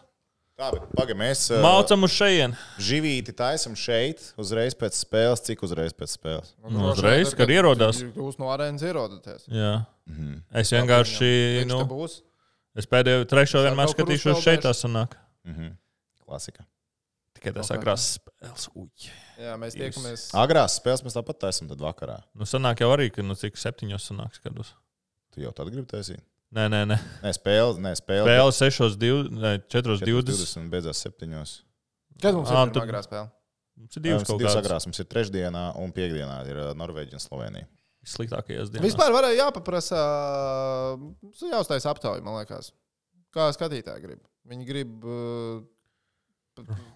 Tā, 0.58 0.72
bet 0.74 0.88
pagaidi, 0.98 1.14
mēs 1.20 1.44
uh, 1.52 1.60
Mācām 1.62 2.02
uz 2.02 2.10
šejienu. 2.16 2.56
živīti 2.82 3.30
taisam 3.38 3.76
šeit, 3.78 4.24
uzreiz 4.42 4.74
pēc 4.74 4.96
spēles. 4.98 5.44
Cik 5.46 5.60
uzreiz 5.62 5.94
pēc 5.94 6.16
spēles? 6.16 6.48
Nu, 6.66 6.88
uzreiz, 6.90 7.30
kad 7.38 7.50
ierodās. 7.54 8.00
Jūs 8.02 8.40
no 8.42 8.48
arēnas 8.50 8.82
ierodaties. 8.82 9.44
Jā. 9.54 9.76
Mhm. 10.10 10.40
Es 10.58 10.72
vienkārši, 10.74 11.28
Viņš 11.60 11.70
nu, 11.70 11.78
būs. 11.92 12.16
es 12.74 12.90
pēdējo 12.90 13.28
trešo 13.30 13.62
vienmēr 13.68 13.92
skatīšos 13.92 14.42
šeit, 14.42 14.64
uzpeldēšu? 14.64 14.82
sanāk. 14.88 15.14
Mhm. 15.46 15.76
Klasika. 16.26 16.66
Tikai 17.38 17.52
tas 17.54 17.70
Ok. 17.70 17.76
agrās 17.78 18.08
spēles. 18.18 18.66
Uj. 18.74 19.12
Jā, 19.38 19.54
mēs 19.62 19.78
tiekamies. 19.78 20.26
Agrās 20.34 20.74
spēles 20.80 21.04
mēs 21.06 21.14
tāpat 21.14 21.38
taisam 21.46 21.68
tad 21.70 21.78
vakarā. 21.78 22.18
Nu, 22.34 22.42
sanāk 22.50 22.82
jau 22.82 22.90
arī, 22.96 23.12
ka 23.14 23.22
nu, 23.22 23.38
cik 23.38 23.54
septiņos 23.54 24.10
sanāks 24.10 24.42
skatos. 24.42 24.74
Tu 25.34 25.44
jau 25.44 25.52
tad 25.54 25.70
gribi 25.72 25.86
taisīt? 25.90 26.20
Nē, 26.54 26.64
nē, 26.72 26.82
nē. 26.88 26.96
Nē, 27.24 27.32
spēle, 27.36 27.74
nē, 27.84 27.92
spēle. 27.98 28.24
Spēle 28.24 28.52
6, 28.56 28.94
2, 29.00 29.16
4, 29.68 29.98
20. 30.00 30.30
20 30.32 30.70
beidzās 30.72 31.02
septiņos. 31.04 31.56
Kad 32.22 32.38
mums 32.38 32.48
ir 32.48 32.56
pirmā 32.72 32.86
agrā 32.86 33.02
spēle? 33.04 33.28
Mums 33.78 33.98
ir 33.98 34.04
divas 34.06 34.24
Mums 34.24 34.32
ir 34.32 34.40
divas 34.42 34.56
agrās. 34.58 34.86
Mums 34.88 35.02
ir 35.02 35.08
trešdienā 35.12 35.64
un 35.78 35.92
piekdienā 35.94 36.38
ir 36.50 36.62
Norvēģija 36.80 37.20
un 37.20 37.24
Slovenija. 37.24 37.68
sliktākajās 38.08 38.70
dienās. 38.72 38.86
Vispār 38.88 39.12
varēja 39.12 39.42
jāpaprasa, 39.44 39.98
jāuztais 41.44 41.84
aptauja, 41.90 42.24
man 42.24 42.38
liekas. 42.40 42.72
Kā 43.34 43.50
skatītāji 43.52 44.06
grib? 44.06 44.22
Viņi 44.48 44.64
grib. 44.64 44.94
uh, 45.04 45.60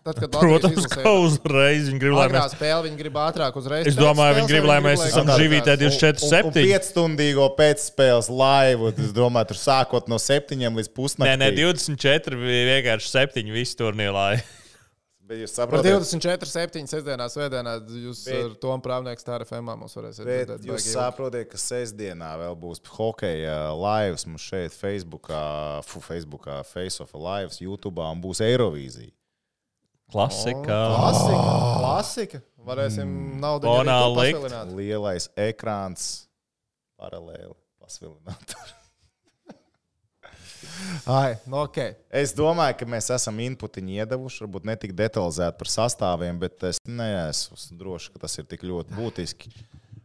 Tad, 0.02 0.16
kad 0.18 0.30
Protams, 0.34 0.86
ka 0.90 1.12
uzreiz 1.22 1.86
viņi 1.88 2.00
grib, 2.02 2.14
lai 2.18 2.28
mēs. 2.32 2.54
spēle 2.56 2.82
viņi 2.88 2.98
grib 2.98 3.18
ātrāk 3.22 3.56
uzreiz. 3.60 3.86
Es 3.86 3.94
pēc 3.94 4.00
domāju, 4.02 4.34
viņi 4.38 4.46
spēles, 4.46 4.52
grib, 4.52 4.64
lai 4.70 4.78
mēs 4.82 5.04
esam 5.06 5.26
živītē 5.30 5.76
kāds- 5.76 5.98
24, 6.00 6.18
7. 6.28 6.64
5 6.66 6.88
stundīgo 6.90 7.46
pēcspēles 7.58 8.30
laivu. 8.30 8.90
Es 8.98 9.12
domāju, 9.12 9.52
tur 9.52 9.60
sākot 9.62 10.08
no 10.08 10.18
7 10.18 10.58
līdz 10.58 10.88
Nē, 10.90 10.94
pusnaktim. 10.96 11.38
nē, 11.44 11.52
24 11.54 12.42
bija 12.42 12.64
vienkārši 12.72 13.14
7 13.14 13.52
visu 13.54 13.76
turnīrā. 13.78 14.26
Bet 15.32 15.38
jūs 15.38 15.54
saprotat, 15.54 15.86
24, 15.86 16.50
7 16.50 16.88
sestdienā, 16.90 17.24
svētdienā 17.30 17.76
jūs 18.02 18.24
Bet- 18.26 18.42
ar 18.42 18.56
Tomu 18.60 18.82
Prāvnieku 18.84 19.22
stāra 19.22 19.46
FMā 19.46 19.78
mums 19.78 19.94
varēsiet 19.96 20.26
Bet 20.26 20.48
dzirdēt 20.50 20.66
jūs 20.68 20.88
saprotat, 20.92 21.46
ka 21.48 21.56
sestdienā 21.56 22.34
vēl 22.42 22.58
būs 22.58 22.82
hokeja 22.98 23.70
laivas 23.78 24.26
mums 24.26 24.42
šeit, 24.42 24.74
Facebookā, 24.74 25.80
fu, 25.86 26.02
Facebookā 26.04 26.58
Face-Off 26.66 27.14
laivas, 27.14 27.62
YouTube 27.62 28.02
un 28.02 28.20
būs 28.20 28.42
Eirovīzija. 28.44 29.12
Klasika. 30.12 30.76
Klasika. 30.92 31.54
Klasika. 31.80 32.42
Varēsim 32.62 33.08
naudu 33.42 33.66
Fonā 33.66 33.96
likt. 34.12 34.36
pasvilināt. 34.36 34.76
Lielais 34.76 35.26
ekrāns 35.40 36.06
paralēli 37.00 37.56
pasvilināt. 37.82 38.54
Ai, 41.10 41.34
nu 41.50 41.62
ok. 41.64 41.78
Es 42.22 42.34
domāju, 42.36 42.76
ka 42.80 42.88
mēs 42.88 43.10
esam 43.14 43.40
inputiņu 43.42 43.96
iedevuši, 44.02 44.44
varbūt 44.44 44.68
ne 44.68 44.76
tik 44.78 44.94
detalizēti 44.98 45.58
par 45.58 45.70
sastāviem, 45.72 46.38
bet 46.42 46.62
es 46.70 46.80
neesmu 46.86 47.58
drošs, 47.80 48.12
ka 48.14 48.22
tas 48.26 48.38
ir 48.38 48.46
tik 48.50 48.62
ļoti 48.68 48.94
būtiski. 48.96 49.52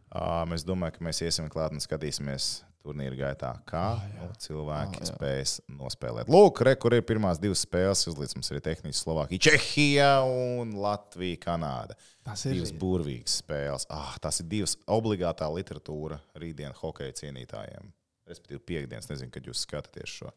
Uh, 0.08 0.48
Es 0.56 0.64
domāju, 0.64 0.96
ka 0.96 1.04
mēs 1.04 1.20
iesim 1.20 1.50
klāt 1.52 1.74
un 1.76 1.84
skatīsimies 1.84 2.62
turnīra 2.84 3.16
gaitā, 3.18 3.50
kā 3.68 3.84
nu, 4.14 4.28
cilvēki 4.42 5.08
spēs 5.08 5.58
nospēlēt. 5.70 6.30
Lūk, 6.32 6.62
re, 6.66 6.74
kur 6.80 6.96
ir 6.96 7.04
pirmās 7.06 7.40
divas 7.42 7.64
spēles, 7.66 8.06
uzlīdz 8.10 8.36
mums 8.38 8.52
arī 8.52 8.62
tehniski 8.64 9.00
Slovākija, 9.02 9.44
Čehija 9.48 10.10
un 10.26 10.76
Latvija, 10.78 11.40
Kanāda. 11.42 11.98
Tas 12.26 12.44
ir 12.46 12.58
divas 12.58 12.74
burvīgas 12.76 13.38
spēles. 13.42 13.88
Ah, 13.92 14.14
tas 14.22 14.42
ir 14.42 14.50
divas 14.50 14.76
obligātā 14.86 15.48
literatūra 15.52 16.20
rītdienas 16.38 16.80
hokeja 16.82 17.16
cienītājiem. 17.22 17.92
Respektīvi, 18.28 18.64
piekdienas, 18.72 19.08
nezinu, 19.08 19.32
kad 19.32 19.46
jūs 19.48 19.64
skatāties 19.64 20.18
šo. 20.20 20.32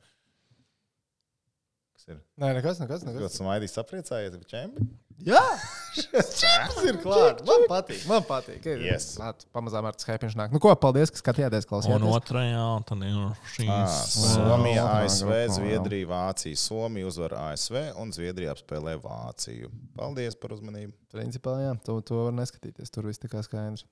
Kas 2.02 2.10
ir? 2.10 2.20
Nē, 2.42 2.48
nekas, 2.58 2.80
nekas. 2.82 3.04
Nekas. 3.06 3.36
smaidīgi 3.38 3.70
sapriecājies 3.76 4.34
par 4.42 4.48
čempionu. 4.50 4.88
Jā, 5.22 5.42
tas 6.10 6.78
ir 6.90 6.96
klāts. 7.04 7.44
Man 7.46 7.66
patīk. 7.70 8.00
Man 8.10 8.24
patīk. 8.26 8.66
Yes. 8.82 9.12
Lāt, 9.22 9.44
pamazām 9.54 9.86
ar 9.86 9.94
skaipiņš 10.02 10.34
nāk. 10.40 10.56
Nu 10.56 10.58
ko, 10.64 10.72
paldies, 10.82 11.12
ka 11.14 11.22
skatījāties, 11.22 11.68
Un 11.68 11.70
klausījāties. 11.70 12.16
otrajā, 12.18 12.64
tad 12.90 13.06
ir 13.06 13.20
Ah, 13.22 13.46
šīs. 13.54 14.00
Somija, 14.34 14.88
otrā 14.88 15.06
ASV. 15.06 15.32
Zviedrija, 15.60 16.10
Vācija. 16.10 16.58
Somija 16.58 17.12
uzvar 17.12 17.38
ASV 17.52 17.78
un 18.02 18.16
Zviedrija 18.18 18.56
apspēlē 18.58 18.96
Vāciju. 19.04 19.70
Paldies 20.00 20.40
par 20.42 20.58
uzmanību. 20.58 20.96
Principā, 21.14 21.60
jā, 21.68 21.76
to, 21.86 22.00
to 22.02 22.24
var 22.32 22.34
neskatīties. 22.42 22.90
Tur 22.90 23.12
viss 23.12 23.22
tā 23.22 23.30
kā 23.30 23.46
skaidrs. 23.46 23.86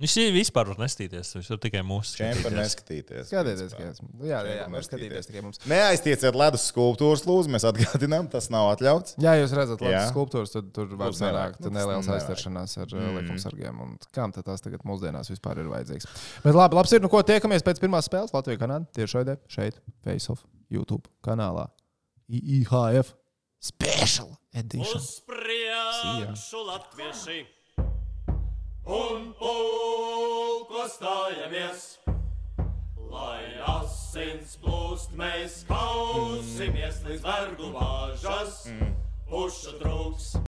Viņš 0.00 0.14
ir 0.22 0.30
vispār 0.32 0.68
var 0.70 0.78
nestīties. 0.80 1.30
Viņš 1.36 1.48
ir 1.52 1.58
tikai 1.60 1.80
mūsu 1.84 2.14
skatīties. 2.14 2.54
neskatīties. 2.56 3.26
Skatieties, 3.28 3.74
kā 3.76 3.82
jā, 3.84 3.90
jā, 4.30 4.54
jā, 4.56 4.64
skatīties 4.64 4.72
neskatīties. 4.72 5.26
tikai 5.28 5.42
mums. 5.44 5.60
Neaiztieciet 5.68 6.38
ledus 6.40 6.64
skulptūras, 6.72 7.26
lūdzu, 7.28 7.52
mēs 7.52 7.66
atgādinām, 7.68 8.30
tas 8.32 8.48
nav 8.52 8.70
atļauts. 8.72 9.18
Jā, 9.20 9.34
jūs 9.42 9.52
redzat, 9.58 9.84
Jā. 9.84 9.90
labas 10.00 10.14
skulptūras, 10.14 10.54
tad 10.56 10.70
tur 10.72 10.88
nevajag. 10.88 11.18
sanākt 11.20 11.60
Nu, 11.66 11.74
nelielas 11.76 12.08
aizstaršanās 12.16 12.78
ar 12.80 12.88
Mm. 12.90 13.04
mm. 13.10 13.18
likumsargiem. 13.20 13.80
Un 13.84 13.98
kam 14.16 14.32
tad 14.32 14.48
tās 14.48 14.64
tagad 14.64 14.80
mūsdienās 14.88 15.28
vispār 15.28 15.60
ir 15.60 15.68
vajadzīgs? 15.68 16.08
Bet 16.44 16.54
labi, 16.56 16.80
labi 16.80 16.96
ir, 16.96 17.04
nu 17.04 17.12
ko 17.12 17.20
tiekamies 17.22 17.62
pēc 17.62 17.80
pirmās 17.84 18.08
spēles 18.08 18.32
Latvijā, 18.32 18.56
Kanādā. 18.56 18.88
Tieši 18.96 19.12
šeit, 19.20 19.44
šeit, 19.52 19.80
Face-Off, 20.02 20.46
YouTube 20.72 21.04
kanālā. 21.22 21.68
IHF 22.30 23.12
Special 23.60 24.32
Edition. 24.54 24.96
Uz 24.96 25.20
priekšu 25.28 26.64
latvieši 26.66 27.42
un 28.90 29.30
pulko 29.38 30.86
stājamies. 30.90 31.84
Lai 33.10 33.42
asins 33.76 34.56
plūst, 34.62 35.14
mēs 35.18 35.60
kausimies 35.68 37.02
līdz 37.06 37.26
vergu 37.26 37.70
vāžas, 37.76 38.64
pušu 39.30 39.78
trūks. 39.82 40.32